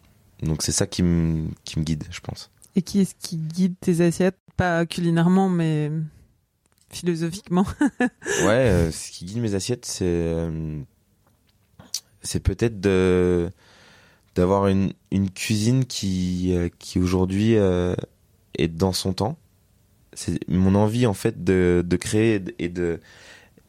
Donc 0.42 0.62
c'est 0.62 0.72
ça 0.72 0.86
qui 0.86 1.02
me 1.02 1.48
qui 1.64 1.78
me 1.78 1.84
guide, 1.84 2.04
je 2.10 2.20
pense. 2.20 2.50
Et 2.74 2.82
qui 2.82 3.00
est-ce 3.00 3.14
qui 3.14 3.36
guide 3.36 3.74
tes 3.80 4.00
assiettes? 4.00 4.38
Pas 4.56 4.86
culinairement, 4.86 5.48
mais 5.48 5.90
philosophiquement. 6.90 7.66
Ouais, 8.44 8.68
euh, 8.68 8.90
ce 8.90 9.10
qui 9.10 9.24
guide 9.24 9.38
mes 9.38 9.54
assiettes, 9.54 9.84
c'est 9.84 10.04
euh, 10.04 10.80
c'est 12.22 12.40
peut-être 12.40 12.80
de 12.80 13.50
d'avoir 14.34 14.66
une 14.66 14.92
une 15.10 15.30
cuisine 15.30 15.84
qui 15.84 16.54
euh, 16.54 16.68
qui 16.78 16.98
aujourd'hui 16.98 17.54
est 17.54 18.68
dans 18.68 18.92
son 18.92 19.12
temps. 19.12 19.38
C'est 20.14 20.46
mon 20.48 20.74
envie 20.74 21.06
en 21.06 21.14
fait 21.14 21.44
de 21.44 21.82
de 21.86 21.96
créer 21.96 22.42
et 22.58 22.68
de 22.68 23.00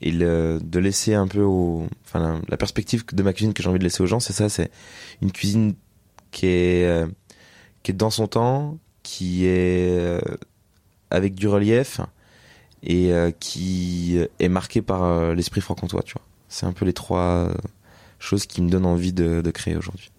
et 0.04 0.12
le, 0.12 0.60
de 0.62 0.80
laisser 0.80 1.14
un 1.14 1.28
peu 1.28 1.42
au 1.42 1.88
enfin 2.04 2.20
la, 2.20 2.42
la 2.50 2.58
perspective 2.58 3.06
de 3.12 3.24
ma 3.24 3.32
cuisine 3.32 3.54
que 3.54 3.64
j'ai 3.64 3.70
envie 3.70 3.80
de 3.80 3.84
laisser 3.84 4.04
aux 4.04 4.06
gens, 4.06 4.20
c'est 4.20 4.34
ça, 4.34 4.50
c'est 4.50 4.70
une 5.22 5.32
cuisine 5.32 5.76
qui 6.32 6.48
est 6.48 6.86
euh, 6.86 7.08
qui 7.84 7.92
est 7.92 7.94
dans 7.94 8.10
son 8.10 8.28
temps, 8.28 8.78
qui 9.02 9.46
est 9.46 9.88
euh, 9.90 10.20
avec 11.10 11.36
du 11.36 11.48
relief 11.48 12.02
et 12.84 13.14
euh, 13.14 13.32
qui 13.32 14.20
est 14.40 14.50
marqué 14.50 14.82
par 14.82 15.34
l'esprit 15.34 15.62
franc-comtois, 15.62 16.04
tu 16.04 16.14
vois. 16.14 16.26
C'est 16.50 16.66
un 16.66 16.74
peu 16.74 16.84
les 16.84 16.94
trois 16.94 17.50
choses 18.20 18.46
qui 18.46 18.62
me 18.62 18.70
donnent 18.70 18.86
envie 18.86 19.14
de, 19.14 19.42
de 19.42 19.52
créer 19.52 19.78
aujourd'hui. 19.78 20.12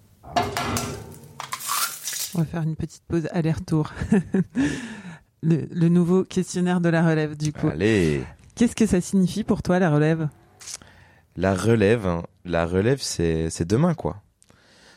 On 2.35 2.39
va 2.39 2.45
faire 2.47 2.63
une 2.63 2.75
petite 2.75 3.03
pause 3.07 3.29
aller-retour. 3.33 3.93
le, 5.43 5.69
le 5.71 5.89
nouveau 5.89 6.25
questionnaire 6.25 6.81
de 6.81 6.89
la 6.89 7.07
relève, 7.07 7.37
du 7.37 7.53
coup. 7.53 7.69
Allez. 7.69 8.25
Qu'est-ce 8.55 8.77
que 8.77 8.87
ça 8.87 9.01
signifie 9.01 9.45
pour 9.45 9.63
toi, 9.63 9.79
la 9.79 9.91
relève? 9.91 10.29
La 11.37 11.55
relève, 11.55 12.07
hein. 12.07 12.23
la 12.45 12.67
relève, 12.67 13.01
c'est 13.01 13.51
c'est 13.51 13.65
demain, 13.65 13.95
quoi. 13.95 14.23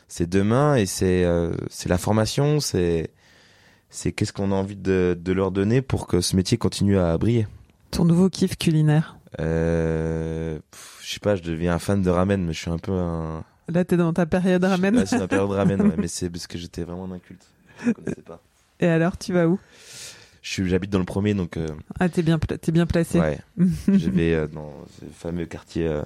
C'est 0.06 0.28
demain 0.28 0.76
et 0.76 0.86
c'est 0.86 1.24
euh, 1.24 1.52
c'est 1.68 1.88
la 1.88 1.98
formation, 1.98 2.60
c'est 2.60 3.10
c'est 3.90 4.12
qu'est-ce 4.12 4.32
qu'on 4.32 4.52
a 4.52 4.54
envie 4.54 4.76
de, 4.76 5.18
de 5.20 5.32
leur 5.32 5.50
donner 5.50 5.82
pour 5.82 6.06
que 6.06 6.20
ce 6.20 6.36
métier 6.36 6.56
continue 6.56 6.98
à 6.98 7.16
briller. 7.18 7.46
Ton 7.90 8.04
nouveau 8.04 8.28
kiff 8.28 8.56
culinaire? 8.56 9.18
Euh, 9.40 10.58
je 11.02 11.12
sais 11.14 11.20
pas, 11.20 11.36
je 11.36 11.42
deviens 11.42 11.74
un 11.74 11.78
fan 11.78 12.02
de 12.02 12.10
ramen, 12.10 12.44
mais 12.44 12.52
je 12.52 12.60
suis 12.60 12.70
un 12.70 12.78
peu 12.78 12.92
un. 12.92 13.44
Là, 13.68 13.84
t'es 13.84 13.96
dans 13.96 14.12
ta 14.12 14.24
période 14.26 14.64
ramen. 14.64 14.96
Ouais, 14.96 15.06
c'est 15.06 15.18
ma 15.18 15.28
période 15.28 15.50
ramen, 15.50 15.80
ouais, 15.82 15.94
mais 15.98 16.08
c'est 16.08 16.30
parce 16.30 16.46
que 16.46 16.56
j'étais 16.58 16.84
vraiment 16.84 17.04
un 17.04 17.12
inculte. 17.12 17.46
Je 17.84 17.92
connaissais 17.92 18.22
pas. 18.22 18.40
Et 18.80 18.86
alors, 18.86 19.18
tu 19.18 19.32
vas 19.32 19.46
où? 19.48 19.58
Je 19.86 19.87
suis, 19.87 19.87
j'habite 20.42 20.90
dans 20.90 20.98
le 20.98 21.04
premier, 21.04 21.34
donc 21.34 21.56
euh, 21.56 21.66
Ah, 22.00 22.08
t'es 22.08 22.22
bien, 22.22 22.38
bien 22.72 22.86
placé. 22.86 23.18
ouais, 23.20 23.38
je 23.88 24.10
vais 24.10 24.32
euh, 24.34 24.46
dans 24.46 24.72
ce 25.00 25.04
fameux 25.12 25.46
quartier 25.46 25.86
euh, 25.86 26.00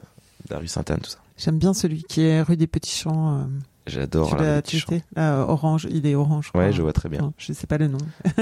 de 0.49 0.55
la 0.55 0.59
rue 0.59 0.66
Sainte-Anne, 0.68 1.01
tout 1.01 1.11
ça. 1.11 1.18
J'aime 1.37 1.59
bien 1.59 1.75
celui 1.75 2.03
qui 2.05 2.23
est 2.23 2.42
rue 2.42 2.57
des 2.57 2.66
Petits 2.66 2.97
Champs. 2.97 3.38
euh, 3.40 3.45
J'adore 3.87 4.37
la 4.37 4.57
rue 4.57 4.57
des 4.57 4.62
Petits 4.62 4.85
Là, 5.16 5.40
euh, 5.40 5.45
orange, 5.47 5.87
il 5.90 6.07
est 6.07 6.14
orange. 6.14 6.47
Champs. 6.53 6.59
Ouais, 6.59 6.66
quoi. 6.66 6.71
je 6.73 6.83
vois 6.83 6.92
très 6.92 7.09
bien. 7.09 7.21
Non, 7.21 7.33
je 7.37 7.53
sais 7.53 7.66
pas 7.66 7.79
le 7.79 7.88
nom. 7.88 7.99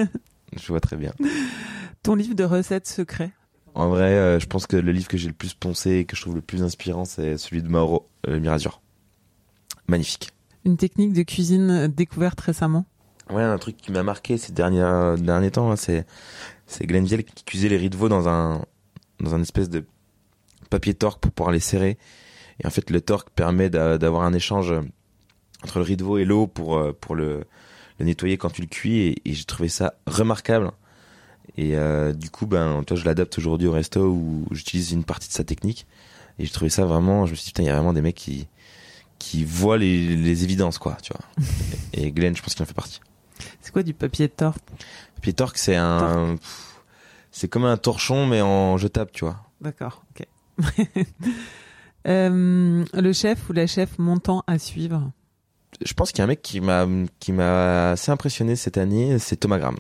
Je 0.61 0.66
vois 0.66 0.81
très 0.81 0.96
bien. 0.96 1.12
Ton 2.03 2.16
livre 2.16 2.35
de 2.35 2.42
recettes 2.42 2.88
secrets? 2.88 3.31
En 3.76 3.88
vrai, 3.88 4.40
je 4.40 4.46
pense 4.46 4.66
que 4.66 4.76
le 4.76 4.90
livre 4.90 5.07
que 5.07 5.16
j'ai 5.16 5.29
le 5.29 5.33
plus 5.33 5.55
poncé 5.55 5.90
et 5.98 6.05
que 6.05 6.16
je 6.16 6.22
trouve 6.22 6.35
le 6.35 6.40
plus 6.40 6.64
inspirant, 6.64 7.05
c'est 7.05 7.38
celui 7.38 7.62
de 7.62 7.68
Mauro 7.68 8.09
Mirazur. 8.26 8.81
Magnifique. 9.87 10.31
Une 10.64 10.76
technique 10.76 11.12
de 11.12 11.22
cuisine 11.22 11.87
découverte 11.87 12.40
récemment? 12.40 12.85
Ouais, 13.32 13.42
un 13.42 13.58
truc 13.58 13.76
qui 13.76 13.92
m'a 13.92 14.02
marqué 14.02 14.38
ces 14.38 14.52
derniers, 14.52 15.14
derniers 15.18 15.50
temps, 15.50 15.68
là, 15.68 15.76
c'est, 15.76 16.04
c'est 16.66 16.86
Glenn 16.86 17.04
Viel 17.04 17.24
qui 17.24 17.44
cuisait 17.44 17.68
les 17.68 17.76
riz 17.76 17.90
de 17.90 17.96
veau 17.96 18.08
dans 18.08 18.28
un, 18.28 18.64
dans 19.20 19.34
un 19.34 19.40
espèce 19.42 19.68
de 19.70 19.84
papier 20.68 20.94
torque 20.94 21.20
pour 21.20 21.30
pouvoir 21.32 21.52
les 21.52 21.60
serrer. 21.60 21.96
Et 22.62 22.66
en 22.66 22.70
fait, 22.70 22.90
le 22.90 23.00
torque 23.00 23.30
permet 23.30 23.70
d'a- 23.70 23.98
d'avoir 23.98 24.22
un 24.22 24.32
échange 24.32 24.74
entre 25.62 25.78
le 25.78 25.84
riz 25.84 25.96
de 25.96 26.04
veau 26.04 26.18
et 26.18 26.24
l'eau 26.24 26.46
pour, 26.46 26.76
euh, 26.76 26.92
pour 26.98 27.14
le, 27.14 27.44
le 27.98 28.04
nettoyer 28.04 28.36
quand 28.36 28.50
tu 28.50 28.62
le 28.62 28.66
cuis. 28.66 28.98
Et, 28.98 29.16
et 29.24 29.32
j'ai 29.34 29.44
trouvé 29.44 29.68
ça 29.68 29.94
remarquable. 30.06 30.72
Et 31.56 31.76
euh, 31.76 32.12
du 32.12 32.30
coup, 32.30 32.46
ben, 32.46 32.82
toi, 32.84 32.96
je 32.96 33.04
l'adapte 33.04 33.38
aujourd'hui 33.38 33.68
au 33.68 33.72
resto 33.72 34.06
où 34.08 34.46
j'utilise 34.50 34.92
une 34.92 35.04
partie 35.04 35.28
de 35.28 35.32
sa 35.34 35.44
technique. 35.44 35.86
Et 36.38 36.46
j'ai 36.46 36.52
trouvé 36.52 36.70
ça 36.70 36.84
vraiment, 36.84 37.26
je 37.26 37.32
me 37.32 37.36
suis 37.36 37.44
dit, 37.44 37.50
putain, 37.50 37.62
il 37.62 37.66
y 37.66 37.70
a 37.70 37.74
vraiment 37.74 37.92
des 37.92 38.02
mecs 38.02 38.14
qui, 38.16 38.48
qui 39.18 39.44
voient 39.44 39.76
les, 39.78 40.16
les 40.16 40.44
évidences, 40.44 40.78
quoi, 40.78 40.96
tu 41.02 41.12
vois. 41.12 41.44
et 41.92 42.10
Glenn, 42.12 42.34
je 42.36 42.42
pense 42.42 42.54
qu'il 42.54 42.62
en 42.62 42.66
fait 42.66 42.74
partie. 42.74 43.00
C'est 43.61 43.72
quoi 43.72 43.83
du 43.83 43.94
papier 43.94 44.29
de 44.29 44.33
torte 44.33 44.62
Papier 45.16 45.33
torque, 45.33 45.59
c'est 45.59 45.76
un, 45.76 46.37
c'est 47.31 47.48
comme 47.48 47.64
un 47.64 47.76
torchon 47.76 48.26
mais 48.26 48.40
en 48.40 48.76
jetable, 48.76 49.11
tu 49.12 49.24
vois. 49.24 49.42
D'accord, 49.61 50.05
ok. 50.11 50.26
Euh, 52.07 52.83
le 52.94 53.12
chef 53.12 53.50
ou 53.50 53.53
la 53.53 53.66
chef 53.66 53.98
montant 53.98 54.42
à 54.46 54.59
suivre? 54.59 55.11
Je 55.85 55.92
pense 55.92 56.12
qu'il 56.12 56.18
y 56.18 56.22
a 56.22 56.24
un 56.24 56.29
mec 56.29 56.40
qui 56.40 56.61
m'a, 56.62 56.87
qui 57.18 57.31
m'a 57.33 57.90
assez 57.90 58.11
impressionné 58.11 58.57
cette 58.57 58.79
année, 58.79 59.18
c'est 59.18 59.37
Thomas 59.37 59.59
Graham. 59.59 59.76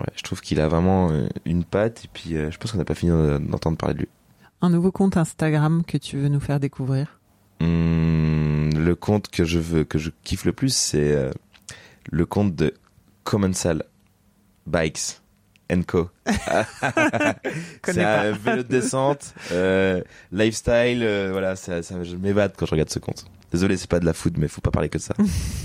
Ouais, 0.00 0.06
je 0.16 0.22
trouve 0.22 0.40
qu'il 0.40 0.60
a 0.60 0.66
vraiment 0.66 1.10
euh, 1.10 1.28
une 1.44 1.62
patte 1.64 2.04
et 2.04 2.08
puis 2.12 2.36
euh, 2.36 2.50
je 2.50 2.58
pense 2.58 2.72
qu'on 2.72 2.78
n'a 2.78 2.84
pas 2.84 2.94
fini 2.96 3.12
d'en- 3.12 3.38
d'entendre 3.38 3.76
parler 3.76 3.94
de 3.94 4.00
lui. 4.00 4.08
Un 4.60 4.70
nouveau 4.70 4.90
compte 4.90 5.16
Instagram 5.16 5.84
que 5.86 5.98
tu 5.98 6.16
veux 6.16 6.28
nous 6.28 6.40
faire 6.40 6.58
découvrir? 6.58 7.20
Hum, 7.60 8.70
le 8.76 8.94
compte 8.96 9.28
que 9.28 9.44
je 9.44 9.58
veux, 9.60 9.84
que 9.84 9.98
je 9.98 10.10
kiffe 10.24 10.44
le 10.44 10.52
plus, 10.52 10.74
c'est 10.74 11.12
euh, 11.12 11.30
le 12.10 12.26
compte 12.26 12.56
de 12.56 12.74
Commensal 13.24 13.84
Bikes 14.66 15.22
Co. 15.86 16.10
c'est 17.84 18.04
un 18.04 18.32
vélo 18.32 18.62
de 18.62 18.68
descente, 18.68 19.34
euh, 19.52 20.02
lifestyle, 20.30 21.02
euh, 21.02 21.30
voilà, 21.32 21.56
ça, 21.56 21.82
ça, 21.82 22.02
je 22.04 22.16
m'évade 22.16 22.52
quand 22.56 22.66
je 22.66 22.72
regarde 22.72 22.90
ce 22.90 22.98
compte. 22.98 23.24
Désolé, 23.52 23.76
c'est 23.78 23.88
pas 23.88 24.00
de 24.00 24.04
la 24.04 24.12
food, 24.12 24.36
mais 24.36 24.48
faut 24.48 24.60
pas 24.60 24.70
parler 24.70 24.90
que 24.90 24.98
de 24.98 25.02
ça. 25.02 25.14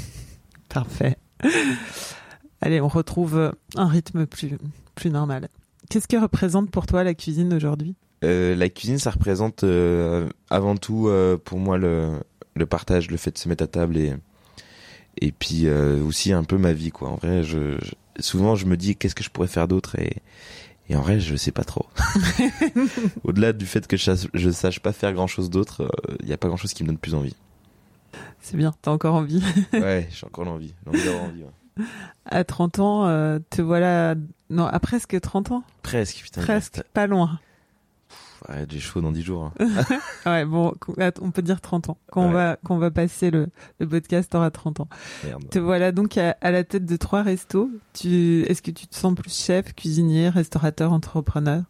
Parfait. 0.70 1.18
Allez, 2.62 2.80
on 2.80 2.88
retrouve 2.88 3.54
un 3.76 3.88
rythme 3.88 4.26
plus, 4.26 4.58
plus 4.96 5.10
normal. 5.10 5.50
Qu'est-ce 5.90 6.08
que 6.08 6.18
représente 6.18 6.72
pour 6.72 6.86
toi 6.86 7.04
la 7.04 7.14
cuisine 7.14 7.54
aujourd'hui? 7.54 7.96
Euh, 8.24 8.56
la 8.56 8.70
cuisine, 8.70 8.98
ça 8.98 9.12
représente 9.12 9.64
avant 10.50 10.76
tout 10.78 11.10
pour 11.44 11.60
moi 11.60 11.78
le, 11.78 12.20
le 12.56 12.66
partage, 12.66 13.12
le 13.12 13.18
fait 13.18 13.32
de 13.32 13.38
se 13.38 13.48
mettre 13.50 13.64
à 13.64 13.68
table 13.68 13.98
et 13.98 14.14
et 15.22 15.32
puis 15.32 15.68
euh, 15.68 16.02
aussi 16.04 16.32
un 16.34 16.44
peu 16.44 16.58
ma 16.58 16.74
vie 16.74 16.92
quoi. 16.92 17.10
En 17.10 17.16
vrai, 17.16 17.44
je, 17.44 17.78
je- 17.82 18.22
souvent 18.22 18.56
je 18.56 18.66
me 18.66 18.78
dis 18.78 18.96
qu'est-ce 18.96 19.16
que 19.16 19.24
je 19.24 19.30
pourrais 19.30 19.48
faire 19.48 19.68
d'autre? 19.68 19.98
Et 20.00 20.18
et 20.90 20.96
en 20.96 21.02
vrai 21.02 21.20
je 21.20 21.36
sais 21.36 21.52
pas 21.52 21.64
trop. 21.64 21.86
Au-delà 23.24 23.54
du 23.54 23.66
fait 23.66 23.86
que 23.88 23.98
je 23.98 24.04
sache, 24.04 24.28
je 24.34 24.50
sache 24.50 24.80
pas 24.80 24.94
faire 24.94 25.14
grand 25.14 25.28
chose 25.28 25.50
d'autre, 25.50 25.90
il 26.24 26.30
y 26.30 26.34
a 26.34 26.38
pas 26.38 26.48
grand 26.48 26.58
chose 26.58 26.74
qui 26.74 26.84
me 26.84 26.88
donne 26.88 26.98
plus 26.98 27.14
envie. 27.16 27.36
C'est 28.40 28.56
bien, 28.58 28.74
t'as 28.82 28.92
encore 28.92 29.16
envie. 29.16 29.44
Ouais, 29.74 30.08
j'ai 30.12 30.26
encore 30.26 30.46
l'envie, 30.46 30.74
j'ai 30.84 30.90
envie 30.90 31.04
d'avoir 31.04 31.24
envie. 31.24 31.44
ouais. 31.44 31.86
À 32.26 32.44
30 32.44 32.80
ans, 32.80 33.06
euh, 33.08 33.40
te 33.50 33.62
voilà... 33.62 34.16
Non, 34.50 34.66
à 34.66 34.80
presque 34.80 35.20
30 35.20 35.52
ans 35.52 35.64
Presque, 35.84 36.18
putain. 36.24 36.42
Presque, 36.42 36.82
pas 36.94 37.06
loin. 37.08 37.40
Ouais, 38.50 38.66
j'ai 38.70 38.80
chaud 38.80 39.02
dans 39.02 39.12
10 39.12 39.22
jours. 39.24 39.52
hein. 39.60 39.84
Ouais, 40.26 40.46
bon, 40.46 40.74
on 41.22 41.32
peut 41.32 41.42
dire 41.42 41.62
30 41.62 41.90
ans. 41.90 41.98
Quand, 42.12 42.22
on, 42.24 42.32
va, 42.32 42.58
quand 42.64 42.76
on 42.76 42.80
va 42.80 42.92
passer 42.92 43.32
le, 43.32 43.48
le 43.80 43.88
podcast, 43.88 44.32
t'auras 44.32 44.52
30 44.52 44.82
ans. 44.82 44.90
Merde. 45.24 45.50
Te 45.50 45.60
voilà 45.60 45.92
donc 45.92 46.18
à, 46.18 46.36
à 46.42 46.52
la 46.52 46.64
tête 46.64 46.86
de 46.86 46.96
trois 46.98 47.24
restos. 47.24 47.70
Tu, 47.94 48.44
est-ce 48.44 48.62
que 48.62 48.72
tu 48.72 48.88
te 48.88 48.96
sens 48.96 49.16
plus 49.16 49.34
chef, 49.34 49.74
cuisinier, 49.74 50.30
restaurateur, 50.30 50.94
entrepreneur? 50.94 51.64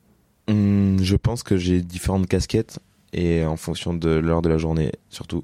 Hum, 0.50 0.98
je 1.02 1.16
pense 1.16 1.44
que 1.44 1.58
j'ai 1.58 1.82
différentes 1.82 2.28
casquettes 2.28 2.80
et 3.14 3.46
en 3.46 3.58
fonction 3.58 3.94
de 3.94 4.10
l'heure 4.10 4.42
de 4.42 4.50
la 4.50 4.58
journée, 4.58 4.92
surtout. 5.10 5.44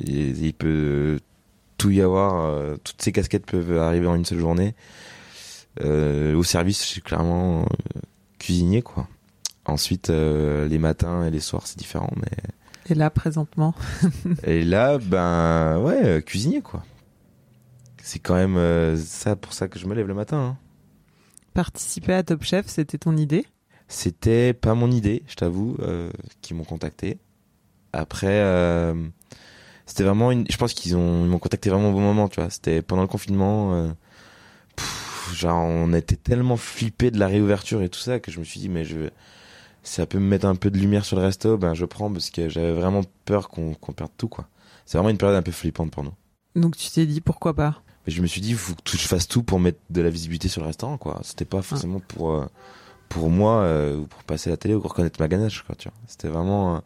Il 0.00 0.54
peut 0.54 1.18
tout 1.76 1.90
y 1.90 2.00
avoir, 2.02 2.44
euh, 2.46 2.76
toutes 2.82 3.00
ces 3.02 3.12
casquettes 3.12 3.46
peuvent 3.46 3.78
arriver 3.78 4.06
en 4.06 4.14
une 4.14 4.24
seule 4.24 4.38
journée. 4.38 4.74
Euh, 5.82 6.34
au 6.34 6.42
service, 6.42 6.82
je 6.82 6.88
suis 6.88 7.00
clairement 7.00 7.62
euh, 7.62 8.00
cuisinier, 8.38 8.82
quoi. 8.82 9.06
Ensuite, 9.70 10.10
euh, 10.10 10.66
les 10.66 10.78
matins 10.78 11.24
et 11.24 11.30
les 11.30 11.38
soirs, 11.40 11.66
c'est 11.66 11.78
différent, 11.78 12.10
mais 12.16 12.36
Et 12.90 12.94
là, 12.94 13.08
présentement, 13.08 13.72
et 14.44 14.62
là, 14.64 14.98
ben 14.98 15.78
ouais, 15.80 16.04
euh, 16.04 16.20
cuisinier, 16.20 16.60
quoi. 16.60 16.82
C'est 18.02 18.18
quand 18.18 18.34
même 18.34 18.56
euh, 18.56 18.96
ça 18.96 19.36
pour 19.36 19.52
ça 19.52 19.68
que 19.68 19.78
je 19.78 19.86
me 19.86 19.94
lève 19.94 20.08
le 20.08 20.14
matin. 20.14 20.38
hein. 20.38 20.56
participer 21.54 22.14
à 22.14 22.22
Top 22.24 22.42
Chef, 22.42 22.66
c'était 22.66 22.98
ton 22.98 23.16
idée? 23.16 23.46
C'était 23.86 24.52
pas 24.54 24.74
mon 24.74 24.90
idée, 24.90 25.22
je 25.28 25.34
t'avoue, 25.36 25.76
euh, 25.80 26.10
qui 26.42 26.54
m'ont 26.54 26.64
contacté. 26.64 27.18
Après, 27.92 28.40
c'était 29.86 30.04
vraiment 30.04 30.30
une. 30.30 30.44
Je 30.48 30.56
pense 30.56 30.74
qu'ils 30.74 30.96
ont, 30.96 31.24
ils 31.24 31.28
m'ont 31.28 31.40
contacté 31.40 31.70
vraiment 31.70 31.90
au 31.90 31.92
bon 31.92 32.00
moment, 32.00 32.28
tu 32.28 32.40
vois. 32.40 32.50
C'était 32.50 32.82
pendant 32.82 33.02
le 33.02 33.08
confinement. 33.08 33.92
pff, 34.76 35.32
genre, 35.34 35.64
on 35.64 35.92
était 35.92 36.14
tellement 36.16 36.56
flippé 36.56 37.10
de 37.10 37.18
la 37.18 37.26
réouverture 37.26 37.82
et 37.82 37.88
tout 37.88 37.98
ça 37.98 38.20
que 38.20 38.30
je 38.30 38.38
me 38.38 38.44
suis 38.44 38.60
dit, 38.60 38.68
mais 38.68 38.84
je, 38.84 39.10
ça 39.82 40.06
peut 40.06 40.18
me 40.18 40.26
mettre 40.26 40.46
un 40.46 40.56
peu 40.56 40.70
de 40.70 40.78
lumière 40.78 41.04
sur 41.04 41.16
le 41.16 41.22
resto, 41.22 41.56
ben 41.56 41.74
je 41.74 41.84
prends 41.84 42.12
parce 42.12 42.30
que 42.30 42.48
j'avais 42.48 42.72
vraiment 42.72 43.02
peur 43.24 43.48
qu'on 43.48 43.74
qu'on 43.74 43.92
perde 43.92 44.12
tout, 44.16 44.28
quoi. 44.28 44.48
C'est 44.86 44.98
vraiment 44.98 45.10
une 45.10 45.18
période 45.18 45.36
un 45.36 45.42
peu 45.42 45.52
flippante 45.52 45.90
pour 45.90 46.04
nous. 46.04 46.12
Donc 46.56 46.76
tu 46.76 46.90
t'es 46.90 47.06
dit 47.06 47.20
pourquoi 47.20 47.54
pas? 47.54 47.82
Mais 48.06 48.12
je 48.12 48.22
me 48.22 48.26
suis 48.26 48.40
dit, 48.40 48.50
il 48.50 48.56
faut 48.56 48.74
que 48.74 48.96
je 48.96 49.06
fasse 49.06 49.28
tout 49.28 49.42
pour 49.42 49.60
mettre 49.60 49.78
de 49.90 50.00
la 50.00 50.10
visibilité 50.10 50.48
sur 50.48 50.62
le 50.62 50.66
restaurant, 50.66 50.96
quoi. 50.96 51.20
C'était 51.22 51.44
pas 51.44 51.60
forcément 51.62 52.00
pour, 52.00 52.32
euh, 52.32 52.46
pour 53.10 53.28
moi, 53.28 53.62
euh, 53.62 53.98
ou 53.98 54.06
pour 54.06 54.22
passer 54.24 54.48
à 54.48 54.52
la 54.52 54.56
télé, 54.56 54.74
ou 54.74 54.80
pour 54.80 54.90
reconnaître 54.90 55.20
ma 55.20 55.28
ganache, 55.28 55.62
quoi, 55.62 55.74
tu 55.76 55.88
vois. 55.88 55.98
C'était 56.06 56.28
vraiment 56.28 56.76
euh, 56.76 56.80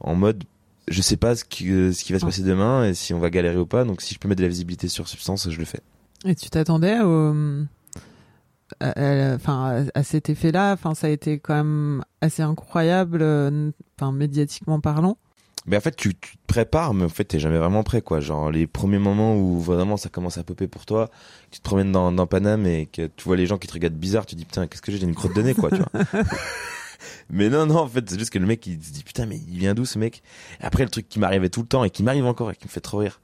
en 0.00 0.16
mode, 0.16 0.42
je 0.88 1.00
sais 1.02 1.16
pas 1.16 1.36
ce 1.36 1.44
qui, 1.44 1.70
euh, 1.70 1.92
ce 1.92 2.02
qui 2.04 2.12
va 2.12 2.18
se 2.18 2.24
passer 2.24 2.42
demain, 2.42 2.84
et 2.84 2.94
si 2.94 3.14
on 3.14 3.20
va 3.20 3.30
galérer 3.30 3.58
ou 3.58 3.66
pas, 3.66 3.84
donc 3.84 4.02
si 4.02 4.12
je 4.12 4.18
peux 4.18 4.28
mettre 4.28 4.40
de 4.40 4.44
la 4.44 4.48
visibilité 4.48 4.88
sur 4.88 5.06
Substance, 5.06 5.48
je 5.48 5.58
le 5.58 5.64
fais. 5.64 5.80
Et 6.24 6.34
tu 6.34 6.50
t'attendais 6.50 7.00
au... 7.00 7.32
à, 8.80 8.90
à- 8.90 9.34
enfin, 9.34 9.84
à, 9.94 9.98
à 9.98 10.02
cet 10.02 10.28
effet-là 10.30 10.72
Enfin, 10.72 10.94
ça 10.94 11.06
a 11.06 11.10
été 11.10 11.38
quand 11.38 11.54
même 11.54 12.02
assez 12.20 12.42
incroyable, 12.42 13.18
euh, 13.22 13.70
enfin, 13.98 14.12
médiatiquement 14.12 14.80
parlant. 14.80 15.18
Mais 15.66 15.78
en 15.78 15.80
fait, 15.80 15.96
tu, 15.96 16.14
tu 16.14 16.36
te 16.36 16.42
prépares, 16.46 16.92
mais 16.92 17.04
en 17.04 17.08
fait, 17.08 17.24
t'es 17.24 17.38
jamais 17.38 17.56
vraiment 17.56 17.82
prêt, 17.84 18.02
quoi. 18.02 18.20
Genre, 18.20 18.50
les 18.50 18.66
premiers 18.66 18.98
moments 18.98 19.34
où 19.34 19.58
vraiment 19.60 19.96
ça 19.96 20.10
commence 20.10 20.36
à 20.36 20.44
popper 20.44 20.68
pour 20.68 20.84
toi, 20.84 21.08
tu 21.50 21.58
te 21.60 21.64
promènes 21.64 21.90
dans, 21.90 22.12
dans 22.12 22.26
Paname 22.26 22.66
et 22.66 22.84
que 22.84 23.06
tu 23.06 23.24
vois 23.24 23.36
les 23.36 23.46
gens 23.46 23.56
qui 23.56 23.66
te 23.66 23.72
regardent 23.72 23.94
bizarre, 23.94 24.26
tu 24.26 24.34
te 24.34 24.38
dis, 24.40 24.44
putain, 24.44 24.66
qu'est-ce 24.66 24.82
que 24.82 24.92
j'ai, 24.92 24.98
j'ai 24.98 25.04
une 25.06 25.14
crotte 25.14 25.34
de 25.34 25.40
nez, 25.40 25.54
quoi, 25.54 25.70
tu 25.70 25.78
vois. 25.78 26.22
mais 27.30 27.48
non, 27.48 27.64
non, 27.66 27.78
en 27.78 27.88
fait, 27.88 28.08
c'est 28.08 28.18
juste 28.18 28.30
que 28.30 28.38
le 28.38 28.46
mec, 28.46 28.66
il 28.66 28.82
se 28.82 28.92
dit, 28.92 29.02
putain, 29.04 29.24
mais 29.24 29.38
il 29.48 29.58
vient 29.58 29.74
d'où, 29.74 29.86
ce 29.86 29.98
mec? 29.98 30.22
Et 30.60 30.64
après, 30.64 30.82
le 30.84 30.90
truc 30.90 31.08
qui 31.08 31.18
m'arrivait 31.18 31.48
tout 31.48 31.62
le 31.62 31.66
temps 31.66 31.82
et 31.84 31.88
qui 31.90 32.02
m'arrive 32.02 32.26
encore 32.26 32.50
et 32.50 32.56
qui 32.56 32.66
me 32.66 32.70
fait 32.70 32.80
trop 32.80 32.98
rire. 32.98 33.20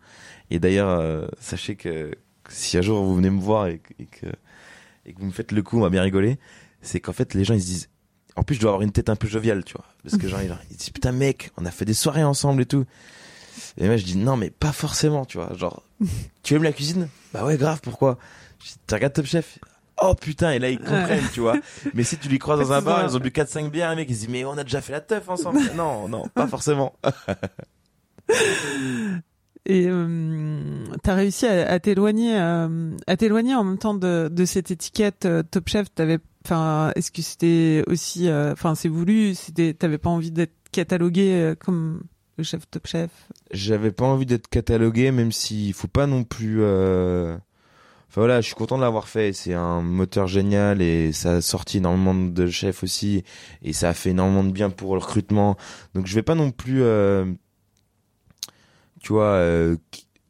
Et 0.50 0.58
d'ailleurs, 0.58 0.88
euh, 0.98 1.26
sachez 1.40 1.76
que, 1.76 2.12
si 2.48 2.78
un 2.78 2.82
jour 2.82 3.04
vous 3.04 3.14
venez 3.16 3.30
me 3.30 3.40
voir 3.40 3.66
et 3.68 3.80
que, 4.10 4.26
et 5.06 5.12
que 5.12 5.20
vous 5.20 5.26
me 5.26 5.32
faites 5.32 5.52
le 5.52 5.62
coup, 5.62 5.78
on 5.78 5.82
va 5.82 5.90
bien 5.90 6.02
rigoler, 6.02 6.38
c'est 6.82 7.00
qu'en 7.00 7.12
fait, 7.12 7.34
les 7.34 7.44
gens, 7.44 7.54
ils 7.54 7.62
se 7.62 7.66
disent, 7.66 7.88
en 8.36 8.42
plus, 8.42 8.56
je 8.56 8.60
dois 8.60 8.70
avoir 8.70 8.82
une 8.82 8.92
tête 8.92 9.08
un 9.08 9.16
peu 9.16 9.28
joviale, 9.28 9.64
tu 9.64 9.74
vois. 9.74 9.86
Parce 10.02 10.16
que 10.16 10.28
genre, 10.28 10.40
ils 10.70 10.76
disent, 10.76 10.90
putain, 10.90 11.12
mec, 11.12 11.50
on 11.56 11.64
a 11.64 11.70
fait 11.70 11.84
des 11.84 11.94
soirées 11.94 12.24
ensemble 12.24 12.62
et 12.62 12.66
tout. 12.66 12.84
Et 13.76 13.86
moi, 13.86 13.96
je 13.96 14.04
dis, 14.04 14.16
non, 14.16 14.36
mais 14.36 14.50
pas 14.50 14.72
forcément, 14.72 15.24
tu 15.24 15.38
vois. 15.38 15.54
Genre, 15.54 15.82
tu 16.42 16.54
aimes 16.54 16.62
la 16.62 16.72
cuisine? 16.72 17.08
Bah 17.32 17.44
ouais, 17.44 17.56
grave, 17.56 17.80
pourquoi? 17.82 18.18
Je 18.60 18.66
dis, 18.66 18.76
tu 18.86 18.94
regardes 18.94 19.12
Top 19.12 19.26
Chef? 19.26 19.58
oh 20.02 20.14
putain, 20.14 20.52
et 20.52 20.58
là 20.58 20.70
ils 20.70 20.78
comprennent, 20.78 21.28
tu 21.32 21.40
vois. 21.40 21.56
Mais 21.94 22.04
si 22.04 22.16
tu 22.16 22.28
les 22.28 22.38
croises 22.38 22.58
dans 22.58 22.72
un 22.72 22.80
bar, 22.80 23.04
ils 23.04 23.16
ont 23.16 23.20
bu 23.20 23.28
4-5 23.28 23.68
bières, 23.68 23.90
un 23.90 23.96
mec, 23.96 24.08
ils 24.08 24.14
se 24.14 24.20
disent, 24.20 24.28
mais 24.30 24.44
on 24.46 24.56
a 24.56 24.64
déjà 24.64 24.80
fait 24.80 24.92
la 24.92 25.00
teuf 25.00 25.28
ensemble. 25.28 25.60
non, 25.76 26.08
non, 26.08 26.26
pas 26.28 26.46
forcément. 26.46 26.94
Et 29.66 29.86
euh, 29.88 30.84
t'as 31.02 31.14
réussi 31.14 31.46
à, 31.46 31.78
t'éloigner, 31.80 32.38
euh, 32.38 32.96
à 33.06 33.16
t'éloigner 33.16 33.54
en 33.54 33.64
même 33.64 33.78
temps 33.78 33.94
de, 33.94 34.28
de 34.30 34.44
cette 34.44 34.70
étiquette 34.70 35.26
euh, 35.26 35.42
Top 35.42 35.68
Chef. 35.68 35.92
T'avais, 35.94 36.18
enfin, 36.44 36.92
est-ce 36.96 37.10
que 37.10 37.22
c'était 37.22 37.84
aussi, 37.86 38.28
euh, 38.28 38.52
enfin, 38.52 38.74
c'est 38.74 38.88
voulu, 38.88 39.34
c'était, 39.34 39.74
t'avais 39.74 39.98
pas 39.98 40.10
envie 40.10 40.30
d'être 40.30 40.54
catalogué 40.72 41.54
comme 41.60 42.02
le 42.38 42.44
chef 42.44 42.62
Top 42.70 42.86
Chef? 42.86 43.10
J'avais 43.50 43.90
pas 43.90 44.04
envie 44.06 44.26
d'être 44.26 44.48
catalogué, 44.48 45.10
même 45.10 45.32
s'il 45.32 45.74
faut 45.74 45.88
pas 45.88 46.06
non 46.06 46.24
plus. 46.24 46.62
Enfin 48.10 48.22
voilà, 48.22 48.40
je 48.40 48.46
suis 48.46 48.56
content 48.56 48.76
de 48.76 48.82
l'avoir 48.82 49.06
fait. 49.06 49.32
C'est 49.32 49.54
un 49.54 49.82
moteur 49.82 50.26
génial 50.26 50.82
et 50.82 51.12
ça 51.12 51.34
a 51.34 51.40
sorti 51.40 51.76
énormément 51.78 52.14
de 52.14 52.46
chefs 52.48 52.82
aussi 52.82 53.22
et 53.62 53.72
ça 53.72 53.90
a 53.90 53.94
fait 53.94 54.10
énormément 54.10 54.42
de 54.42 54.50
bien 54.50 54.68
pour 54.68 54.94
le 54.94 55.00
recrutement. 55.00 55.56
Donc 55.94 56.06
je 56.06 56.14
vais 56.16 56.22
pas 56.22 56.34
non 56.34 56.50
plus, 56.50 56.82
euh, 56.82 57.24
tu 59.00 59.12
vois, 59.12 59.24
euh, 59.34 59.76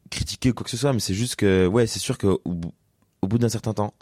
critiquer 0.09 0.51
ou 0.51 0.53
quoi 0.53 0.63
que 0.63 0.69
ce 0.69 0.77
soit, 0.77 0.93
mais 0.93 0.99
c'est 0.99 1.13
juste 1.13 1.35
que 1.35 1.67
ouais, 1.67 1.87
c'est 1.87 1.99
sûr 1.99 2.17
que 2.17 2.27
au, 2.27 2.53
bout- 2.53 2.73
au 3.21 3.27
bout 3.27 3.37
d'un 3.37 3.49
certain 3.49 3.73
temps, 3.73 3.93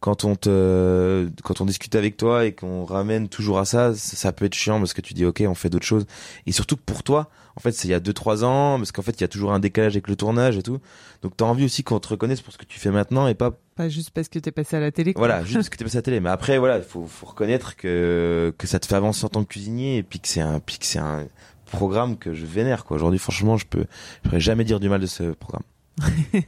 quand 0.00 0.24
on 0.24 0.36
te, 0.36 1.28
quand 1.44 1.60
on 1.62 1.64
discute 1.64 1.94
avec 1.94 2.16
toi 2.18 2.44
et 2.44 2.52
qu'on 2.52 2.84
ramène 2.84 3.28
toujours 3.28 3.58
à 3.58 3.64
ça, 3.64 3.94
ça, 3.94 4.16
ça 4.16 4.32
peut 4.32 4.44
être 4.44 4.54
chiant 4.54 4.78
parce 4.78 4.92
que 4.92 5.00
tu 5.00 5.14
dis 5.14 5.24
ok, 5.24 5.42
on 5.46 5.54
fait 5.54 5.70
d'autres 5.70 5.86
choses. 5.86 6.04
Et 6.46 6.52
surtout 6.52 6.76
que 6.76 6.82
pour 6.82 7.02
toi, 7.02 7.30
en 7.56 7.60
fait, 7.60 7.72
c'est 7.72 7.88
il 7.88 7.92
y 7.92 7.94
a 7.94 8.00
2-3 8.00 8.42
ans, 8.44 8.76
parce 8.78 8.92
qu'en 8.92 9.00
fait, 9.02 9.12
il 9.12 9.20
y 9.22 9.24
a 9.24 9.28
toujours 9.28 9.52
un 9.52 9.60
décalage 9.60 9.92
avec 9.94 10.08
le 10.08 10.16
tournage 10.16 10.56
et 10.58 10.62
tout. 10.62 10.78
Donc, 11.22 11.36
t'as 11.36 11.44
envie 11.46 11.64
aussi 11.64 11.84
qu'on 11.84 12.00
te 12.00 12.08
reconnaisse 12.08 12.40
pour 12.42 12.52
ce 12.52 12.58
que 12.58 12.64
tu 12.66 12.78
fais 12.80 12.90
maintenant 12.90 13.28
et 13.28 13.34
pas, 13.34 13.52
Pas 13.76 13.88
juste 13.88 14.10
parce 14.10 14.28
que 14.28 14.38
t'es 14.40 14.50
passé 14.50 14.76
à 14.76 14.80
la 14.80 14.90
télé. 14.90 15.14
quoi. 15.14 15.20
voilà, 15.20 15.42
juste 15.44 15.54
parce 15.54 15.68
que 15.70 15.76
t'es 15.78 15.84
passé 15.84 15.96
à 15.96 16.00
la 16.00 16.02
télé. 16.02 16.20
Mais 16.20 16.30
après, 16.30 16.58
voilà, 16.58 16.78
il 16.78 16.82
faut, 16.84 17.06
faut 17.06 17.26
reconnaître 17.26 17.76
que, 17.76 18.52
que 18.58 18.66
ça 18.66 18.78
te 18.80 18.86
fait 18.86 18.96
avancer 18.96 19.24
en 19.24 19.28
tant 19.30 19.42
que 19.44 19.48
cuisinier 19.48 19.98
et 19.98 20.02
puis 20.02 20.18
que 20.20 20.28
c'est 20.28 20.40
un, 20.42 20.58
puis 20.60 20.78
que 20.78 20.84
c'est 20.86 20.98
un 20.98 21.26
programme 21.64 22.16
que 22.16 22.34
je 22.34 22.46
vénère, 22.46 22.84
quoi. 22.84 22.96
Aujourd'hui, 22.96 23.18
franchement, 23.18 23.56
je 23.56 23.66
peux, 23.66 23.84
je 24.16 24.28
pourrais 24.28 24.40
jamais 24.40 24.64
dire 24.64 24.80
du 24.80 24.88
mal 24.88 25.00
de 25.00 25.06
ce 25.06 25.32
programme. 25.32 25.64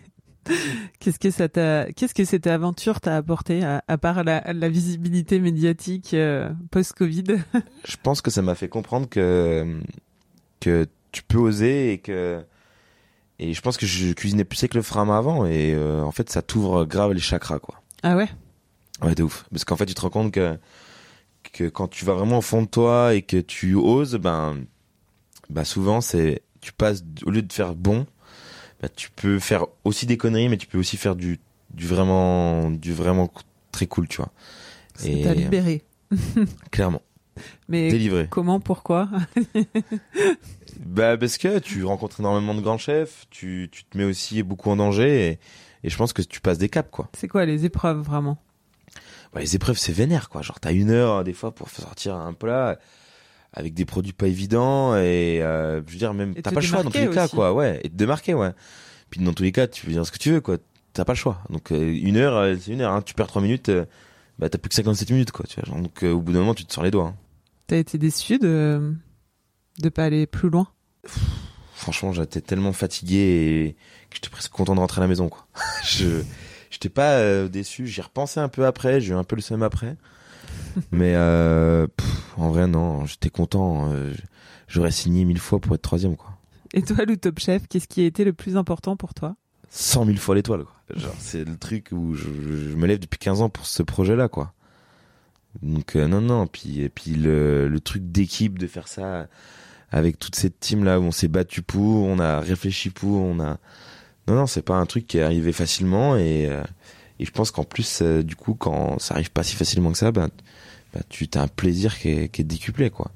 Qu'est-ce 1.01 1.19
que 1.19 1.31
ça 1.31 1.49
t'a, 1.49 1.87
qu'est-ce 1.93 2.15
que 2.15 2.25
cette 2.25 2.47
aventure 2.47 3.01
t'a 3.01 3.17
apporté 3.17 3.65
à, 3.65 3.83
à 3.89 3.99
part 3.99 4.23
la, 4.23 4.53
la 4.53 4.69
visibilité 4.69 5.41
médiatique 5.41 6.15
euh, 6.15 6.49
post-Covid? 6.71 7.25
Je 7.85 7.97
pense 8.03 8.21
que 8.21 8.31
ça 8.31 8.43
m'a 8.43 8.55
fait 8.55 8.69
comprendre 8.69 9.09
que, 9.09 9.81
que 10.61 10.87
tu 11.13 11.23
peux 11.23 11.39
oser 11.39 11.93
et 11.93 11.99
que, 11.99 12.45
et 13.39 13.55
je 13.55 13.61
pense 13.61 13.77
que 13.77 13.87
je 13.87 14.13
cuisinais 14.13 14.45
plus 14.45 14.61
avec 14.61 14.75
le 14.75 14.83
frein 14.83 15.09
avant 15.17 15.47
et 15.47 15.75
euh, 15.75 16.03
en 16.03 16.13
fait, 16.13 16.31
ça 16.31 16.43
t'ouvre 16.43 16.85
grave 16.85 17.13
les 17.13 17.21
chakras, 17.21 17.59
quoi. 17.59 17.83
Ah 18.03 18.17
ouais? 18.17 18.29
Ouais, 19.03 19.15
de 19.15 19.23
ouf. 19.23 19.47
Parce 19.51 19.65
qu'en 19.65 19.77
fait, 19.77 19.87
tu 19.87 19.95
te 19.95 20.01
rends 20.01 20.11
compte 20.11 20.33
que, 20.33 20.59
que 21.53 21.65
quand 21.69 21.89
tu 21.89 22.05
vas 22.05 22.15
vraiment 22.15 22.39
au 22.39 22.43
fond 22.43 22.63
de 22.63 22.69
toi 22.69 23.15
et 23.15 23.23
que 23.23 23.39
tu 23.39 23.75
oses, 23.75 24.15
ben, 24.17 24.65
bah 25.51 25.65
souvent, 25.65 26.01
c'est, 26.01 26.43
tu 26.61 26.73
passes, 26.73 27.05
au 27.25 27.31
lieu 27.31 27.43
de 27.43 27.53
faire 27.53 27.75
bon, 27.75 28.07
bah, 28.83 28.89
tu 28.89 29.11
peux 29.11 29.39
faire 29.39 29.67
aussi 29.85 30.07
des 30.07 30.17
conneries, 30.17 30.49
mais 30.49 30.57
tu 30.57 30.67
peux 30.67 30.79
aussi 30.79 30.97
faire 30.97 31.17
du, 31.17 31.39
du 31.75 31.87
vraiment, 31.87 32.71
du 32.71 32.93
vraiment 32.93 33.31
très 33.73 33.87
cool, 33.87 34.09
tu 34.09 34.19
vois. 34.19 34.31
Ça 34.95 35.09
Et- 35.09 35.23
t'a 35.23 35.35
libéré. 35.35 35.85
Clairement. 36.71 37.03
Mais 37.69 37.91
Délivré. 37.91 38.29
comment, 38.31 38.61
pourquoi 38.61 39.09
Bah, 40.81 41.17
parce 41.17 41.39
que 41.39 41.59
tu 41.59 41.85
rencontres 41.85 42.21
énormément 42.21 42.55
de 42.55 42.61
grands 42.61 42.79
chefs, 42.79 43.27
tu, 43.31 43.69
tu 43.71 43.85
te 43.85 43.97
mets 43.99 44.05
aussi 44.05 44.43
beaucoup 44.43 44.71
en 44.71 44.77
danger 44.77 45.27
et, 45.29 45.39
et 45.85 45.91
je 45.91 45.97
pense 45.97 46.13
que 46.13 46.23
tu 46.23 46.41
passes 46.41 46.59
des 46.59 46.69
caps, 46.69 46.89
quoi. 46.91 47.09
C'est 47.17 47.29
quoi 47.29 47.45
les 47.45 47.65
épreuves 47.65 48.01
vraiment? 48.01 48.39
Bah, 49.33 49.41
les 49.41 49.55
épreuves, 49.57 49.79
c'est 49.79 49.93
vénère, 49.93 50.29
quoi. 50.29 50.43
Genre, 50.43 50.61
t'as 50.61 50.73
une 50.73 50.91
heure, 50.91 51.25
des 51.25 51.33
fois, 51.33 51.55
pour 51.55 51.69
sortir 51.71 52.15
un 52.17 52.33
plat 52.33 52.79
avec 53.53 53.75
des 53.75 53.85
produits 53.85 54.13
pas 54.13 54.27
évidents 54.29 54.97
et, 54.97 55.41
euh, 55.43 55.81
je 55.87 55.93
veux 55.93 55.99
dire, 55.99 56.13
même, 56.15 56.35
t'as 56.35 56.51
pas 56.51 56.61
le 56.61 56.67
choix 56.67 56.83
dans 56.83 56.91
tous 56.91 56.99
les 56.99 57.09
cas, 57.11 57.25
aussi. 57.25 57.35
quoi. 57.35 57.53
Ouais. 57.55 57.81
Et 57.85 57.89
te 57.89 57.95
démarquer, 57.97 58.35
ouais. 58.35 58.53
Puis 59.11 59.21
dans 59.23 59.33
tous 59.33 59.43
les 59.45 59.53
cas, 59.53 59.67
tu 59.67 59.87
veux 59.87 59.93
dire 59.93 60.05
ce 60.07 60.13
que 60.13 60.19
tu 60.19 60.31
veux, 60.33 60.41
quoi. 60.41 60.59
T'as 60.93 61.05
pas 61.05 61.13
le 61.13 61.19
choix. 61.19 61.39
Donc, 61.51 61.73
euh, 61.73 61.93
une 62.03 62.17
heure, 62.17 62.37
euh, 62.37 62.57
c'est 62.61 62.73
une 62.73 62.81
heure, 62.81 62.93
hein. 62.93 63.03
Tu 63.03 63.15
perds 63.15 63.27
trois 63.29 63.43
minutes, 63.43 63.69
euh, 63.69 63.85
bah, 64.39 64.49
t'as 64.49 64.59
plus 64.59 64.69
que 64.71 64.75
57 64.75 65.11
minutes, 65.11 65.31
quoi. 65.33 65.45
Tu 65.49 65.61
vois. 65.61 65.65
Genre, 65.69 65.81
donc, 65.83 66.03
euh, 66.03 66.13
au 66.13 66.21
bout 66.21 66.33
d'un 66.33 66.41
moment, 66.41 66.55
tu 66.55 66.65
te 66.65 66.73
sors 66.73 66.85
les 66.85 66.91
doigts. 66.91 67.09
hein. 67.09 67.17
T'as 67.67 67.77
été 67.77 67.99
déçu 67.99 68.39
de 68.39 68.95
de 69.79 69.89
pas 69.91 70.05
aller 70.05 70.27
plus 70.27 70.49
loin? 70.51 70.69
Franchement, 71.75 72.13
j'étais 72.13 72.41
tellement 72.41 72.73
fatigué 72.73 73.17
et 73.17 73.73
que 74.09 74.17
j'étais 74.17 74.31
presque 74.31 74.51
content 74.51 74.75
de 74.75 74.81
rentrer 74.81 75.01
à 75.01 75.05
la 75.05 75.09
maison, 75.09 75.29
quoi. 75.29 75.47
je, 75.85 76.23
j'étais 76.71 76.89
pas 76.89 77.13
euh, 77.19 77.49
déçu. 77.49 77.87
J'y 77.87 78.01
repensé 78.01 78.41
un 78.41 78.49
peu 78.49 78.65
après. 78.67 79.01
J'ai 79.01 79.13
eu 79.13 79.17
un 79.17 79.25
peu 79.25 79.37
le 79.37 79.43
seum 79.43 79.63
après. 79.63 79.97
Mais 80.93 81.15
euh, 81.15 81.87
pff, 81.87 82.33
en 82.37 82.51
vrai, 82.51 82.67
non. 82.67 83.07
J'étais 83.07 83.31
content. 83.31 83.91
euh, 83.93 84.13
j'aurais 84.69 84.91
signé 84.91 85.25
mille 85.25 85.39
fois 85.39 85.59
pour 85.61 85.75
être 85.75 85.83
troisième, 85.83 86.17
quoi. 86.17 86.31
Et 86.75 86.83
toi, 86.83 87.05
le 87.07 87.17
Top 87.17 87.39
Chef, 87.39 87.67
qu'est-ce 87.69 87.89
qui 87.89 88.03
a 88.03 88.07
été 88.07 88.25
le 88.25 88.33
plus 88.33 88.57
important 88.57 88.97
pour 88.97 89.15
toi? 89.15 89.37
Cent 89.71 90.05
mille 90.05 90.19
fois 90.19 90.35
l'étoile, 90.35 90.65
quoi. 90.65 90.75
Genre, 90.95 91.15
c'est 91.19 91.45
le 91.45 91.57
truc 91.57 91.89
où 91.93 92.15
je, 92.15 92.25
je- 92.25 92.71
je 92.71 92.77
me 92.77 92.87
lève 92.87 92.99
depuis 92.99 93.19
15 93.19 93.41
ans 93.43 93.49
pour 93.49 93.67
ce 93.67 93.83
projet-là, 93.83 94.29
quoi. 94.29 94.53
Donc, 95.63 95.97
euh, 95.97 96.07
non, 96.07 96.21
non. 96.21 96.47
Puis, 96.47 96.81
et 96.83 96.89
puis 96.89 97.13
le, 97.13 97.69
le 97.69 97.81
truc 97.81 98.11
d'équipe, 98.13 98.59
de 98.59 98.67
faire 98.67 98.89
ça 98.89 99.27
avec 99.91 100.19
toute 100.19 100.35
cette 100.35 100.61
team-là 100.61 101.01
où 101.01 101.05
on 101.05 101.11
s'est 101.13 101.29
battu 101.29 101.63
pour, 101.63 102.05
on 102.05 102.19
a 102.19 102.41
réfléchi 102.41 102.91
pour, 102.91 103.23
on 103.23 103.41
a... 103.41 103.59
Non, 104.29 104.35
non, 104.35 104.47
c'est 104.47 104.63
pas 104.63 104.75
un 104.77 104.87
truc 104.87 105.07
qui 105.07 105.19
est 105.19 105.23
arrivé 105.23 105.53
facilement 105.53 106.17
et, 106.17 106.49
euh, 106.51 106.63
et 107.21 107.25
je 107.25 107.31
pense 107.31 107.53
qu'en 107.53 107.63
plus, 107.65 108.01
euh, 108.03 108.23
du 108.25 108.35
coup, 108.35 108.55
quand 108.55 108.99
ça 108.99 109.15
arrive 109.15 109.31
pas 109.31 109.45
si 109.45 109.55
facilement 109.55 109.93
que 109.93 109.99
ça, 109.99 110.11
ben, 110.11 110.27
bah, 110.27 110.35
tu 111.09 111.29
as 111.35 111.43
un 111.43 111.49
plaisir 111.49 111.99
qui 111.99 112.11
est, 112.11 112.29
qui 112.29 112.43
est 112.43 112.45
décuplé, 112.45 112.91
quoi. 112.91 113.11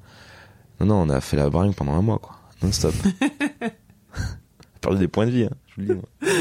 Non, 0.79 0.87
non, 0.87 0.95
on 0.95 1.09
a 1.09 1.21
fait 1.21 1.37
la 1.37 1.49
bringue 1.49 1.75
pendant 1.75 1.93
un 1.93 2.01
mois, 2.01 2.19
quoi. 2.19 2.35
Non-stop. 2.63 2.93
Perdu 4.81 4.97
des 4.99 5.07
points 5.07 5.27
de 5.27 5.31
vie, 5.31 5.43
hein, 5.43 5.55
je 5.67 5.75
vous 5.75 5.87
le 5.87 5.93
dis. 5.93 6.01
moi. 6.01 6.33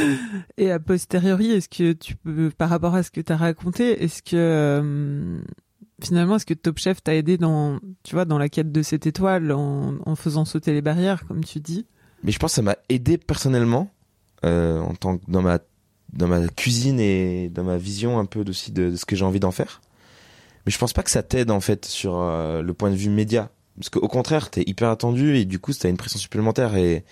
Et 0.56 0.70
a 0.70 0.78
posteriori, 0.78 1.50
est-ce 1.50 1.68
que 1.68 1.92
tu 1.92 2.16
peux, 2.16 2.50
par 2.50 2.70
rapport 2.70 2.94
à 2.94 3.02
ce 3.02 3.10
que 3.10 3.20
t'as 3.20 3.36
raconté, 3.36 4.02
est-ce 4.02 4.22
que 4.22 4.36
euh, 4.36 5.40
finalement, 6.02 6.36
est-ce 6.36 6.46
que 6.46 6.54
Top 6.54 6.78
Chef 6.78 7.02
t'a 7.02 7.14
aidé 7.14 7.36
dans, 7.36 7.78
tu 8.02 8.14
vois, 8.14 8.24
dans 8.24 8.38
la 8.38 8.48
quête 8.48 8.72
de 8.72 8.82
cette 8.82 9.06
étoile, 9.06 9.52
en, 9.52 9.96
en 10.06 10.16
faisant 10.16 10.46
sauter 10.46 10.72
les 10.72 10.80
barrières, 10.80 11.26
comme 11.26 11.44
tu 11.44 11.60
dis? 11.60 11.86
Mais 12.24 12.32
je 12.32 12.38
pense 12.38 12.52
que 12.52 12.56
ça 12.56 12.62
m'a 12.62 12.76
aidé 12.88 13.18
personnellement, 13.18 13.90
euh, 14.44 14.80
en 14.80 14.94
tant 14.94 15.18
que 15.18 15.24
dans 15.28 15.42
ma 15.42 15.58
dans 16.12 16.26
ma 16.26 16.48
cuisine 16.48 16.98
et 16.98 17.50
dans 17.50 17.62
ma 17.62 17.76
vision 17.76 18.18
un 18.18 18.24
peu 18.24 18.42
aussi 18.48 18.72
de, 18.72 18.90
de 18.90 18.96
ce 18.96 19.04
que 19.04 19.14
j'ai 19.14 19.24
envie 19.24 19.38
d'en 19.38 19.52
faire. 19.52 19.80
Mais 20.66 20.72
je 20.72 20.78
pense 20.78 20.92
pas 20.92 21.02
que 21.02 21.10
ça 21.10 21.22
t'aide 21.22 21.50
en 21.50 21.60
fait 21.60 21.84
sur 21.86 22.18
euh, 22.20 22.62
le 22.62 22.74
point 22.74 22.90
de 22.90 22.96
vue 22.96 23.08
média, 23.10 23.50
parce 23.76 23.88
qu'au 23.88 24.08
contraire 24.08 24.50
t'es 24.50 24.62
hyper 24.66 24.88
attendu 24.90 25.36
et 25.36 25.44
du 25.44 25.58
coup 25.58 25.72
t'as 25.72 25.88
une 25.88 25.96
pression 25.96 26.18
supplémentaire 26.18 26.76
et 26.76 27.04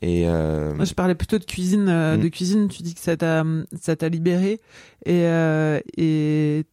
et 0.00 0.26
euh, 0.26 0.74
Moi, 0.74 0.84
je 0.84 0.94
parlais 0.94 1.14
plutôt 1.14 1.38
de 1.38 1.44
cuisine. 1.44 1.88
euh, 1.88 2.16
Mm. 2.16 2.20
De 2.22 2.28
cuisine, 2.28 2.68
tu 2.68 2.82
dis 2.82 2.94
que 2.94 3.00
ça 3.00 3.16
t'a, 3.16 3.44
ça 3.80 3.94
t'a 3.94 4.08
libéré. 4.08 4.58
Et, 5.06 5.22
et 5.96 6.64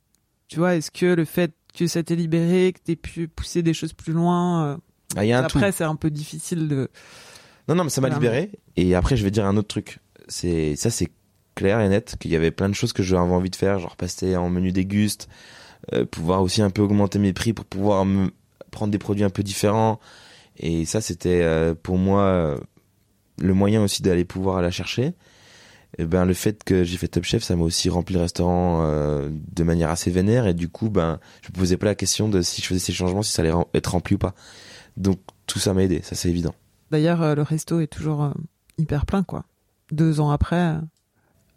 tu 0.47 0.57
vois, 0.57 0.75
est-ce 0.75 0.89
que 0.89 1.05
le 1.05 1.25
fait 1.25 1.51
que 1.77 1.85
ça 1.85 2.01
t'ait 2.01 2.15
libéré, 2.15 2.73
que 2.73 2.79
t'aies 2.83 2.95
pu 2.95 3.27
pousser 3.27 3.61
des 3.61 3.73
choses 3.73 3.93
plus 3.93 4.13
loin, 4.13 4.79
ah, 5.15 5.25
il 5.25 5.29
y 5.29 5.33
a 5.33 5.39
un 5.39 5.47
tout. 5.47 5.57
après, 5.57 5.71
c'est 5.71 5.83
un 5.83 5.95
peu 5.95 6.09
difficile 6.09 6.67
de. 6.67 6.89
Non, 7.67 7.75
non, 7.75 7.83
mais 7.83 7.89
ça 7.89 8.01
m'a 8.01 8.09
libéré. 8.09 8.49
Et 8.77 8.95
après, 8.95 9.15
je 9.17 9.23
vais 9.23 9.31
dire 9.31 9.45
un 9.45 9.57
autre 9.57 9.67
truc. 9.67 9.99
C'est 10.27 10.75
ça, 10.75 10.89
c'est 10.89 11.09
clair 11.55 11.79
et 11.81 11.89
net 11.89 12.15
qu'il 12.19 12.31
y 12.31 12.35
avait 12.35 12.51
plein 12.51 12.69
de 12.69 12.73
choses 12.73 12.93
que 12.93 13.03
j'avais 13.03 13.21
envie 13.21 13.49
de 13.49 13.55
faire, 13.55 13.79
genre 13.79 13.95
passer 13.95 14.35
en 14.37 14.49
menu 14.49 14.71
déguste, 14.71 15.27
euh, 15.93 16.05
pouvoir 16.05 16.41
aussi 16.41 16.61
un 16.61 16.69
peu 16.69 16.81
augmenter 16.81 17.19
mes 17.19 17.33
prix 17.33 17.53
pour 17.53 17.65
pouvoir 17.65 18.05
me 18.05 18.31
prendre 18.71 18.91
des 18.91 18.97
produits 18.97 19.23
un 19.23 19.29
peu 19.29 19.43
différents. 19.43 19.99
Et 20.57 20.85
ça, 20.85 21.01
c'était 21.01 21.41
euh, 21.41 21.73
pour 21.73 21.97
moi 21.97 22.21
euh, 22.23 22.57
le 23.39 23.53
moyen 23.53 23.83
aussi 23.83 24.01
d'aller 24.01 24.25
pouvoir 24.25 24.61
la 24.61 24.71
chercher. 24.71 25.13
Et 25.97 26.05
ben 26.05 26.25
le 26.25 26.33
fait 26.33 26.63
que 26.63 26.83
j'ai 26.83 26.97
fait 26.97 27.07
Top 27.07 27.23
Chef, 27.23 27.43
ça 27.43 27.55
m'a 27.55 27.63
aussi 27.63 27.89
rempli 27.89 28.13
le 28.13 28.21
restaurant 28.21 28.83
de 28.83 29.63
manière 29.63 29.89
assez 29.89 30.11
vénère 30.11 30.45
et 30.45 30.53
du 30.53 30.69
coup 30.69 30.91
ben 30.91 31.19
je 31.41 31.49
me 31.49 31.53
posais 31.57 31.77
pas 31.77 31.87
la 31.87 31.95
question 31.95 32.29
de 32.29 32.43
si 32.43 32.61
je 32.61 32.67
faisais 32.67 32.79
ces 32.79 32.93
changements 32.93 33.23
si 33.23 33.31
ça 33.31 33.41
allait 33.41 33.51
être 33.73 33.87
rempli 33.87 34.13
ou 34.13 34.17
pas. 34.19 34.35
Donc 34.97 35.19
tout 35.47 35.57
ça 35.57 35.73
m'a 35.73 35.81
aidé, 35.81 36.01
ça 36.03 36.13
c'est 36.13 36.29
évident. 36.29 36.53
D'ailleurs, 36.91 37.35
le 37.35 37.41
resto 37.41 37.79
est 37.79 37.87
toujours 37.87 38.31
hyper 38.77 39.07
plein, 39.07 39.23
quoi. 39.23 39.45
Deux 39.91 40.19
ans 40.19 40.29
après. 40.29 40.75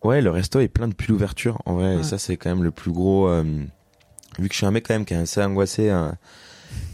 Ouais, 0.03 0.21
le 0.21 0.31
resto 0.31 0.61
est 0.61 0.69
plein 0.69 0.89
depuis 0.89 1.09
l'ouverture, 1.09 1.61
en 1.65 1.75
vrai. 1.75 1.95
Ouais. 1.95 2.01
Et 2.01 2.03
ça, 2.03 2.19
c'est 2.19 2.37
quand 2.37 2.51
même 2.51 2.65
le 2.65 2.71
plus 2.71 2.91
gros. 2.91 3.29
euh, 3.29 3.45
vu 4.39 4.49
que 4.49 4.55
je 4.55 4.59
suis 4.59 4.67
un 4.67 4.71
mec 4.71 4.87
quand 4.87 4.95
même 4.95 5.05
qui 5.05 5.15
est 5.15 5.19
assez 5.19 5.43
angoissé, 5.43 5.91
hein, 5.91 6.17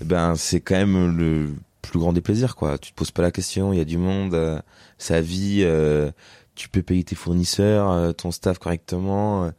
ben 0.04 0.34
c'est 0.36 0.60
quand 0.60 0.76
même 0.76 1.16
le 1.16 1.54
plus 1.82 1.98
grand 1.98 2.12
des 2.12 2.20
plaisirs, 2.20 2.56
quoi. 2.56 2.78
Tu 2.78 2.90
te 2.92 2.96
poses 2.96 3.10
pas 3.10 3.22
la 3.22 3.30
question, 3.30 3.72
il 3.72 3.78
y 3.78 3.80
a 3.80 3.84
du 3.84 3.98
monde, 3.98 4.34
euh, 4.34 4.60
ça 4.98 5.20
vit, 5.20 5.60
euh, 5.62 6.10
tu 6.54 6.68
peux 6.68 6.82
payer 6.82 7.04
tes 7.04 7.14
fournisseurs, 7.16 7.90
euh, 7.90 8.12
ton 8.12 8.30
staff 8.30 8.58
correctement. 8.58 9.44
euh. 9.44 9.50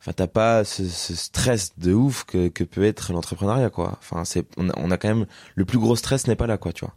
Enfin, 0.00 0.12
t'as 0.14 0.28
pas 0.28 0.62
ce, 0.64 0.84
ce 0.84 1.16
stress 1.16 1.72
de 1.78 1.92
ouf 1.92 2.22
que, 2.24 2.46
que 2.48 2.62
peut 2.62 2.84
être 2.84 3.12
l'entrepreneuriat, 3.12 3.70
quoi. 3.70 3.96
Enfin, 3.98 4.24
c'est 4.24 4.44
on 4.56 4.68
a, 4.68 4.72
on 4.76 4.90
a 4.92 4.98
quand 4.98 5.08
même 5.08 5.26
le 5.56 5.64
plus 5.64 5.78
gros 5.78 5.96
stress 5.96 6.28
n'est 6.28 6.36
pas 6.36 6.46
là, 6.46 6.58
quoi, 6.58 6.72
tu 6.72 6.84
vois. 6.84 6.94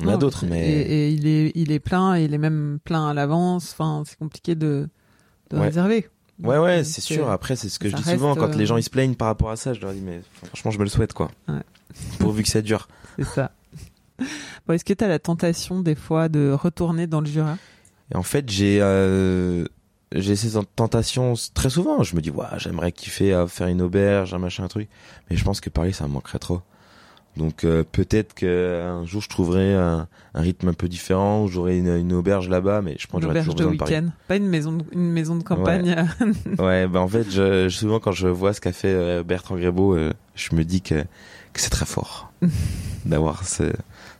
On 0.00 0.08
a 0.08 0.16
d'autres, 0.16 0.42
et- 0.44 0.48
mais 0.48 0.66
Et, 0.80 1.10
il 1.10 1.26
est, 1.28 1.52
il 1.54 1.70
est 1.70 1.78
plein, 1.78 2.16
et 2.16 2.24
il 2.24 2.34
est 2.34 2.38
même 2.38 2.80
plein 2.82 3.08
à 3.10 3.14
l'avance. 3.14 3.70
Enfin, 3.72 4.02
c'est 4.06 4.18
compliqué 4.18 4.56
de, 4.56 4.88
de 5.50 5.56
Ouais. 5.56 5.66
réserver. 5.66 6.08
Ouais, 6.42 6.58
ouais, 6.58 6.78
Donc, 6.78 6.86
c'est 6.86 7.00
sûr. 7.00 7.30
Après, 7.30 7.56
c'est 7.56 7.68
ce 7.68 7.78
que 7.78 7.88
je 7.88 7.96
dis 7.96 8.02
souvent 8.02 8.34
quand 8.34 8.52
euh, 8.52 8.56
les 8.56 8.66
gens 8.66 8.76
ils 8.76 8.82
se 8.82 8.90
plaignent 8.90 9.14
par 9.14 9.28
rapport 9.28 9.50
à 9.50 9.56
ça. 9.56 9.72
Je 9.72 9.80
leur 9.80 9.92
dis, 9.92 10.00
mais 10.00 10.20
franchement, 10.44 10.70
je 10.70 10.78
me 10.78 10.84
le 10.84 10.90
souhaite, 10.90 11.12
quoi. 11.12 11.30
Ouais. 11.48 11.62
Pourvu 12.18 12.42
que 12.42 12.48
ça 12.48 12.60
dure. 12.60 12.88
C'est 13.18 13.24
ça. 13.24 13.52
Bon, 14.66 14.74
Est-ce 14.74 14.84
que 14.84 14.92
tu 14.92 15.04
as 15.04 15.08
la 15.08 15.18
tentation 15.18 15.80
des 15.80 15.94
fois 15.94 16.28
de 16.28 16.50
retourner 16.52 17.06
dans 17.06 17.20
le 17.20 17.26
Jura? 17.26 17.56
Et 18.12 18.16
en 18.16 18.22
fait, 18.22 18.48
j'ai 18.50 18.78
euh, 18.80 19.64
j'ai 20.14 20.36
ces 20.36 20.58
tentations 20.76 21.34
très 21.54 21.70
souvent. 21.70 22.02
Je 22.02 22.16
me 22.16 22.20
dis, 22.20 22.30
ouais, 22.30 22.46
j'aimerais 22.58 22.92
kiffer 22.92 23.32
à 23.32 23.46
faire 23.46 23.68
une 23.68 23.82
auberge, 23.82 24.34
un 24.34 24.38
machin, 24.38 24.64
un 24.64 24.68
truc. 24.68 24.88
Mais 25.30 25.36
je 25.36 25.44
pense 25.44 25.60
que 25.60 25.70
Paris, 25.70 25.92
ça 25.92 26.06
me 26.06 26.12
manquerait 26.12 26.38
trop. 26.38 26.62
Donc 27.36 27.64
euh, 27.64 27.82
peut-être 27.90 28.34
que 28.34 28.82
un 28.84 29.04
jour 29.06 29.20
je 29.20 29.28
trouverai 29.28 29.74
un, 29.74 30.06
un 30.34 30.40
rythme 30.40 30.68
un 30.68 30.72
peu 30.72 30.88
différent, 30.88 31.42
où 31.44 31.48
j'aurai 31.48 31.78
une, 31.78 31.88
une 31.88 32.12
auberge 32.12 32.48
là-bas, 32.48 32.80
mais 32.82 32.96
je 32.98 33.06
pense 33.06 33.20
que 33.20 33.26
j'aurai 33.26 33.40
toujours 33.40 33.54
de 33.54 33.58
besoin 33.58 33.72
de 33.72 33.78
Paris. 33.78 33.94
week-end 33.94 34.08
Pas 34.28 34.36
une 34.36 34.46
maison 34.48 34.72
de, 34.72 34.84
une 34.92 35.10
maison 35.12 35.34
de 35.36 35.42
campagne 35.42 35.96
Ouais, 36.58 36.86
bah 36.86 37.00
en 37.00 37.08
fait, 37.08 37.28
je, 37.30 37.68
souvent 37.68 37.98
quand 37.98 38.12
je 38.12 38.28
vois 38.28 38.52
ce 38.52 38.60
qu'a 38.60 38.72
fait 38.72 38.92
euh, 38.94 39.22
Bertrand 39.24 39.56
Grébeau, 39.56 39.96
euh, 39.96 40.12
je 40.36 40.54
me 40.54 40.64
dis 40.64 40.80
que, 40.80 41.02
que 41.52 41.60
c'est 41.60 41.70
très 41.70 41.86
fort 41.86 42.32
d'avoir 43.04 43.46
ce, 43.46 43.72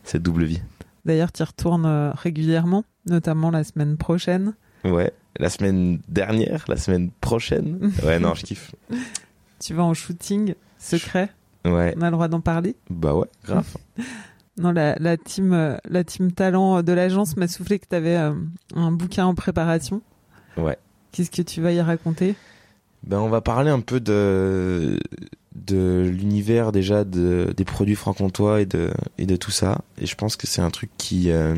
cette 0.03 0.23
double 0.23 0.43
vie. 0.43 0.61
D'ailleurs, 1.05 1.31
tu 1.31 1.41
y 1.41 1.45
retournes 1.45 1.85
euh, 1.85 2.11
régulièrement, 2.11 2.83
notamment 3.05 3.49
la 3.51 3.63
semaine 3.63 3.95
prochaine. 3.95 4.55
Ouais, 4.83 5.13
la 5.37 5.49
semaine 5.49 5.99
dernière, 6.09 6.65
la 6.67 6.77
semaine 6.77 7.11
prochaine. 7.21 7.91
Ouais, 8.03 8.19
non, 8.19 8.33
je 8.35 8.43
kiffe. 8.43 8.75
Tu 9.59 9.73
vas 9.73 9.83
en 9.83 9.93
shooting 9.93 10.55
secret? 10.79 11.29
Ouais, 11.65 11.93
On 11.97 12.01
a 12.01 12.05
le 12.05 12.11
droit 12.11 12.27
d'en 12.27 12.41
parler 12.41 12.75
bah 12.89 13.13
ouais, 13.15 13.27
grave. 13.43 13.67
Non, 14.57 14.71
la, 14.71 14.95
la 14.99 15.17
team, 15.17 15.51
euh, 15.51 15.75
la 15.89 16.05
team 16.05 16.31
talent 16.31 16.81
de 16.81 16.93
l'agence 16.93 17.35
m'a 17.35 17.49
soufflé 17.49 17.77
que 17.77 17.87
tu 17.89 17.95
avais 17.95 18.15
un 18.15 18.91
bouquin 18.93 19.25
en 19.25 19.35
préparation. 19.35 20.01
Ouais. 20.55 20.77
Qu'est-ce 21.11 21.31
que 21.31 21.41
tu 21.41 21.61
vas 21.61 21.73
y 21.73 21.81
raconter? 21.81 22.35
Ben, 23.03 23.19
on 23.19 23.29
va 23.29 23.41
parler 23.41 23.69
un 23.69 23.81
peu 23.81 23.99
de 23.99 24.99
de 25.55 26.11
l'univers 26.13 26.71
déjà 26.71 27.05
de, 27.05 27.53
des 27.55 27.63
produits 27.63 27.95
franc-comtois 27.95 28.61
et 28.61 28.65
de 28.65 28.91
et 29.17 29.25
de 29.25 29.35
tout 29.35 29.51
ça. 29.51 29.81
Et 29.97 30.05
je 30.05 30.15
pense 30.15 30.35
que 30.35 30.47
c'est 30.47 30.61
un 30.61 30.71
truc 30.71 30.89
qui 30.97 31.31
euh, 31.31 31.55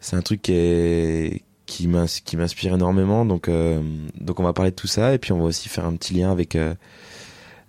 c'est 0.00 0.16
un 0.16 0.22
truc 0.22 0.42
qui 0.42 0.52
est 0.52 1.42
m'inspire 1.86 2.74
énormément. 2.74 3.26
Donc 3.26 3.48
euh, 3.48 3.82
donc 4.20 4.40
on 4.40 4.44
va 4.44 4.52
parler 4.52 4.70
de 4.70 4.76
tout 4.76 4.86
ça 4.86 5.12
et 5.12 5.18
puis 5.18 5.32
on 5.32 5.38
va 5.38 5.44
aussi 5.44 5.68
faire 5.68 5.84
un 5.84 5.94
petit 5.94 6.14
lien 6.14 6.30
avec 6.30 6.56
euh, 6.56 6.74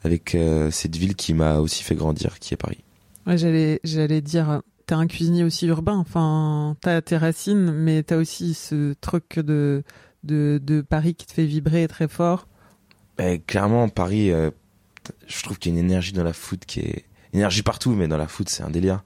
avec 0.03 0.35
euh, 0.35 0.71
cette 0.71 0.95
ville 0.95 1.15
qui 1.15 1.33
m'a 1.33 1.59
aussi 1.59 1.83
fait 1.83 1.95
grandir, 1.95 2.39
qui 2.39 2.53
est 2.53 2.57
Paris. 2.57 2.83
Ouais, 3.25 3.37
j'allais, 3.37 3.79
j'allais 3.83 4.21
dire, 4.21 4.61
t'es 4.85 4.95
un 4.95 5.07
cuisinier 5.07 5.43
aussi 5.43 5.67
urbain. 5.67 5.97
Enfin, 5.97 6.75
t'as 6.81 7.01
tes 7.01 7.17
racines, 7.17 7.71
mais 7.71 8.03
t'as 8.03 8.17
aussi 8.17 8.53
ce 8.53 8.93
truc 9.01 9.39
de, 9.39 9.83
de, 10.23 10.59
de 10.63 10.81
Paris 10.81 11.15
qui 11.15 11.25
te 11.25 11.33
fait 11.33 11.45
vibrer 11.45 11.87
très 11.87 12.07
fort. 12.07 12.47
Ben, 13.17 13.41
clairement, 13.41 13.89
Paris, 13.89 14.31
euh, 14.31 14.51
je 15.27 15.41
trouve 15.43 15.57
qu'il 15.59 15.73
y 15.73 15.75
a 15.75 15.79
une 15.79 15.85
énergie 15.85 16.13
dans 16.13 16.23
la 16.23 16.33
food 16.33 16.59
qui 16.65 16.81
est 16.81 17.05
énergie 17.33 17.63
partout, 17.63 17.91
mais 17.91 18.07
dans 18.07 18.17
la 18.17 18.27
food, 18.27 18.47
c'est 18.49 18.63
un 18.63 18.69
délire. 18.69 19.03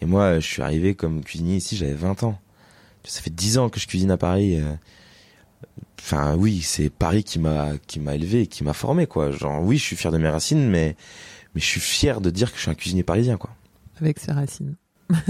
Et 0.00 0.06
moi, 0.06 0.40
je 0.40 0.46
suis 0.46 0.62
arrivé 0.62 0.94
comme 0.94 1.22
cuisinier 1.22 1.56
ici, 1.56 1.76
j'avais 1.76 1.94
20 1.94 2.24
ans. 2.24 2.38
Ça 3.04 3.20
fait 3.20 3.30
10 3.34 3.58
ans 3.58 3.68
que 3.68 3.78
je 3.78 3.86
cuisine 3.86 4.10
à 4.10 4.16
Paris. 4.16 4.58
euh. 4.60 4.74
Enfin, 5.98 6.34
oui, 6.36 6.60
c'est 6.60 6.90
Paris 6.90 7.24
qui 7.24 7.38
m'a 7.38 7.72
qui 7.86 7.98
m'a 8.00 8.14
élevé, 8.14 8.42
et 8.42 8.46
qui 8.46 8.62
m'a 8.64 8.74
formé, 8.74 9.06
quoi. 9.06 9.30
Genre, 9.30 9.62
oui, 9.62 9.78
je 9.78 9.82
suis 9.82 9.96
fier 9.96 10.12
de 10.12 10.18
mes 10.18 10.28
racines, 10.28 10.68
mais 10.68 10.96
mais 11.54 11.60
je 11.60 11.66
suis 11.66 11.80
fier 11.80 12.20
de 12.20 12.30
dire 12.30 12.50
que 12.50 12.56
je 12.56 12.62
suis 12.62 12.70
un 12.70 12.74
cuisinier 12.74 13.02
parisien, 13.02 13.36
quoi. 13.36 13.50
Avec 14.00 14.18
ses 14.18 14.32
racines. 14.32 14.76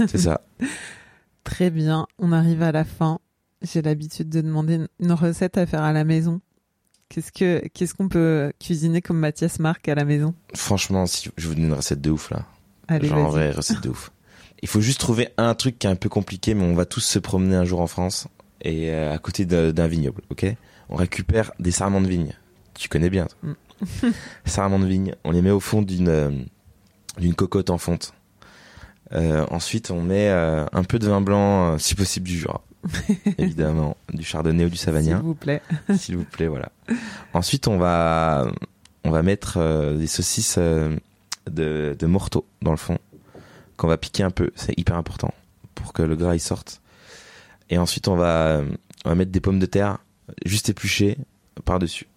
C'est 0.07 0.17
ça. 0.17 0.41
Très 1.43 1.69
bien, 1.69 2.07
on 2.17 2.31
arrive 2.31 2.61
à 2.63 2.71
la 2.71 2.83
fin. 2.83 3.19
J'ai 3.61 3.81
l'habitude 3.81 4.29
de 4.29 4.41
demander 4.41 4.79
une- 4.99 5.11
recette 5.11 5.57
à 5.57 5.65
faire 5.65 5.83
à 5.83 5.93
la 5.93 6.03
maison. 6.03 6.41
Qu'est-ce 7.09 7.31
que 7.31 7.65
qu'est-ce 7.73 7.93
qu'on 7.93 8.09
peut 8.09 8.51
cuisiner 8.59 9.01
comme 9.01 9.19
Mathias 9.19 9.59
Marc 9.59 9.87
à 9.87 9.95
la 9.95 10.05
maison? 10.05 10.33
Franchement, 10.55 11.05
si 11.05 11.29
je 11.37 11.47
vous 11.47 11.53
donne 11.55 11.65
une 11.65 11.73
recette 11.73 12.01
de 12.01 12.09
ouf 12.09 12.31
là. 12.31 12.45
Allez, 12.87 13.07
Genre 13.07 13.19
en 13.19 13.29
vrai, 13.29 13.51
recette 13.51 13.81
de 13.81 13.89
ouf. 13.89 14.11
Il 14.61 14.67
faut 14.67 14.81
juste 14.81 14.99
trouver 14.99 15.29
un 15.37 15.53
truc 15.53 15.77
qui 15.77 15.85
est 15.85 15.89
un 15.89 15.95
peu 15.95 16.09
compliqué, 16.09 16.55
mais 16.55 16.63
on 16.63 16.73
va 16.73 16.85
tous 16.85 17.01
se 17.01 17.19
promener 17.19 17.55
un 17.55 17.63
jour 17.65 17.79
en 17.81 17.87
France 17.87 18.27
et 18.65 18.91
euh, 18.91 19.13
à 19.13 19.17
côté 19.19 19.45
d'un 19.45 19.87
vignoble, 19.87 20.21
ok? 20.29 20.45
On 20.89 20.95
récupère 20.95 21.51
des 21.59 21.71
sarments 21.71 22.01
de 22.01 22.07
vigne. 22.07 22.33
Tu 22.73 22.89
connais 22.89 23.09
bien. 23.09 23.27
toi. 23.27 23.55
sarments 24.45 24.79
de 24.79 24.87
vigne. 24.87 25.15
On 25.23 25.31
les 25.31 25.41
met 25.41 25.51
au 25.51 25.59
fond 25.59 25.81
d'une 25.81 26.09
euh, 26.09 26.31
d'une 27.19 27.35
cocotte 27.35 27.69
en 27.69 27.77
fonte. 27.77 28.13
Euh, 29.13 29.45
ensuite, 29.51 29.91
on 29.91 30.01
met 30.01 30.29
un 30.29 30.83
peu 30.83 30.97
de 30.97 31.07
vin 31.07 31.21
blanc, 31.21 31.77
si 31.77 31.93
possible 31.93 32.27
du 32.27 32.37
Jura, 32.37 32.63
évidemment, 33.37 33.95
du 34.11 34.23
Chardonnay 34.23 34.65
ou 34.65 34.69
du 34.69 34.77
S'il 34.77 34.85
Savagnin 34.85 35.19
vous 35.19 35.35
plaît. 35.35 35.61
s'il 35.95 36.17
vous 36.17 36.25
plaît, 36.25 36.47
voilà. 36.47 36.71
Ensuite, 37.33 37.67
on 37.67 37.77
va, 37.77 38.47
on 39.03 39.11
va 39.11 39.21
mettre 39.21 39.93
des 39.95 40.07
saucisses 40.07 40.57
de, 40.57 40.97
de 41.47 42.05
morteau 42.07 42.45
dans 42.63 42.71
le 42.71 42.77
fond, 42.77 42.97
qu'on 43.77 43.87
va 43.87 43.97
piquer 43.97 44.23
un 44.23 44.31
peu. 44.31 44.49
C'est 44.55 44.77
hyper 44.77 44.95
important 44.95 45.33
pour 45.75 45.93
que 45.93 46.01
le 46.01 46.15
gras 46.15 46.33
il 46.33 46.39
sorte. 46.41 46.81
Et 47.69 47.77
ensuite, 47.77 48.07
on 48.07 48.15
va, 48.15 48.61
on 49.05 49.09
va 49.09 49.15
mettre 49.15 49.31
des 49.31 49.39
pommes 49.39 49.59
de 49.59 49.65
terre 49.65 49.99
juste 50.45 50.69
épluchées 50.69 51.17
par-dessus. 51.63 52.07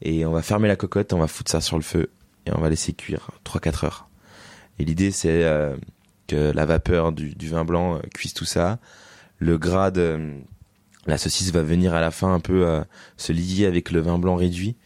Et 0.00 0.26
on 0.26 0.32
va 0.32 0.42
fermer 0.42 0.68
la 0.68 0.76
cocotte, 0.76 1.12
on 1.12 1.18
va 1.18 1.28
foutre 1.28 1.50
ça 1.50 1.60
sur 1.60 1.76
le 1.76 1.82
feu 1.82 2.10
et 2.46 2.52
on 2.52 2.60
va 2.60 2.68
laisser 2.68 2.92
cuire 2.92 3.30
3-4 3.44 3.86
heures. 3.86 4.08
Et 4.78 4.84
l'idée, 4.84 5.12
c'est 5.12 5.44
euh, 5.44 5.76
que 6.26 6.50
la 6.52 6.66
vapeur 6.66 7.12
du, 7.12 7.48
vin 7.48 7.64
blanc 7.64 7.96
euh, 7.96 8.00
cuise 8.12 8.34
tout 8.34 8.44
ça. 8.44 8.78
Le 9.38 9.58
gras 9.58 9.92
de 9.92 10.40
la 11.06 11.18
saucisse 11.18 11.52
va 11.52 11.62
venir 11.62 11.94
à 11.94 12.00
la 12.00 12.10
fin 12.10 12.32
un 12.34 12.40
peu 12.40 12.66
euh, 12.66 12.82
se 13.16 13.32
lier 13.32 13.66
avec 13.66 13.90
le 13.90 14.00
vin 14.00 14.18
blanc 14.18 14.36
réduit 14.36 14.76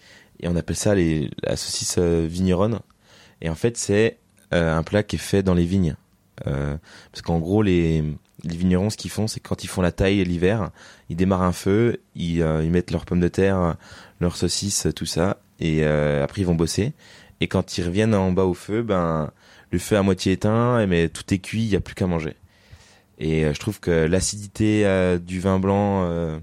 et 0.40 0.48
on 0.48 0.56
appelle 0.56 0.76
ça 0.76 0.94
les, 0.94 1.30
la 1.42 1.56
saucisse 1.56 1.96
euh, 1.98 2.26
vigneronne 2.28 2.80
et 3.40 3.48
en 3.48 3.54
fait 3.54 3.76
c'est 3.76 4.18
euh, 4.54 4.76
un 4.76 4.82
plat 4.82 5.02
qui 5.02 5.16
est 5.16 5.20
fait 5.20 5.42
dans 5.42 5.54
les 5.54 5.66
vignes 5.66 5.96
Euh, 6.46 6.76
parce 7.12 7.22
qu'en 7.22 7.38
gros 7.38 7.62
les, 7.62 8.04
les 8.44 8.56
vignerons 8.56 8.90
ce 8.90 8.96
qu'ils 8.96 9.10
font 9.10 9.26
c'est 9.26 9.40
quand 9.40 9.64
ils 9.64 9.68
font 9.68 9.82
la 9.82 9.92
taille 9.92 10.24
l'hiver 10.24 10.70
ils 11.08 11.16
démarrent 11.16 11.42
un 11.42 11.52
feu 11.52 12.00
ils, 12.14 12.42
euh, 12.42 12.62
ils 12.62 12.70
mettent 12.70 12.90
leurs 12.90 13.04
pommes 13.04 13.20
de 13.20 13.28
terre 13.28 13.76
leurs 14.20 14.36
saucisses 14.36 14.88
tout 14.94 15.06
ça 15.06 15.38
et 15.60 15.84
euh, 15.84 16.22
après 16.22 16.42
ils 16.42 16.46
vont 16.46 16.54
bosser 16.54 16.92
et 17.40 17.48
quand 17.48 17.78
ils 17.78 17.84
reviennent 17.84 18.14
en 18.14 18.32
bas 18.32 18.44
au 18.44 18.54
feu 18.54 18.82
ben 18.82 19.30
le 19.70 19.78
feu 19.78 19.96
à 19.96 20.02
moitié 20.02 20.32
éteint 20.32 20.86
mais 20.86 21.08
tout 21.08 21.32
est 21.32 21.38
cuit 21.38 21.62
il 21.62 21.68
y 21.68 21.76
a 21.76 21.80
plus 21.80 21.94
qu'à 21.94 22.06
manger 22.06 22.36
et 23.18 23.44
euh, 23.44 23.54
je 23.54 23.60
trouve 23.60 23.80
que 23.80 23.90
l'acidité 23.90 24.86
euh, 24.86 25.18
du 25.18 25.40
vin 25.40 25.58
blanc 25.58 26.04
euh, 26.04 26.38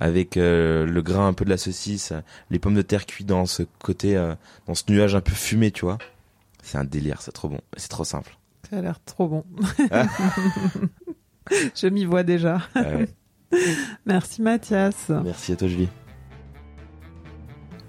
avec 0.00 0.36
euh, 0.36 0.86
le 0.86 1.02
gras 1.02 1.24
un 1.24 1.32
peu 1.32 1.44
de 1.44 1.50
la 1.50 1.56
saucisse, 1.56 2.12
les 2.50 2.58
pommes 2.58 2.74
de 2.74 2.82
terre 2.82 3.06
cuites 3.06 3.26
dans 3.26 3.46
ce 3.46 3.62
côté, 3.82 4.16
euh, 4.16 4.34
dans 4.66 4.74
ce 4.74 4.84
nuage 4.88 5.14
un 5.14 5.20
peu 5.20 5.32
fumé, 5.32 5.70
tu 5.70 5.84
vois. 5.84 5.98
C'est 6.62 6.78
un 6.78 6.84
délire, 6.84 7.22
c'est 7.22 7.32
trop 7.32 7.48
bon. 7.48 7.60
C'est 7.76 7.88
trop 7.88 8.04
simple. 8.04 8.36
Ça 8.70 8.78
a 8.78 8.80
l'air 8.82 8.98
trop 9.04 9.28
bon. 9.28 9.44
Je 11.74 11.86
m'y 11.88 12.04
vois 12.04 12.22
déjà. 12.22 12.60
Ah 12.74 12.82
ouais. 12.82 13.08
Merci 14.06 14.42
Mathias. 14.42 15.10
Merci 15.10 15.52
à 15.52 15.56
toi, 15.56 15.68
Julie. 15.68 15.88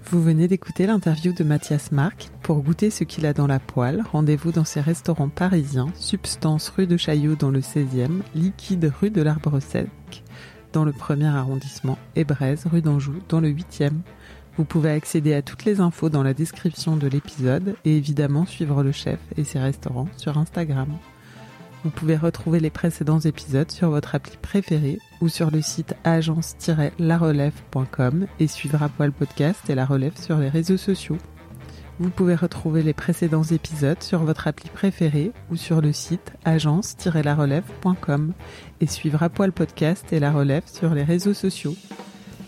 Vous 0.08 0.22
venez 0.22 0.46
d'écouter 0.46 0.86
l'interview 0.86 1.32
de 1.32 1.42
Mathias 1.42 1.90
Marc. 1.90 2.30
Pour 2.42 2.62
goûter 2.62 2.90
ce 2.90 3.02
qu'il 3.02 3.26
a 3.26 3.32
dans 3.32 3.48
la 3.48 3.58
poêle, 3.58 4.04
rendez-vous 4.12 4.52
dans 4.52 4.64
ses 4.64 4.80
restaurants 4.80 5.28
parisiens, 5.28 5.88
Substance 5.96 6.68
rue 6.68 6.86
de 6.86 6.96
Chaillot 6.96 7.34
dans 7.34 7.50
le 7.50 7.58
16e, 7.58 8.20
Liquide 8.36 8.92
rue 9.00 9.10
de 9.10 9.22
l'Arbre 9.22 9.58
Sec 9.58 9.88
dans 10.76 10.84
le 10.84 10.92
premier 10.92 11.26
arrondissement 11.26 11.96
et 12.16 12.24
Braise 12.24 12.66
rue 12.70 12.82
d'Anjou 12.82 13.14
dans 13.30 13.40
le 13.40 13.48
8e. 13.48 13.94
Vous 14.58 14.64
pouvez 14.66 14.90
accéder 14.90 15.32
à 15.32 15.40
toutes 15.40 15.64
les 15.64 15.80
infos 15.80 16.10
dans 16.10 16.22
la 16.22 16.34
description 16.34 16.96
de 16.96 17.06
l'épisode 17.06 17.76
et 17.86 17.96
évidemment 17.96 18.44
suivre 18.44 18.82
le 18.82 18.92
chef 18.92 19.18
et 19.38 19.44
ses 19.44 19.58
restaurants 19.58 20.08
sur 20.18 20.36
Instagram. 20.36 20.88
Vous 21.84 21.90
pouvez 21.90 22.16
retrouver 22.16 22.60
les 22.60 22.70
précédents 22.70 23.20
épisodes 23.20 23.70
sur 23.70 23.90
votre 23.90 24.14
appli 24.14 24.38
préférée 24.40 24.98
ou 25.20 25.28
sur 25.28 25.50
le 25.50 25.60
site 25.62 25.94
agence-larelève.com 26.04 28.26
et 28.40 28.48
suivre 28.48 28.82
à 28.82 28.88
podcast 28.88 29.68
et 29.68 29.74
la 29.74 29.84
relève 29.84 30.18
sur 30.20 30.38
les 30.38 30.48
réseaux 30.48 30.76
sociaux. 30.76 31.18
Vous 31.98 32.10
pouvez 32.10 32.34
retrouver 32.34 32.82
les 32.82 32.92
précédents 32.92 33.44
épisodes 33.44 34.02
sur 34.02 34.24
votre 34.24 34.48
appli 34.48 34.68
préférée 34.68 35.32
ou 35.50 35.56
sur 35.56 35.80
le 35.80 35.94
site 35.94 36.32
agence-larelève.com 36.44 38.34
et 38.80 38.86
suivre 38.86 39.22
à 39.22 39.30
podcast 39.30 40.12
et 40.12 40.20
la 40.20 40.30
relève 40.30 40.64
sur 40.66 40.92
les 40.92 41.04
réseaux 41.04 41.32
sociaux. 41.34 41.74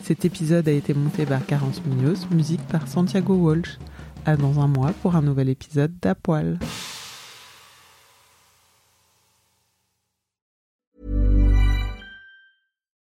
Cet 0.03 0.25
épisode 0.25 0.69
a 0.69 0.73
été 0.73 0.95
monté 0.95 1.27
par 1.27 1.45
Carence 1.47 1.83
Munoz, 1.85 2.27
musique 2.31 2.67
par 2.69 2.89
Santiago 2.89 3.35
Walsh. 3.35 3.79
À 4.27 4.37
dans 4.37 4.61
un 4.61 4.67
mois 4.67 4.93
pour 5.01 5.15
un 5.17 5.23
nouvel 5.23 5.49
épisode 5.49 5.93
d'À 6.03 6.15